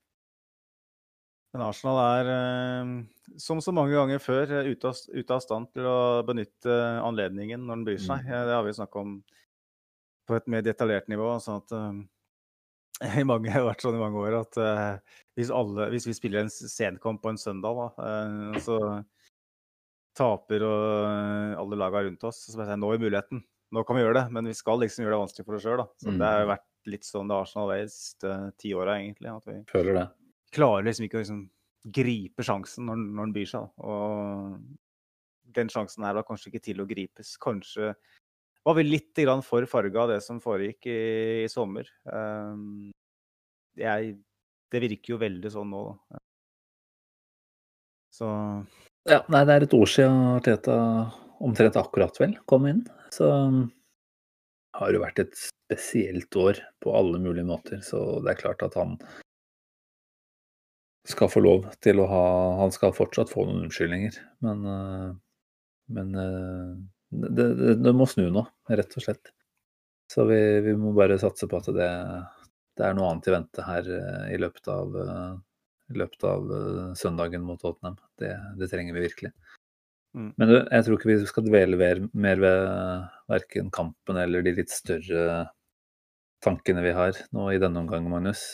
Men 1.56 1.64
Arsenal 1.70 1.98
er, 2.04 2.30
eh, 2.36 3.38
som 3.40 3.62
så 3.64 3.72
mange 3.76 3.96
ganger 3.96 4.20
før, 4.20 4.50
eh, 4.62 4.72
ute 4.74 4.90
av, 4.92 4.96
ute 5.16 5.38
av 5.38 5.44
stand 5.44 5.70
til 5.76 5.88
å 5.88 6.24
benytte 6.28 6.80
anledningen 7.06 7.64
når 7.64 7.76
den 7.80 7.86
byr 7.88 8.02
seg. 8.04 8.26
Mm. 8.26 8.34
Eh, 8.34 8.46
Det 8.50 8.56
har 8.58 8.64
vi 8.68 8.74
snakka 8.80 9.00
om 9.06 9.16
på 10.28 10.36
et 10.36 10.48
mer 10.50 10.62
detaljert 10.66 11.08
nivå. 11.08 11.36
sånn 11.40 11.62
at 11.64 11.72
eh, 11.78 12.04
i 13.04 13.24
mange, 13.28 13.50
det 13.50 13.54
har 13.58 13.66
vært 13.68 13.82
sånn 13.84 13.98
i 13.98 14.02
mange 14.02 14.22
år 14.24 14.38
at 14.40 14.58
uh, 14.62 15.18
hvis, 15.36 15.50
alle, 15.52 15.90
hvis 15.92 16.06
vi 16.08 16.14
spiller 16.16 16.46
en 16.46 16.52
senkamp 16.54 17.20
på 17.24 17.34
en 17.34 17.40
søndag, 17.42 17.76
da, 17.76 17.88
uh, 18.00 18.60
så 18.64 18.78
taper 20.16 20.64
og 20.64 20.84
eh, 21.10 21.58
alle 21.60 21.76
laga 21.76 22.06
rundt 22.06 22.22
oss, 22.24 22.38
så 22.46 22.54
sier 22.54 22.70
jeg 22.72 22.80
nå 22.80 22.88
er 22.96 23.02
muligheten. 23.04 23.42
Nå 23.76 23.82
kan 23.84 23.98
vi 23.98 24.06
gjøre 24.06 24.16
det, 24.22 24.24
men 24.32 24.48
vi 24.48 24.54
skal 24.56 24.80
liksom 24.80 25.04
gjøre 25.04 25.12
det 25.18 25.20
vanskelig 25.26 25.46
for 25.50 25.58
oss 25.58 25.66
sjøl. 25.66 25.82
Så 26.00 26.08
Mm. 26.14 26.20
det 26.22 26.30
har 26.30 26.40
jo 26.46 26.52
vært 26.54 26.68
litt 26.88 27.04
sånn 27.04 27.28
det 27.28 27.36
Arsenal 27.36 27.72
er 27.74 27.82
de 27.84 27.90
siste 27.92 28.32
ti 28.62 28.72
åra, 28.78 28.96
egentlig. 29.02 29.28
At 29.34 29.50
vi 29.50 29.58
Føler 29.74 29.94
det. 30.00 30.06
klarer 30.56 30.86
liksom 30.88 31.06
ikke 31.10 31.18
å 31.20 31.24
liksom 31.26 31.42
gripe 32.00 32.44
sjansen 32.48 32.88
når, 32.88 32.96
når 33.12 33.26
den 33.28 33.34
byr 33.36 33.52
seg. 33.52 33.68
Da. 33.68 33.90
Og 33.92 35.52
den 35.60 35.68
sjansen 35.74 36.08
her 36.08 36.16
var 36.16 36.24
kanskje 36.30 36.54
ikke 36.54 36.64
til 36.70 36.80
å 36.80 36.88
gripes. 36.88 37.36
Kanskje 37.44 37.92
var 38.66 38.78
vi 38.80 38.86
litt 38.88 39.22
for 39.46 39.66
farga 39.70 40.02
av 40.02 40.10
det 40.16 40.22
som 40.26 40.42
foregikk 40.42 40.88
i, 40.90 41.00
i 41.46 41.50
sommer. 41.52 41.90
Um, 42.10 42.92
jeg, 43.78 44.16
det 44.72 44.82
virker 44.82 45.16
jo 45.16 45.22
veldig 45.22 45.52
sånn 45.54 45.70
nå, 45.70 45.84
da. 45.92 46.20
Så 48.16 48.28
Ja, 49.06 49.20
nei, 49.30 49.44
det 49.46 49.54
er 49.54 49.66
et 49.66 49.76
år 49.76 49.90
siden 49.92 50.22
Arteta 50.38 50.78
omtrent 51.44 51.76
akkurat 51.78 52.16
vel 52.22 52.38
kom 52.50 52.66
inn. 52.70 52.86
Så 53.14 53.28
har 54.76 54.96
jo 54.96 55.04
vært 55.04 55.22
et 55.24 55.36
spesielt 55.38 56.36
år 56.40 56.60
på 56.84 56.96
alle 56.96 57.20
mulige 57.22 57.48
måter. 57.48 57.82
Så 57.86 58.22
det 58.24 58.34
er 58.34 58.42
klart 58.42 58.64
at 58.66 58.78
han 58.80 58.98
skal 61.06 61.30
få 61.30 61.44
lov 61.46 61.68
til 61.86 62.02
å 62.02 62.08
ha 62.10 62.26
Han 62.64 62.74
skal 62.74 62.96
fortsatt 62.98 63.30
få 63.30 63.46
noen 63.46 63.68
unnskyldninger, 63.68 64.16
men, 64.42 64.64
eh, 64.66 65.12
men 65.94 66.16
eh, 66.18 66.72
det, 67.24 67.50
det, 67.60 67.76
det 67.86 67.94
må 67.96 68.08
snu 68.10 68.28
nå, 68.34 68.46
rett 68.70 68.98
og 68.98 69.06
slett. 69.06 69.32
Så 70.12 70.26
vi, 70.30 70.40
vi 70.62 70.76
må 70.78 70.94
bare 70.96 71.18
satse 71.22 71.48
på 71.50 71.60
at 71.60 71.72
det, 71.74 71.90
det 72.78 72.86
er 72.86 72.96
noe 72.96 73.10
annet 73.12 73.30
i 73.30 73.34
vente 73.34 73.66
her 73.66 73.90
eh, 73.98 74.24
i 74.36 74.40
løpet 74.42 74.70
av, 74.72 74.96
eh, 75.02 75.34
i 75.94 76.00
løpet 76.02 76.28
av 76.30 76.54
eh, 76.58 76.94
søndagen 77.00 77.46
mot 77.48 77.62
Tottenham. 77.62 77.98
Det, 78.20 78.34
det 78.60 78.70
trenger 78.72 78.98
vi 78.98 79.06
virkelig. 79.08 79.32
Mm. 80.16 80.30
Men 80.40 80.54
jeg 80.56 80.86
tror 80.86 80.98
ikke 80.98 81.12
vi 81.12 81.18
skal 81.28 81.48
dvele 81.48 81.80
mer, 81.80 82.04
mer 82.14 82.42
ved 82.44 82.62
verken 83.32 83.72
kampen 83.74 84.20
eller 84.22 84.46
de 84.46 84.56
litt 84.60 84.72
større 84.72 85.42
tankene 86.46 86.84
vi 86.86 86.94
har 86.96 87.18
nå 87.36 87.50
i 87.52 87.60
denne 87.60 87.82
omgang, 87.82 88.06
Magnus. 88.12 88.54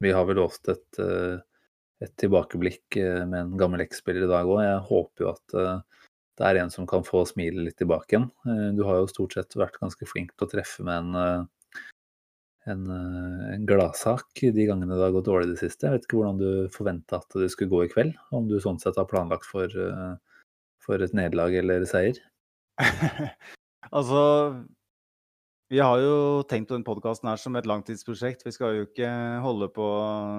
Vi 0.00 0.12
har 0.16 0.24
vel 0.26 0.40
lovt 0.40 0.70
et, 0.72 1.00
et 2.02 2.14
tilbakeblikk 2.18 2.96
med 3.28 3.36
en 3.36 3.52
gammel 3.60 3.84
X-spiller 3.84 4.24
i 4.26 4.30
dag 4.30 4.48
òg. 4.48 4.62
Jeg 4.64 4.80
håper 4.88 5.26
jo 5.26 5.30
at 5.34 5.54
det 6.40 6.48
er 6.48 6.62
en 6.62 6.72
som 6.72 6.86
kan 6.88 7.04
få 7.04 7.22
smilet 7.28 7.66
litt 7.66 7.78
tilbake 7.80 8.14
igjen. 8.14 8.30
Eh, 8.48 8.68
Du 8.76 8.84
har 8.88 9.02
jo 9.02 9.10
stort 9.12 9.36
sett 9.36 9.56
vært 9.60 9.76
ganske 9.80 10.08
flink 10.08 10.32
til 10.34 10.46
å 10.46 10.50
treffe 10.50 10.84
med 10.86 11.02
en, 11.02 11.14
eh, 11.20 11.82
en, 12.72 12.86
eh, 12.96 13.54
en 13.56 13.66
gladsak 13.68 14.40
de 14.40 14.66
gangene 14.66 14.96
det 14.96 15.04
har 15.04 15.12
gått 15.12 15.28
dårlig 15.28 15.50
i 15.50 15.52
det 15.52 15.60
siste. 15.60 15.84
Jeg 15.84 15.98
vet 15.98 16.08
ikke 16.08 16.20
hvordan 16.20 16.40
du 16.40 16.68
forventa 16.72 17.20
at 17.20 17.28
det 17.36 17.50
skulle 17.52 17.70
gå 17.70 17.84
i 17.84 17.92
kveld. 17.92 18.16
Om 18.32 18.48
du 18.48 18.56
sånn 18.58 18.80
sett 18.80 18.96
har 18.96 19.08
planlagt 19.10 19.44
for, 19.44 19.68
for 20.80 21.02
et 21.02 21.12
nederlag 21.12 21.54
eller 21.60 21.84
seier. 21.84 22.16
altså 23.92 24.64
Vi 25.70 25.78
har 25.78 26.00
jo 26.02 26.14
tenkt 26.50 26.66
på 26.66 26.74
den 26.74 26.82
podkasten 26.82 27.28
her 27.30 27.38
som 27.38 27.54
et 27.54 27.66
langtidsprosjekt. 27.70 28.40
Vi 28.42 28.50
skal 28.50 28.74
jo 28.74 28.86
ikke 28.88 29.06
holde 29.44 29.68
på 29.70 29.84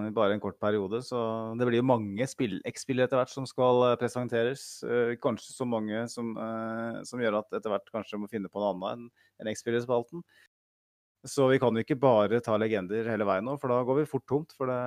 i 0.09 0.11
bare 0.11 0.36
en 0.36 0.41
kort 0.43 0.57
periode. 0.59 0.99
Så 1.07 1.21
det 1.55 1.69
blir 1.69 1.79
jo 1.79 1.88
mange 1.88 2.27
X-spillere 2.27 3.07
etter 3.07 3.15
hvert 3.15 3.32
som 3.32 3.47
skal 3.47 3.79
eh, 3.88 3.95
presenteres. 4.01 4.65
Eh, 4.84 5.13
Kanskje 5.23 5.55
så 5.55 5.63
mange 5.63 6.03
som, 6.11 6.34
eh, 6.36 6.99
som 7.07 7.23
gjør 7.23 7.39
at 7.39 7.55
etter 7.55 7.71
hvert 7.71 7.88
kanskje 7.95 8.19
må 8.19 8.27
finne 8.27 8.51
på 8.51 8.59
noe 8.59 8.73
annet 8.75 9.07
enn 9.39 9.53
X-spillerspalten. 9.53 10.19
Så 11.23 11.47
vi 11.47 11.63
kan 11.63 11.79
jo 11.79 11.86
ikke 11.86 12.01
bare 12.01 12.43
ta 12.43 12.59
legender 12.59 13.07
hele 13.07 13.27
veien 13.29 13.47
nå, 13.47 13.55
for 13.61 13.71
da 13.71 13.79
går 13.88 14.01
vi 14.01 14.07
fort 14.11 14.27
tomt. 14.27 14.55
For 14.57 14.67
det 14.67 14.82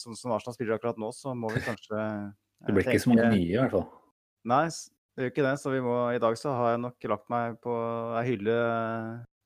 Sånn 0.00 0.16
som 0.16 0.32
Arsenal 0.32 0.54
spiller 0.56 0.78
akkurat 0.78 0.96
nå, 0.96 1.10
så 1.12 1.34
må 1.36 1.50
vi 1.52 1.60
kanskje 1.60 1.98
Det 2.64 2.72
blir 2.72 2.88
ikke 2.88 3.02
så 3.04 3.12
mange 3.12 3.34
nye, 3.34 3.50
i 3.52 3.58
hvert 3.58 3.74
fall. 3.74 3.90
Nei, 4.48 4.64
det 5.18 5.26
gjør 5.26 5.32
ikke 5.34 5.46
det. 5.48 5.56
Så 5.58 5.74
vi 5.74 5.82
må, 5.82 5.96
i 6.14 6.22
dag 6.22 6.38
så 6.38 6.54
har 6.54 6.76
jeg 6.76 6.82
nok 6.84 7.06
lagt 7.10 7.26
meg 7.32 7.58
på 7.64 7.74
ei 8.20 8.24
hylle 8.30 8.56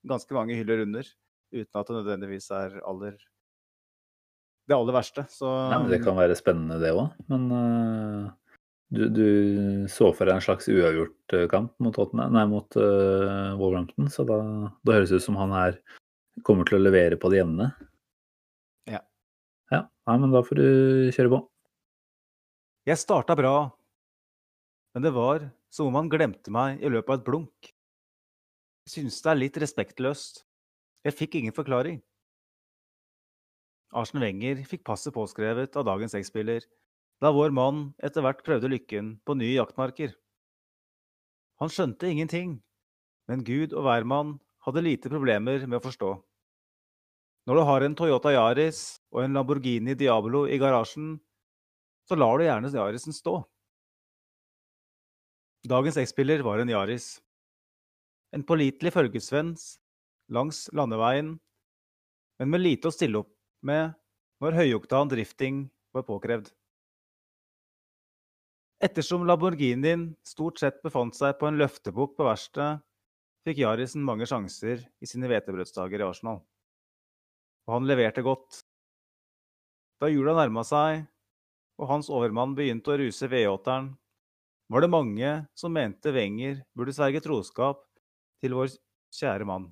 Ganske 0.03 0.35
mange 0.35 0.57
hyller 0.59 0.83
under. 0.83 1.07
Uten 1.53 1.79
at 1.79 1.87
det 1.87 1.95
nødvendigvis 1.95 2.49
er 2.53 2.75
aller 2.83 3.15
det 4.69 4.75
aller 4.75 4.95
verste. 4.95 5.25
Så 5.31 5.47
Nei, 5.71 5.79
men 5.81 5.91
det 5.91 6.01
kan 6.03 6.17
være 6.17 6.37
spennende, 6.39 6.79
det 6.81 6.93
òg. 6.95 7.11
Men 7.31 7.47
uh, 7.51 8.27
du, 8.93 9.07
du 9.11 9.27
så 9.91 10.11
for 10.15 10.27
deg 10.27 10.37
en 10.37 10.45
slags 10.45 10.69
uavgjort 10.71 11.35
øh, 11.35 11.47
kamp 11.51 11.73
mot, 11.83 11.95
Tottenham, 11.95 12.35
nei, 12.35 12.45
mot 12.51 12.77
uh, 12.79 13.55
Wolverhampton, 13.59 14.11
så 14.13 14.25
da, 14.27 14.37
da 14.85 14.99
høres 14.99 15.11
det 15.11 15.19
ut 15.19 15.25
som 15.25 15.39
han 15.39 15.55
her 15.55 15.79
kommer 16.47 16.67
til 16.67 16.79
å 16.79 16.83
levere 16.83 17.17
på 17.19 17.31
det 17.33 17.41
jevne. 17.41 17.71
Ja. 18.89 19.01
Ja, 19.73 19.83
nei, 20.09 20.19
men 20.21 20.35
da 20.35 20.43
får 20.45 20.61
du 20.61 20.69
kjøre 21.15 21.33
på. 21.33 21.41
Jeg 22.87 22.99
starta 22.99 23.35
bra, 23.39 23.55
men 24.95 25.05
det 25.05 25.13
var 25.15 25.47
som 25.73 25.89
om 25.89 25.97
han 25.97 26.11
glemte 26.11 26.53
meg 26.53 26.83
i 26.83 26.91
løpet 26.91 27.09
av 27.09 27.19
et 27.19 27.27
blunk. 27.27 27.69
Jeg 28.85 28.93
synes 28.97 29.21
det 29.23 29.31
er 29.31 29.39
litt 29.39 29.57
respektløst. 29.63 30.43
Jeg 31.07 31.17
fikk 31.17 31.39
ingen 31.39 31.55
forklaring. 31.55 32.01
Arsen 33.93 34.21
Wenger 34.21 34.61
fikk 34.69 34.83
passet 34.85 35.13
påskrevet 35.15 35.75
av 35.77 35.85
dagens 35.87 36.15
X-spiller 36.17 36.65
da 37.21 37.31
vår 37.33 37.53
mann 37.55 37.85
etter 38.03 38.25
hvert 38.25 38.41
prøvde 38.45 38.69
lykken 38.71 39.15
på 39.25 39.35
nye 39.39 39.55
jaktmarker. 39.55 40.13
Han 41.61 41.71
skjønte 41.71 42.09
ingenting, 42.09 42.57
men 43.29 43.45
Gud 43.47 43.73
og 43.73 43.85
hvermann 43.85 44.35
hadde 44.65 44.83
lite 44.83 45.11
problemer 45.11 45.63
med 45.67 45.77
å 45.79 45.83
forstå. 45.85 46.11
Når 47.47 47.59
du 47.59 47.63
har 47.67 47.85
en 47.85 47.95
Toyota 47.95 48.33
Yaris 48.33 48.81
og 49.13 49.23
en 49.23 49.37
Lamborghini 49.37 49.95
Diablo 49.99 50.45
i 50.47 50.59
garasjen, 50.59 51.17
så 52.07 52.17
lar 52.19 52.39
du 52.39 52.45
gjerne 52.45 52.71
Yarisen 52.73 53.15
stå. 53.15 53.41
Dagens 55.63 55.95
X-spiller 55.97 56.41
var 56.43 56.59
en 56.59 56.69
Yaris. 56.69 57.21
En 58.35 58.43
pålitelig 58.43 58.91
følgesvenn 58.91 59.53
langs 60.35 60.65
landeveien, 60.75 61.37
men 62.41 62.51
med 62.51 62.63
lite 62.65 62.89
å 62.89 62.91
stille 62.91 63.21
opp 63.21 63.31
med 63.63 63.93
når 64.43 64.57
høyoktan 64.57 65.07
drifting 65.13 65.61
var 65.95 66.03
påkrevd. 66.03 66.49
Ettersom 68.83 69.23
Lamborghinien 69.23 70.09
stort 70.27 70.59
sett 70.59 70.83
befant 70.83 71.15
seg 71.15 71.37
på 71.39 71.47
en 71.47 71.61
løftebukk 71.61 72.17
på 72.17 72.27
verkstedet, 72.27 72.83
fikk 73.47 73.63
Yarisen 73.63 74.03
mange 74.03 74.27
sjanser 74.27 74.83
i 74.99 75.07
sine 75.07 75.31
hvetebrødsdager 75.31 76.03
i 76.03 76.07
Arsenal. 76.09 76.43
Og 77.69 77.77
han 77.77 77.87
leverte 77.87 78.23
godt. 78.25 78.65
Da 80.03 80.11
jula 80.11 80.35
nærma 80.35 80.67
seg 80.67 81.05
og 81.79 81.87
hans 81.87 82.11
overmann 82.11 82.51
begynte 82.57 82.91
å 82.91 82.99
ruse 82.99 83.31
V8-eren, 83.31 83.93
var 84.71 84.83
det 84.83 84.91
mange 84.91 85.31
som 85.57 85.73
mente 85.73 86.13
Wenger 86.15 86.61
burde 86.75 86.93
sverge 86.95 87.21
troskap 87.23 87.83
til 88.43 88.55
vår 88.57 88.71
kjære 89.13 89.47
mann. 89.47 89.67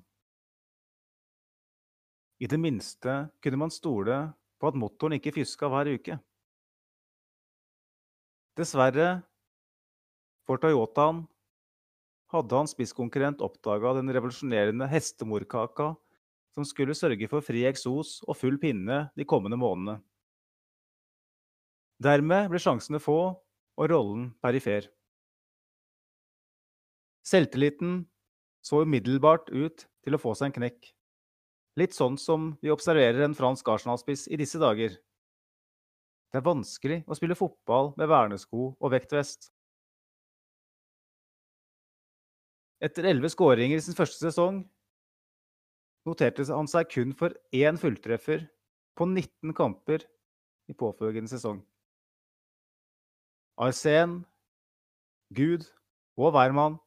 I 2.42 2.48
det 2.50 2.58
minste 2.58 3.28
kunne 3.42 3.60
man 3.64 3.70
stole 3.70 4.16
på 4.58 4.70
at 4.70 4.78
motoren 4.78 5.16
ikke 5.18 5.34
fyska 5.34 5.68
hver 5.70 5.92
uke. 5.94 6.18
Dessverre 8.58 9.22
for 10.46 10.60
Toyotaen 10.60 11.22
hadde 12.32 12.56
hans 12.56 12.72
spisskonkurrent 12.74 13.42
oppdaga 13.44 13.94
den 13.98 14.10
revolusjonerende 14.12 14.88
hestemorkaka 14.90 15.92
som 16.52 16.66
skulle 16.68 16.96
sørge 16.96 17.28
for 17.30 17.44
fri 17.44 17.64
eksos 17.68 18.18
og 18.26 18.36
full 18.36 18.58
pinne 18.60 19.06
de 19.16 19.26
kommende 19.28 19.58
månedene. 19.60 20.00
Dermed 22.02 22.50
ble 22.50 22.60
sjansene 22.60 23.00
få 23.00 23.18
og 23.78 23.90
rollen 23.92 24.26
perifer. 24.44 24.88
Selvtilliten 27.26 28.02
så 28.62 28.82
umiddelbart 28.82 29.50
ut 29.50 29.86
til 30.02 30.16
å 30.16 30.20
få 30.20 30.34
seg 30.38 30.50
en 30.50 30.58
knekk. 30.58 30.90
Litt 31.80 31.96
sånn 31.96 32.18
som 32.20 32.52
vi 32.60 32.72
observerer 32.74 33.24
en 33.24 33.36
fransk 33.36 33.68
Arsenal-spiss 33.72 34.26
i 34.28 34.38
disse 34.40 34.60
dager. 34.60 34.98
Det 36.32 36.40
er 36.40 36.46
vanskelig 36.46 37.02
å 37.06 37.16
spille 37.16 37.36
fotball 37.38 37.92
med 38.00 38.10
vernesko 38.12 38.72
og 38.72 38.92
vektvest. 38.92 39.50
Etter 42.82 43.06
elleve 43.06 43.30
skåringer 43.30 43.78
i 43.78 43.84
sin 43.84 43.96
første 43.96 44.26
sesong 44.26 44.62
noterte 46.08 46.44
han 46.50 46.66
seg 46.70 46.88
kun 46.90 47.12
for 47.14 47.36
én 47.54 47.78
fulltreffer 47.78 48.48
på 48.98 49.06
19 49.06 49.54
kamper 49.56 50.02
i 50.68 50.74
påfølgende 50.74 51.30
sesong. 51.30 51.62
Arsen, 53.60 54.22
Gud 55.32 55.66
og 56.16 56.32
hvermann 56.32 56.78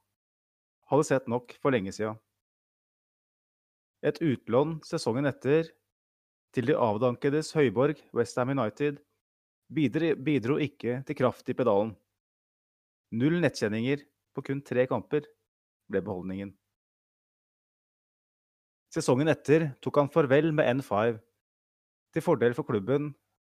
hadde 0.90 1.06
sett 1.08 1.28
nok 1.30 1.54
for 1.62 1.74
lenge 1.74 1.94
siden. 1.94 2.18
Et 4.06 4.18
utlån 4.22 4.80
sesongen 4.86 5.30
etter 5.30 5.70
til 6.54 6.70
de 6.70 6.78
avdankedes 6.78 7.52
høyborg 7.58 8.02
Westham 8.16 8.54
United 8.54 9.00
bidro 9.74 10.58
ikke 10.62 11.00
til 11.06 11.18
kraft 11.18 11.50
i 11.50 11.56
pedalen. 11.58 11.96
Null 13.14 13.40
nettkjenninger 13.42 14.04
på 14.36 14.44
kun 14.46 14.62
tre 14.66 14.86
kamper 14.90 15.26
ble 15.90 16.02
beholdningen. 16.06 16.54
Sesongen 18.94 19.30
etter 19.30 19.72
tok 19.84 20.00
han 20.00 20.12
farvel 20.12 20.54
med 20.56 20.80
N5, 20.80 21.18
til 22.16 22.24
fordel 22.24 22.54
for 22.56 22.64
klubben, 22.64 23.10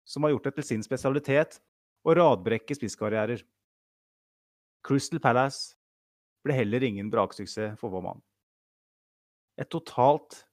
som 0.08 0.24
har 0.24 0.32
gjort 0.32 0.46
det 0.48 0.54
til 0.60 0.68
sin 0.70 0.84
spesialitet 0.86 1.58
å 2.06 2.14
radbrekke 2.14 2.78
spisskarrierer. 2.78 3.42
Crystal 4.86 5.22
Palace 5.22 5.74
ble 6.46 6.54
heller 6.54 6.86
ingen 6.86 7.10
braksuksess 7.10 7.80
for 7.82 7.94
vår 7.94 8.06
mann. 8.06 8.22
Et 9.58 9.70
totalt 9.72 10.44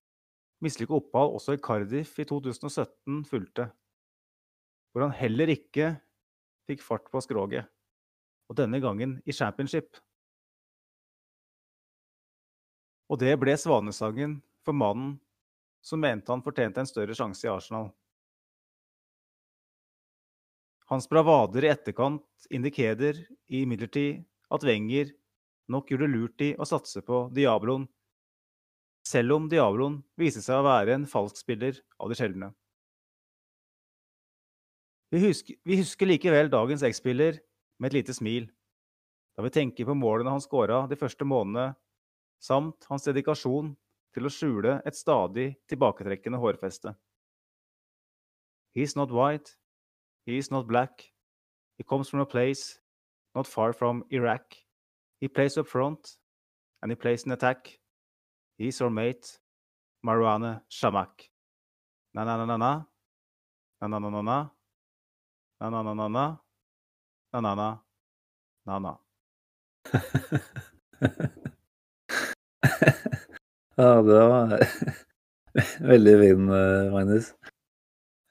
mislykka 0.63 0.97
opphold 0.97 1.37
også 1.37 1.57
i 1.57 1.61
Cardiff 1.63 2.15
i 2.23 2.27
2017 2.29 3.25
fulgte, 3.29 3.69
hvor 4.93 5.07
han 5.07 5.17
heller 5.19 5.51
ikke 5.53 5.97
fikk 6.71 6.85
fart 6.87 7.11
på 7.13 7.21
skroget, 7.25 7.67
og 8.49 8.57
denne 8.57 8.81
gangen 8.81 9.19
i 9.27 9.35
championship. 9.35 9.99
Og 13.13 13.19
det 13.21 13.35
ble 13.41 13.57
svanesangen 13.59 14.39
for 14.65 14.77
mannen 14.77 15.19
som 15.85 16.01
mente 16.01 16.31
han 16.31 16.45
fortjente 16.45 16.81
en 16.81 16.89
større 16.89 17.17
sjanse 17.19 17.45
i 17.45 17.51
Arsenal. 17.51 17.91
Hans 20.93 21.09
bravader 21.09 21.65
i 21.65 21.71
etterkant 21.73 22.51
indikerer 22.53 23.17
imidlertid 23.49 24.27
at 24.53 24.65
Wenger 24.69 25.15
nok 25.73 25.89
gjorde 25.89 26.09
lurt 26.13 26.43
i 26.45 26.51
å 26.61 26.67
satse 26.69 27.01
på 27.07 27.31
Diabloen, 27.33 27.87
selv 29.09 29.39
om 29.39 29.47
Diabloen 29.49 30.03
viste 30.21 30.43
seg 30.45 30.59
å 30.61 30.67
være 30.67 30.99
en 30.99 31.07
falsk 31.09 31.39
spiller 31.41 31.79
av 31.97 32.13
de 32.13 32.19
sjeldne. 32.19 32.51
Vi 35.17 35.23
husker, 35.25 35.57
vi 35.65 35.79
husker 35.81 36.13
likevel 36.13 36.53
dagens 36.53 36.85
X-spiller 36.91 37.41
med 37.81 37.89
et 37.89 37.99
lite 38.03 38.19
smil, 38.19 38.51
da 39.33 39.47
vi 39.49 39.55
tenker 39.57 39.89
på 39.89 39.97
målene 39.97 40.37
han 40.37 40.45
skåra 40.45 40.83
de 40.93 41.01
første 41.01 41.25
månedene, 41.25 41.73
samt 42.37 42.85
hans 42.93 43.09
dedikasjon 43.09 43.73
til 44.13 44.29
å 44.29 44.35
skjule 44.37 44.77
et 44.85 45.01
stadig 45.01 45.55
tilbaketrekkende 45.73 46.41
hårfeste. 46.43 46.93
He's 48.77 48.93
not 48.93 49.09
white, 49.09 49.57
he 50.27 50.39
is 50.39 50.51
not 50.51 50.67
black, 50.67 51.13
he 51.79 51.85
comes 51.85 52.09
from 52.09 52.21
a 52.21 52.27
place 52.27 52.79
not 53.35 53.47
far 53.47 53.73
from 53.73 54.05
Iraq. 54.11 54.43
He 55.21 55.29
plays 55.29 55.57
up 55.57 55.67
front, 55.67 56.17
and 56.83 56.91
he 56.91 56.97
plays 56.97 57.25
in 57.25 57.33
attack. 57.33 57.79
He's 58.59 58.81
our 58.81 58.91
mate, 58.91 59.39
Marwana 60.05 60.61
Shamak. 60.71 61.31
Na-na-na-na-na, 62.15 62.85
na-na-na-na-na, 63.81 64.51
na-na-na-na-na, 65.61 66.39
na-na-na, 67.33 67.81
na-na. 68.67 68.99
Ja, 73.77 74.03
det 74.03 74.27
var 74.29 74.61
veldig 75.81 76.19
fin, 76.21 76.49
eh, 76.49 76.93
Magnus. 76.93 77.35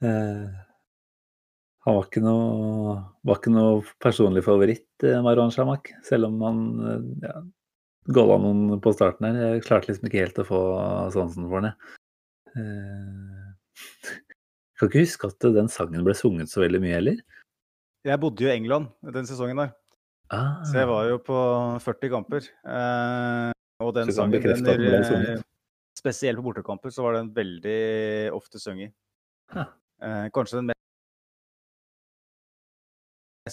Eh, 0.01 0.61
han 1.86 1.97
var 1.97 2.07
ikke 2.07 2.21
noe, 2.23 2.95
var 3.25 3.39
ikke 3.39 3.53
noe 3.53 3.82
personlig 4.03 4.43
favoritt, 4.45 4.89
eh, 5.07 5.21
Marwan 5.25 5.53
Shamak, 5.53 5.93
selv 6.05 6.29
om 6.29 6.39
han 6.45 6.61
eh, 6.86 7.07
ja, 7.25 7.41
golla 8.13 8.38
noen 8.43 8.82
på 8.84 8.93
starten 8.93 9.29
her. 9.29 9.39
Jeg 9.55 9.65
klarte 9.65 9.89
liksom 9.89 10.09
ikke 10.09 10.21
helt 10.21 10.41
å 10.43 10.47
få 10.47 10.61
sansen 11.15 11.49
for 11.49 11.65
den. 11.65 11.71
jeg. 11.71 11.97
Eh, 12.61 14.15
kan 14.77 14.91
ikke 14.91 15.05
huske 15.05 15.29
at 15.34 15.51
den 15.57 15.69
sangen 15.73 16.05
ble 16.05 16.17
sunget 16.17 16.53
så 16.53 16.63
veldig 16.63 16.82
mye 16.84 16.97
heller. 16.99 17.21
Jeg 18.05 18.21
bodde 18.21 18.41
jo 18.41 18.49
i 18.49 18.55
England 18.55 18.89
den 19.13 19.27
sesongen 19.29 19.61
der, 19.61 19.75
Ah, 20.32 20.61
så 20.63 20.77
jeg 20.79 20.88
var 20.88 21.07
jo 21.09 21.17
på 21.27 21.38
40 21.84 22.11
kamper. 22.13 22.45
Eh, 22.63 23.49
og 23.84 23.89
den 23.97 24.11
sangen, 24.15 24.39
den, 24.39 24.63
den 24.63 25.41
spesielt 25.97 26.39
på 26.39 26.45
bortekamper, 26.45 26.93
så 26.93 27.03
var 27.03 27.17
den 27.17 27.34
veldig 27.36 28.32
ofte 28.38 28.61
sunget. 28.61 28.93
Ah. 29.51 29.73
Eh, 29.99 30.29
kanskje 30.32 30.61
den 30.61 30.69
mest 30.71 30.79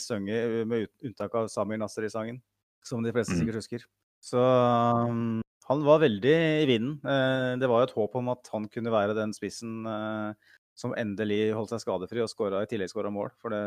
sunget, 0.06 0.66
med 0.68 0.88
unntak 1.04 1.34
av 1.34 1.48
Samir 1.52 1.80
Nasri-sangen, 1.80 2.40
som 2.84 3.02
de 3.02 3.12
fleste 3.12 3.34
Mm. 3.34 3.40
sikkert 3.42 3.60
husker. 3.60 3.84
Så 4.20 4.38
um, 4.38 5.40
han 5.68 5.82
var 5.84 6.00
veldig 6.00 6.36
i 6.62 6.66
vinden. 6.66 6.94
Eh, 7.04 7.56
det 7.60 7.68
var 7.68 7.82
jo 7.82 7.88
et 7.90 7.96
håp 7.98 8.14
om 8.16 8.30
at 8.32 8.48
han 8.54 8.68
kunne 8.72 8.90
være 8.90 9.14
den 9.14 9.34
spissen 9.36 9.84
eh, 9.86 10.32
som 10.78 10.94
endelig 10.96 11.52
holdt 11.54 11.74
seg 11.74 11.82
skadefri 11.82 12.22
og 12.22 12.30
skåra, 12.30 12.62
i 12.62 12.70
tillegg 12.70 12.90
skåra 12.90 13.10
mål. 13.12 13.30
For 13.42 13.52
det, 13.52 13.60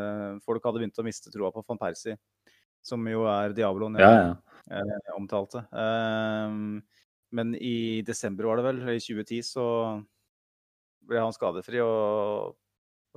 folk 0.44 0.64
hadde 0.64 0.80
begynt 0.82 0.98
å 0.98 1.04
miste 1.06 1.30
troa 1.32 1.52
på 1.54 1.62
van 1.68 1.78
Persie, 1.80 2.16
som 2.82 3.04
jo 3.06 3.26
er 3.30 3.54
Diabloen 3.56 4.00
Ja, 4.00 4.10
ja. 4.16 4.32
eh, 4.80 5.12
omtalte. 5.14 5.62
Ehm, 5.72 6.82
men 7.32 7.54
i 7.56 8.02
desember, 8.04 8.44
var 8.50 8.58
det 8.60 8.64
vel, 8.66 8.82
i 8.96 9.00
2010, 9.00 9.40
så 9.46 9.66
ble 11.08 11.22
han 11.22 11.32
skadefri, 11.32 11.80
og 11.84 12.56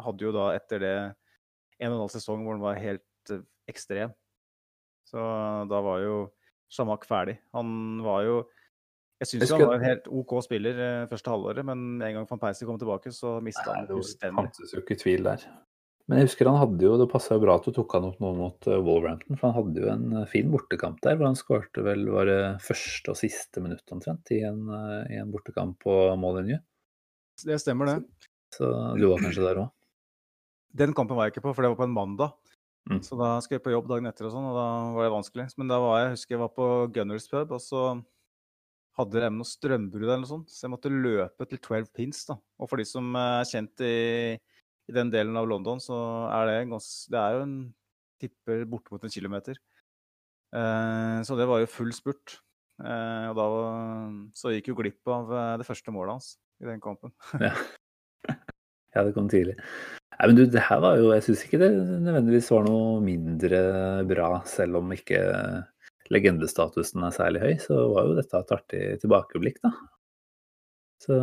hadde 0.06 0.28
jo 0.28 0.32
da 0.36 0.50
etter 0.56 0.80
det 0.84 0.96
en 1.82 1.92
og 1.92 1.98
en 1.98 2.04
halv 2.06 2.14
sesong 2.14 2.46
hvor 2.46 2.58
han 2.58 2.64
var 2.64 2.82
helt 2.82 3.34
eh, 3.34 3.44
ekstrem. 3.72 4.14
Så 5.06 5.22
da 5.70 5.82
var 5.86 6.02
jo 6.04 6.18
Shamak 6.72 7.06
ferdig. 7.08 7.38
Han 7.54 8.02
var 8.06 8.24
jo 8.26 8.38
Jeg 9.22 9.30
syns 9.30 9.52
han 9.54 9.68
var 9.70 9.78
en 9.78 9.86
helt 9.86 10.10
OK 10.12 10.34
spiller 10.44 10.80
eh, 10.82 11.06
første 11.12 11.32
halvåret, 11.32 11.66
men 11.68 12.02
en 12.02 12.18
gang 12.18 12.26
van 12.30 12.42
Persie 12.42 12.68
kom 12.68 12.80
tilbake, 12.82 13.14
så 13.16 13.38
mista 13.44 13.70
han 13.70 13.84
han 13.84 13.88
det 13.88 13.96
fullstendig. 14.00 14.42
fantes 14.42 14.76
jo 14.76 14.84
ikke 14.84 15.00
tvil 15.00 15.24
der. 15.28 15.46
Men 16.06 16.20
jeg 16.20 16.28
husker 16.28 16.50
han 16.52 16.60
hadde 16.62 16.86
jo, 16.86 16.98
det 17.02 17.08
passa 17.10 17.38
jo 17.38 17.42
bra 17.42 17.56
at 17.58 17.66
du 17.66 17.72
tok 17.74 17.96
han 17.98 18.10
opp 18.12 18.20
nå 18.22 18.34
mot 18.38 18.68
uh, 18.70 18.76
Wolverhampton, 18.78 19.40
for 19.40 19.50
han 19.50 19.56
hadde 19.56 19.82
jo 19.82 19.88
en 19.90 20.28
fin 20.30 20.52
bortekamp 20.54 21.00
der. 21.02 21.16
hvor 21.18 21.32
Han 21.32 21.40
skårte 21.40 21.86
vel 21.86 22.04
var 22.14 22.30
det 22.30 22.42
første 22.66 23.16
og 23.16 23.18
siste 23.18 23.64
minutt 23.64 23.96
omtrent 23.96 24.30
i 24.36 24.44
en, 24.46 24.68
i 25.10 25.18
en 25.18 25.32
bortekamp 25.34 25.80
på 25.82 25.96
Molyneux. 26.22 26.62
Det 27.42 27.58
stemmer, 27.64 27.90
det. 27.90 28.30
Så 28.54 28.70
du 29.00 29.08
var 29.10 29.24
kanskje 29.24 29.48
der 29.48 29.64
òg? 29.64 29.74
Den 30.76 30.96
kampen 30.98 31.18
var 31.18 31.28
jeg 31.28 31.36
ikke 31.36 31.46
på, 31.48 31.54
for 31.56 31.64
det 31.64 31.72
var 31.72 31.80
på 31.80 31.88
en 31.88 31.96
mandag. 31.96 32.36
Mm. 32.90 33.00
Så 33.02 33.18
da 33.18 33.36
skulle 33.42 33.60
jeg 33.60 33.66
på 33.66 33.74
jobb 33.74 33.88
dagen 33.90 34.10
etter, 34.10 34.28
og 34.28 34.34
sånn, 34.36 34.50
og 34.50 34.58
da 34.58 34.66
var 34.98 35.08
det 35.08 35.14
vanskelig. 35.16 35.48
Men 35.60 35.72
da 35.72 35.80
var 35.82 35.96
jeg, 35.98 36.10
jeg 36.10 36.18
husker 36.18 36.36
jeg 36.36 36.44
var 36.44 36.52
på 36.58 36.68
Gunners 36.98 37.30
pub, 37.32 37.56
og 37.56 37.64
så 37.64 37.86
hadde 38.96 39.24
de 39.24 39.30
noe 39.36 39.48
strømbrudd 39.48 40.06
eller 40.06 40.22
noe 40.22 40.30
sånt, 40.30 40.52
så 40.52 40.68
jeg 40.68 40.74
måtte 40.76 40.92
løpe 40.92 41.48
til 41.50 41.60
12 41.60 41.90
pins. 41.96 42.22
da. 42.30 42.38
Og 42.62 42.72
for 42.72 42.80
de 42.80 42.86
som 42.88 43.10
er 43.20 43.48
kjent 43.50 43.84
i 43.84 43.96
i 44.86 44.94
den 44.94 45.12
delen 45.14 45.38
av 45.40 45.48
London, 45.50 45.82
så 45.82 45.98
er 46.30 46.50
det 46.50 46.58
ganske 46.70 47.12
Det 47.12 47.22
er 47.22 47.38
jo 47.38 47.46
en 47.46 47.56
tipper 48.22 48.66
bortimot 48.70 49.04
en 49.04 49.14
kilometer. 49.14 49.58
Eh, 50.56 51.20
så 51.26 51.38
det 51.38 51.48
var 51.50 51.62
jo 51.62 51.72
full 51.72 51.92
spurt. 51.94 52.40
Eh, 52.80 53.26
og 53.32 53.36
da 53.40 53.48
så 54.38 54.54
gikk 54.54 54.72
jo 54.72 54.78
glipp 54.78 55.12
av 55.12 55.32
eh, 55.34 55.58
det 55.62 55.68
første 55.68 55.94
målet 55.96 56.16
hans 56.16 56.30
i 56.62 56.70
den 56.70 56.84
kampen. 56.84 57.14
ja. 57.42 57.54
ja, 58.96 59.04
det 59.04 59.14
kom 59.18 59.28
tidlig. 59.32 59.58
Nei, 60.16 60.28
men 60.30 60.38
du, 60.38 60.46
det 60.48 60.64
her 60.64 60.80
var 60.80 61.00
jo 61.00 61.10
Jeg 61.12 61.26
syns 61.26 61.42
ikke 61.44 61.60
det 61.60 61.72
nødvendigvis 61.76 62.52
var 62.54 62.68
noe 62.68 63.00
mindre 63.04 63.60
bra, 64.08 64.30
selv 64.48 64.80
om 64.80 64.94
ikke 64.96 65.20
legendestatusen 66.14 67.04
er 67.06 67.14
særlig 67.16 67.42
høy, 67.42 67.54
så 67.62 67.82
var 67.92 68.08
jo 68.08 68.16
dette 68.20 68.40
et 68.40 68.56
artig 68.56 68.82
tilbakeblikk, 69.02 69.60
da. 69.66 69.74
Så 71.06 71.16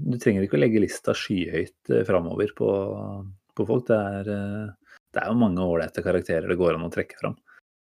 du 0.00 0.16
trenger 0.18 0.46
ikke 0.46 0.58
å 0.58 0.62
legge 0.62 0.82
lista 0.82 1.14
skyhøyt 1.14 1.92
eh, 1.92 2.04
framover 2.08 2.50
på, 2.56 2.70
på, 3.54 3.66
folk. 3.66 3.86
Det 3.90 3.98
er, 3.98 4.30
eh, 4.34 4.96
det 5.14 5.22
er 5.22 5.30
jo 5.30 5.38
mange 5.38 5.66
ålreite 5.66 6.04
karakterer 6.06 6.50
det 6.50 6.58
går 6.58 6.78
an 6.78 6.88
å 6.88 6.92
trekke 6.94 7.18
fram. 7.20 7.36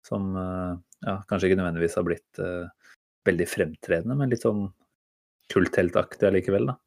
Som 0.08 0.32
eh, 0.40 0.74
ja, 1.06 1.20
kanskje 1.30 1.52
ikke 1.52 1.60
nødvendigvis 1.60 1.98
har 2.00 2.06
blitt 2.08 2.40
uh, 2.42 2.94
veldig 3.28 3.46
fremtredende, 3.52 4.16
men 4.18 4.32
litt 4.32 4.42
sånn 4.42 4.64
kultheltaktig 5.54 6.26
allikevel, 6.26 6.72
da. 6.72 6.78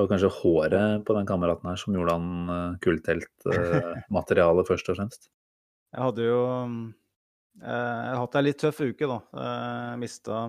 Og 0.00 0.08
kanskje 0.08 0.30
håret 0.38 1.04
på 1.04 1.14
den 1.18 1.28
kameraten 1.28 1.68
her 1.68 1.78
som 1.80 1.96
gjorde 1.96 2.16
han 2.16 2.48
uh, 2.48 2.76
kultheltmateriale, 2.84 4.62
uh, 4.64 4.68
først 4.68 4.88
og 4.88 4.98
fremst. 4.98 5.28
Jeg 5.92 6.00
hadde 6.06 6.24
jo 6.24 6.42
Jeg 7.60 8.14
har 8.14 8.20
hatt 8.22 8.36
ei 8.40 8.46
litt 8.46 8.62
tøff 8.62 8.80
uke, 8.80 9.08
da. 9.10 9.18
Jeg 9.36 10.00
mista 10.00 10.46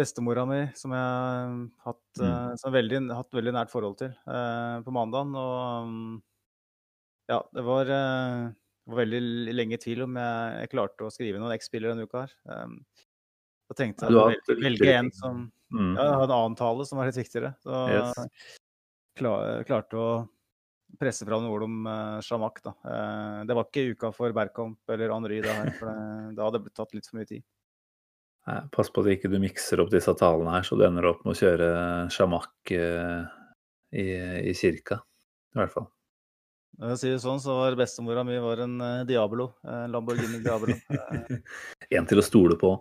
bestemora 0.00 0.46
mi, 0.48 0.62
som 0.72 0.94
jeg 0.96 1.02
har 1.04 1.90
hatt, 1.90 2.06
mm. 2.16 2.72
veldig, 2.72 3.00
hatt 3.12 3.36
veldig 3.36 3.52
nært 3.52 3.72
forhold 3.74 3.98
til, 4.00 4.14
på 4.24 4.94
mandagen. 4.96 5.36
Og 5.36 5.84
um, 5.84 6.14
ja, 7.28 7.42
det 7.52 7.66
var, 7.66 7.92
var, 7.92 9.02
veldig 9.02 9.52
lenge 9.52 9.76
i 9.76 9.82
tvil 9.84 10.06
om 10.06 10.16
jeg, 10.16 10.56
jeg, 10.62 10.72
klarte 10.72 11.04
å 11.04 11.12
skrive 11.12 11.42
noen 11.42 11.52
X-spiller 11.58 11.92
denne 11.92 12.08
uka 12.08 12.24
her. 12.24 12.32
Da 13.72 13.78
tenkte 13.78 14.08
jeg 14.08 14.18
å 14.18 14.28
velge, 14.28 14.58
velge 14.60 14.92
en 14.98 15.08
som 15.16 15.46
mm. 15.72 15.94
Ja, 15.96 16.06
en 16.18 16.28
annen 16.28 16.58
tale 16.58 16.84
som 16.88 17.00
var 17.00 17.08
litt 17.08 17.16
viktigere. 17.16 17.54
Så 17.64 17.82
yes. 17.88 18.46
klar, 19.18 19.64
klarte 19.68 19.96
å 19.96 20.10
presse 21.00 21.24
fram 21.24 21.48
ord 21.48 21.64
om 21.64 21.86
uh, 21.88 22.20
Shamak, 22.20 22.60
da. 22.60 22.74
det 23.48 23.56
var 23.56 23.64
ikke 23.64 23.94
uka 23.94 24.10
for 24.12 24.34
Berkamp 24.36 24.92
eller 24.92 25.14
Henry, 25.14 25.38
det 25.40 25.54
her, 25.56 25.70
for 25.78 25.88
det, 25.88 26.34
da 26.36 26.44
hadde 26.44 26.58
det 26.58 26.66
blitt 26.66 26.76
tatt 26.76 26.92
litt 26.92 27.08
for 27.08 27.16
mye 27.16 27.30
tid. 27.30 27.46
Pass 28.74 28.90
på 28.90 29.04
at 29.04 29.12
ikke 29.12 29.30
du 29.30 29.38
mikser 29.38 29.80
opp 29.80 29.92
disse 29.92 30.12
talene 30.18 30.56
her, 30.56 30.66
så 30.66 30.74
du 30.74 30.82
ender 30.82 31.06
opp 31.06 31.22
med 31.22 31.36
å 31.36 31.38
kjøre 31.38 31.72
sjamakk 32.10 32.74
uh, 32.74 33.22
i, 33.94 34.06
i, 34.50 34.54
kirka. 34.58 34.98
I 35.54 35.60
hvert 35.60 35.74
fall. 35.76 35.86
Når 36.80 36.94
jeg 36.94 37.00
sier 37.02 37.14
det 37.14 37.22
sånn, 37.22 37.40
så 37.42 37.54
var 37.60 37.76
bestemora 37.78 38.24
mi 38.26 38.40
var 38.42 38.64
en 38.64 38.74
uh, 38.82 39.04
Diablo. 39.06 39.52
En 39.62 39.94
Lamborghini 39.94 40.40
Diablo. 40.42 40.74
en 41.98 42.08
til 42.10 42.22
å 42.22 42.26
stole 42.26 42.58
på. 42.58 42.74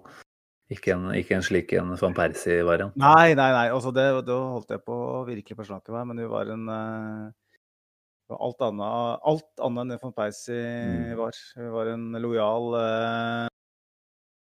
Ikke 0.72 0.94
en, 0.96 1.10
ikke 1.18 1.36
en 1.36 1.44
slik 1.44 1.74
en 1.76 1.92
van 2.00 2.16
Persie-variant. 2.16 2.96
Nei, 3.00 3.34
nei, 3.36 3.50
nei. 3.52 3.68
Altså, 3.74 3.92
det, 3.96 4.06
da 4.28 4.38
holdt 4.54 4.72
jeg 4.72 4.84
på 4.88 4.96
å 4.96 5.24
virkelig 5.28 5.58
forsnakke 5.60 5.92
meg, 5.92 6.08
men 6.08 6.22
hun 6.24 6.32
var 6.32 6.52
en 6.54 6.64
uh, 6.72 8.38
alt, 8.38 8.64
annet, 8.64 9.20
alt 9.28 9.66
annet 9.68 9.84
enn 9.84 9.92
det 9.92 10.00
van 10.06 10.16
Persie 10.16 10.62
mm. 10.62 11.12
var. 11.20 11.42
Hun 11.60 11.70
var 11.76 11.92
en 11.92 12.08
lojal 12.24 12.78
uh, 12.78 13.52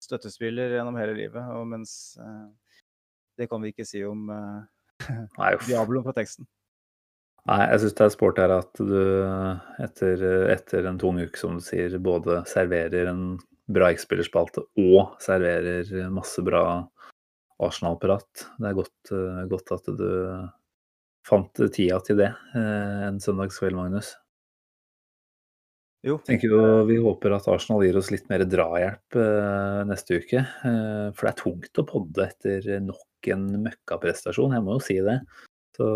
støttespiller 0.01 0.73
gjennom 0.80 0.97
hele 0.97 1.13
livet. 1.17 1.45
Og 1.59 1.69
mens 1.76 2.15
uh, 2.17 2.49
det 3.38 3.49
kan 3.51 3.61
vi 3.61 3.76
ikke 3.76 3.86
si 3.86 4.01
om 4.07 4.26
uh, 4.34 4.65
Diablo 5.67 6.01
fra 6.07 6.15
teksten. 6.17 6.49
Nei, 7.45 7.61
jeg 7.69 7.84
syns 7.84 7.99
det 7.99 8.05
er 8.07 8.13
sport 8.15 8.39
her 8.41 8.51
at 8.55 8.80
du 8.82 9.01
etter, 9.86 10.23
etter, 10.49 10.88
en 10.89 10.97
tung 10.97 11.19
uke, 11.21 11.38
som 11.38 11.59
du 11.59 11.61
sier, 11.61 11.93
både 12.01 12.39
serverer 12.49 13.11
en 13.11 13.36
bra 13.72 13.89
X-spillerspalte 13.93 14.66
og 14.82 15.16
serverer 15.24 15.89
masse 16.13 16.43
bra 16.45 16.61
Arsenal-prat. 17.63 18.45
Det 18.59 18.70
er 18.70 18.78
godt, 18.78 19.13
godt, 19.49 19.74
at 19.78 19.89
du 19.95 20.09
fant 21.26 21.63
tida 21.74 22.01
til 22.05 22.20
det 22.20 22.30
en 22.59 23.22
søndagskveld, 23.24 23.78
Magnus. 23.80 24.13
Jo. 26.05 26.20
Tenker 26.22 26.51
jo, 26.51 26.61
Vi 26.86 26.99
håper 27.01 27.34
at 27.34 27.47
Arsenal 27.49 27.82
gir 27.82 27.97
oss 27.97 28.11
litt 28.13 28.28
mer 28.30 28.43
drahjelp 28.45 29.18
eh, 29.18 29.82
neste 29.89 30.20
uke. 30.22 30.43
Eh, 30.43 31.07
for 31.16 31.26
det 31.26 31.32
er 31.32 31.39
tungt 31.39 31.82
å 31.82 31.86
podde 31.89 32.28
etter 32.28 32.68
nok 32.86 33.30
en 33.34 33.47
møkkaprestasjon, 33.63 34.53
jeg 34.53 34.66
må 34.66 34.76
jo 34.78 34.84
si 34.86 34.99
det. 35.01 35.18
Så, 35.76 35.88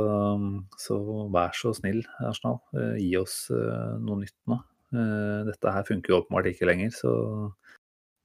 så 0.82 0.98
vær 1.32 1.54
så 1.56 1.76
snill, 1.78 2.02
Arsenal. 2.26 2.58
Eh, 2.74 2.98
gi 3.04 3.14
oss 3.22 3.44
eh, 3.54 3.94
noe 4.02 4.24
nytt 4.24 4.38
nå. 4.50 4.58
Eh, 4.98 5.38
dette 5.52 5.76
her 5.76 5.86
funker 5.88 6.16
jo 6.16 6.24
åpenbart 6.24 6.50
ikke 6.56 6.72
lenger, 6.72 6.90
så 6.96 7.14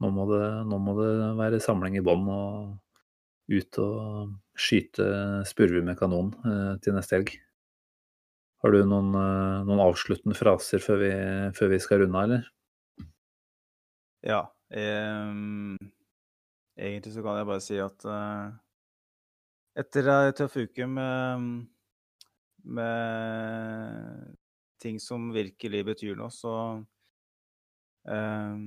nå 0.05 0.11
må 0.13 0.27
det, 0.29 0.45
nå 0.69 0.79
må 0.85 0.95
det 0.99 1.13
være 1.39 1.63
samling 1.65 1.97
i 1.97 2.05
bånn 2.05 2.29
og 2.29 2.75
ut 3.53 3.79
og 3.81 4.35
skyte 4.57 5.07
spurve 5.49 5.83
med 5.85 5.97
kanon 5.99 6.31
eh, 6.45 6.75
til 6.85 6.97
neste 6.97 7.19
helg. 7.19 7.33
Har 8.65 8.73
du 8.73 8.81
noen, 8.89 9.11
eh, 9.17 9.65
noen 9.69 9.83
avsluttende 9.85 10.37
fraser 10.37 10.81
før 10.85 11.01
vi, 11.03 11.13
før 11.57 11.73
vi, 11.73 11.81
skal 11.85 12.05
runde 12.05 12.23
eller? 12.29 12.47
Ja. 14.25 14.43
Eh, 14.73 15.33
egentlig 16.77 17.13
så 17.17 17.25
kan 17.25 17.41
jeg 17.41 17.51
bare 17.51 17.65
si 17.65 17.81
at 17.81 18.07
eh, 18.09 18.47
etter 19.85 20.09
ei 20.15 20.33
tøff 20.37 20.57
uke 20.61 20.89
med, 20.89 21.51
med 22.65 24.33
ting 24.81 25.01
som 25.01 25.29
virkelig 25.35 25.85
betyr 25.89 26.17
noe, 26.19 26.33
så 26.33 26.55
um, 28.05 28.65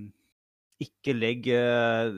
ikke 0.84 1.16
legg 1.16 1.48
uh, 1.50 2.12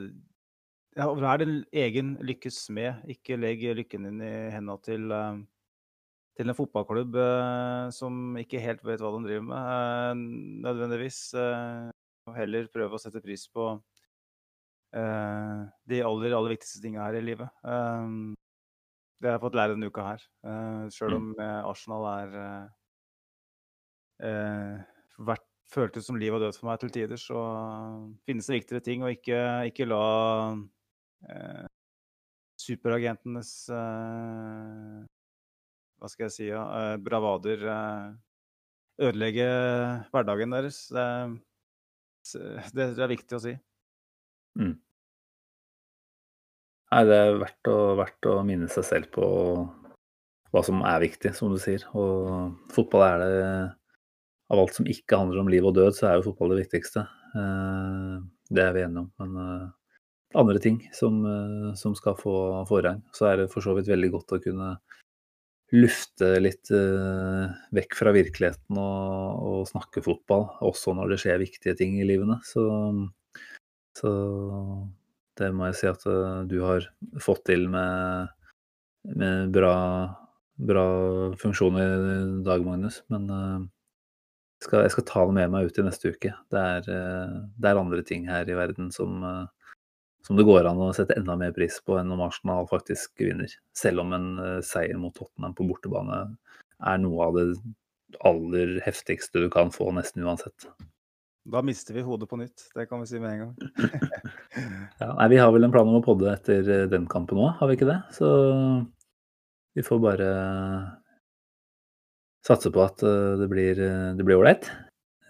ja, 0.98 1.06
Vær 1.16 1.40
din 1.40 1.62
egen 1.72 2.16
lykkes 2.26 2.64
smed. 2.66 3.04
Ikke 3.08 3.38
legg 3.40 3.62
lykken 3.78 4.08
din 4.08 4.20
i 4.26 4.34
hendene 4.52 4.76
til 4.84 5.08
uh, 5.14 5.40
til 6.40 6.48
en 6.48 6.56
fotballklubb 6.56 7.16
eh, 7.20 7.86
som 7.92 8.36
ikke 8.40 8.62
helt 8.64 8.84
vet 8.86 9.02
hva 9.02 9.12
de 9.12 9.24
driver 9.26 9.44
med, 9.44 9.58
eh, 9.60 10.20
nødvendigvis. 10.64 11.18
Eh, 11.36 11.90
og 12.28 12.36
heller 12.36 12.70
prøve 12.72 12.96
å 12.96 13.00
sette 13.02 13.20
pris 13.24 13.44
på 13.52 13.66
eh, 14.96 15.58
de 15.90 16.00
aller, 16.06 16.36
aller 16.36 16.54
viktigste 16.54 16.80
tingene 16.84 17.04
her 17.04 17.18
i 17.18 17.24
livet. 17.26 17.60
Eh, 17.60 18.06
det 19.20 19.28
har 19.28 19.36
jeg 19.36 19.44
fått 19.44 19.58
lære 19.60 19.76
denne 19.76 19.90
uka 19.92 20.06
her. 20.06 20.26
Eh, 20.48 20.84
Sjøl 20.96 21.18
om 21.18 21.30
mm. 21.34 21.44
Arsenal 21.68 22.08
er 22.14 22.38
vært, 25.20 25.49
føltes 25.70 26.06
som 26.08 26.18
liv 26.18 26.34
og 26.34 26.42
død 26.42 26.58
for 26.58 26.70
meg 26.70 26.80
til 26.82 26.92
tider, 26.94 27.20
så 27.20 27.40
finnes 28.26 28.48
det 28.48 28.58
viktigere 28.58 28.84
ting. 28.86 29.04
Og 29.06 29.14
ikke, 29.14 29.38
ikke 29.70 29.88
la 29.88 30.02
superagentenes 32.60 33.54
hva 36.00 36.08
skal 36.08 36.26
jeg 36.26 36.32
si, 36.32 36.46
ja, 36.48 36.62
eh, 36.80 36.98
bravader 37.04 37.64
eh, 37.68 38.04
ødelegge 39.04 39.48
hverdagen 40.12 40.54
deres. 40.54 40.86
Det, 40.88 41.02
det 42.72 42.86
er 42.96 43.12
viktig 43.12 43.36
å 43.36 43.42
si. 43.44 43.52
Mm. 44.60 44.78
Nei, 46.90 47.02
det 47.06 47.18
er 47.20 47.36
verdt 47.38 47.70
å, 47.70 47.76
verdt 48.00 48.28
å, 48.32 48.38
minne 48.48 48.68
seg 48.72 48.86
selv 48.88 49.12
på 49.14 49.26
hva 50.50 50.62
som 50.66 50.80
er 50.88 51.04
viktig, 51.04 51.34
som 51.36 51.52
du 51.52 51.60
sier. 51.62 51.84
Og 51.92 52.56
fotball 52.72 53.04
er 53.06 53.20
det 53.22 53.44
Av 54.50 54.62
alt 54.62 54.76
som 54.76 54.88
ikke 54.90 55.18
handler 55.18 55.42
om 55.42 55.50
liv 55.52 55.66
og 55.66 55.76
død, 55.76 55.94
så 55.96 56.08
er 56.08 56.18
jo 56.18 56.30
fotball 56.30 56.54
det 56.54 56.64
viktigste. 56.64 57.04
Eh, 57.38 58.16
det 58.50 58.64
er 58.64 58.72
vi 58.74 58.84
enige 58.84 59.04
om. 59.04 59.10
Men 59.22 59.70
andre 60.40 60.62
ting 60.62 60.80
som, 60.94 61.22
som 61.78 61.94
skal 61.98 62.16
få 62.18 62.32
forrang, 62.66 63.00
så 63.14 63.30
er 63.30 63.40
det 63.40 63.52
for 63.52 63.62
så 63.62 63.74
vidt 63.76 63.90
veldig 63.90 64.10
godt 64.14 64.34
å 64.36 64.40
kunne 64.42 64.72
lufte 65.70 66.28
litt 66.42 66.70
vekk 67.74 67.94
fra 67.94 68.10
virkeligheten 68.14 68.78
og, 68.78 69.42
og, 69.46 69.68
snakke 69.70 70.02
fotball, 70.02 70.48
også 70.66 70.96
når 70.98 71.12
det 71.12 71.20
skjer 71.22 71.42
viktige 71.42 71.76
ting 71.78 71.98
i 71.98 72.06
livene. 72.06 72.40
Så, 72.46 72.64
så 73.98 74.12
det 75.40 75.50
må 75.56 75.70
jeg 75.70 75.78
si 75.80 75.90
at 75.90 76.06
du 76.50 76.58
har 76.64 76.86
fått 77.22 77.46
til 77.48 77.68
med, 77.72 78.34
med 79.16 79.54
bra, 79.54 79.74
bra 80.60 80.86
funksjoner 81.40 81.94
i 81.94 82.18
dag, 82.46 82.66
Magnus. 82.66 83.02
Men 83.12 83.30
skal, 84.64 84.84
jeg 84.84 84.92
skal 84.94 85.06
ta 85.08 85.24
det 85.28 85.36
med 85.38 85.52
meg 85.54 85.70
ut 85.70 85.80
i 85.80 85.86
neste 85.86 86.12
uke. 86.12 86.34
Det 86.52 86.60
er, 86.60 86.90
eh, 86.92 87.38
det 87.56 87.70
er 87.70 87.80
andre 87.80 88.02
ting 88.06 88.28
her 88.28 88.48
i 88.48 88.58
verden 88.58 88.90
som, 88.92 89.22
eh, 89.24 89.72
som 90.26 90.36
det 90.36 90.46
går 90.48 90.68
an 90.68 90.82
å 90.84 90.92
sette 90.96 91.16
enda 91.16 91.36
mer 91.40 91.54
pris 91.56 91.80
på 91.84 91.96
enn 92.00 92.12
om 92.12 92.22
Arsenal 92.26 92.68
faktisk 92.70 93.24
vinner. 93.24 93.52
Selv 93.76 94.04
om 94.04 94.12
en 94.16 94.30
eh, 94.38 94.60
seier 94.66 95.00
mot 95.00 95.14
Tottenham 95.16 95.56
på 95.56 95.68
bortebane 95.68 96.22
er 96.80 97.00
noe 97.00 97.26
av 97.26 97.40
det 97.40 97.48
aller 98.26 98.80
heftigste 98.84 99.44
du 99.44 99.50
kan 99.52 99.72
få, 99.72 99.90
nesten 99.96 100.24
uansett. 100.26 100.68
Da 101.50 101.62
mister 101.64 101.96
vi 101.96 102.04
hodet 102.04 102.28
på 102.28 102.36
nytt. 102.36 102.68
Det 102.76 102.84
kan 102.90 103.00
vi 103.00 103.08
si 103.08 103.20
med 103.20 103.32
en 103.32 103.44
gang. 103.46 103.54
Ja, 105.00 105.14
nei, 105.14 105.30
vi 105.32 105.38
har 105.40 105.48
vel 105.54 105.64
en 105.64 105.72
plan 105.72 105.88
om 105.88 105.96
å 105.96 106.04
podde 106.04 106.28
etter 106.28 106.66
den 106.90 107.06
kampen 107.08 107.38
òg, 107.40 107.54
har 107.56 107.70
vi 107.70 107.78
ikke 107.78 107.86
det? 107.88 108.00
Så 108.12 108.26
vi 109.72 109.84
får 109.86 110.00
bare 110.02 110.26
satse 112.46 112.72
på 112.72 112.82
at 112.84 113.04
eh, 113.06 113.36
det 113.40 113.48
blir 113.52 113.80
eh, 113.84 114.36
ålreit. 114.36 114.70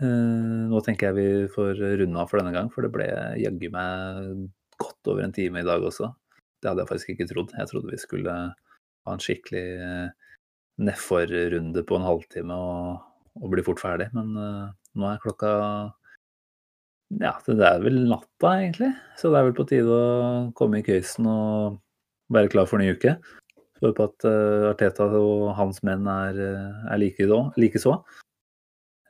Eh, 0.00 0.64
Nå 0.70 0.80
tenker 0.86 1.10
jeg 1.10 1.18
vi 1.18 1.52
får 1.52 1.82
runde 2.02 2.22
av 2.22 2.30
for 2.30 2.40
denne 2.40 2.54
gang, 2.54 2.70
for 2.72 2.86
det 2.86 2.92
ble 2.94 3.08
jaggu 3.40 3.68
meg 3.74 4.48
godt 4.80 5.12
over 5.12 5.26
en 5.26 5.36
time 5.36 5.60
i 5.60 5.66
dag 5.66 5.84
også. 5.84 6.10
Det 6.60 6.70
hadde 6.70 6.84
jeg 6.84 6.92
faktisk 6.92 7.12
ikke 7.14 7.28
trodd. 7.30 7.54
Jeg 7.56 7.70
trodde 7.70 7.92
vi 7.92 8.00
skulle 8.00 8.34
ha 8.40 9.14
en 9.14 9.22
skikkelig 9.22 9.66
eh, 9.84 10.34
nedfor-runde 10.80 11.84
på 11.88 11.98
en 11.98 12.06
halvtime 12.06 12.56
og, 12.56 13.00
og 13.40 13.52
bli 13.52 13.64
fort 13.66 13.82
ferdig, 13.82 14.10
men 14.16 14.36
eh, 14.40 14.68
nå 15.00 15.10
er 15.10 15.24
klokka 15.24 15.54
ja, 17.18 17.32
det 17.42 17.66
er 17.66 17.80
vel 17.82 18.04
natta, 18.06 18.52
egentlig. 18.60 18.92
Så 19.18 19.32
det 19.32 19.40
er 19.40 19.48
vel 19.48 19.56
på 19.58 19.66
tide 19.66 19.90
å 19.90 20.50
komme 20.54 20.78
i 20.78 20.84
køysen 20.86 21.26
og 21.26 21.80
være 22.30 22.52
klar 22.52 22.68
for 22.70 22.78
ny 22.78 22.92
uke. 22.94 23.16
Får 23.80 23.96
på 23.96 24.06
at 24.10 24.28
eh, 24.28 24.68
Arteta 24.70 25.08
og 25.16 25.50
hans 25.56 25.80
menn 25.86 26.06
er, 26.10 26.40
eh, 26.44 26.86
er 26.92 27.00
like 27.00 27.26
likeså. 27.56 27.96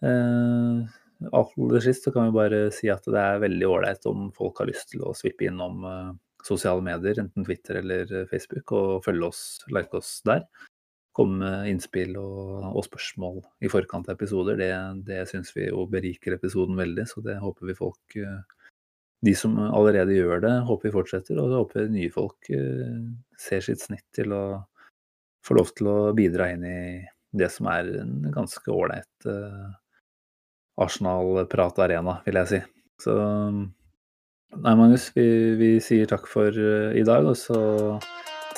Uh, 0.01 0.87
aller 1.29 1.81
sist 1.85 2.05
så 2.05 2.13
kan 2.15 2.29
vi 2.29 2.37
bare 2.39 2.61
si 2.75 2.89
at 2.93 3.05
det 3.05 3.21
er 3.21 3.43
veldig 3.43 3.69
ålreit 3.69 4.07
om 4.09 4.31
folk 4.37 4.61
har 4.63 4.71
lyst 4.71 4.93
til 4.93 5.05
å 5.05 5.15
svippe 5.17 5.47
innom 5.49 5.85
eh, 5.85 6.11
sosiale 6.47 6.83
medier, 6.85 7.21
enten 7.21 7.45
Twitter 7.45 7.81
eller 7.83 8.13
eh, 8.15 8.29
Facebook, 8.31 8.73
og 8.73 9.05
følge 9.05 9.29
oss, 9.29 9.43
like 9.73 9.97
oss 9.97 10.19
der. 10.27 10.47
Komme 11.17 11.43
med 11.43 11.73
innspill 11.73 12.15
og, 12.21 12.71
og 12.71 12.87
spørsmål 12.87 13.43
i 13.67 13.71
forkant 13.73 14.09
av 14.09 14.17
episoder. 14.17 14.57
Det, 14.61 14.71
det 15.09 15.25
syns 15.29 15.53
vi 15.57 15.69
jo 15.69 15.85
beriker 15.91 16.39
episoden 16.39 16.79
veldig, 16.79 17.07
så 17.11 17.23
det 17.27 17.41
håper 17.43 17.69
vi 17.69 17.79
folk 17.79 18.19
eh, 18.21 18.60
De 19.21 19.35
som 19.37 19.57
allerede 19.61 20.17
gjør 20.17 20.41
det, 20.45 20.53
håper 20.69 20.89
vi 20.89 20.95
fortsetter, 20.95 21.41
og 21.41 21.51
så 21.51 21.61
håper 21.61 21.83
vi 21.83 21.99
nye 21.99 22.13
folk 22.13 22.51
eh, 22.57 23.01
ser 23.41 23.65
sitt 23.65 23.83
snitt 23.85 24.07
til 24.17 24.33
å 24.33 24.45
få 25.45 25.57
lov 25.59 25.73
til 25.77 25.91
å 25.93 25.99
bidra 26.17 26.51
inn 26.55 26.65
i 26.65 26.81
det 27.37 27.51
som 27.53 27.69
er 27.71 27.89
en 28.01 28.31
ganske 28.33 28.73
ålreit 28.73 29.29
eh, 29.29 29.69
Arsenal-prat-arena, 30.81 32.21
vil 32.25 32.41
jeg 32.41 32.53
si. 32.55 32.63
Så 33.05 33.17
Nei, 34.51 34.73
Magnus, 34.75 35.05
vi, 35.15 35.29
vi 35.61 35.69
sier 35.85 36.09
takk 36.11 36.25
for 36.27 36.49
eh, 36.51 36.97
i 36.99 37.05
dag, 37.07 37.29
og 37.29 37.37
så 37.39 37.61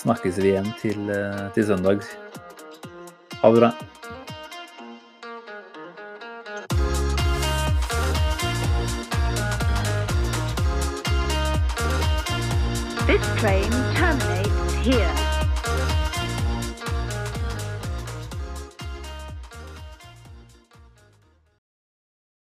snakkes 0.03 0.39
vi 0.41 0.55
igjen 0.55 0.71
til, 0.81 1.11
til 1.59 1.73
søndag. 1.75 2.07
Ha 3.43 3.51
det 3.51 3.59
bra. 3.59 3.92
Here. 14.83 15.22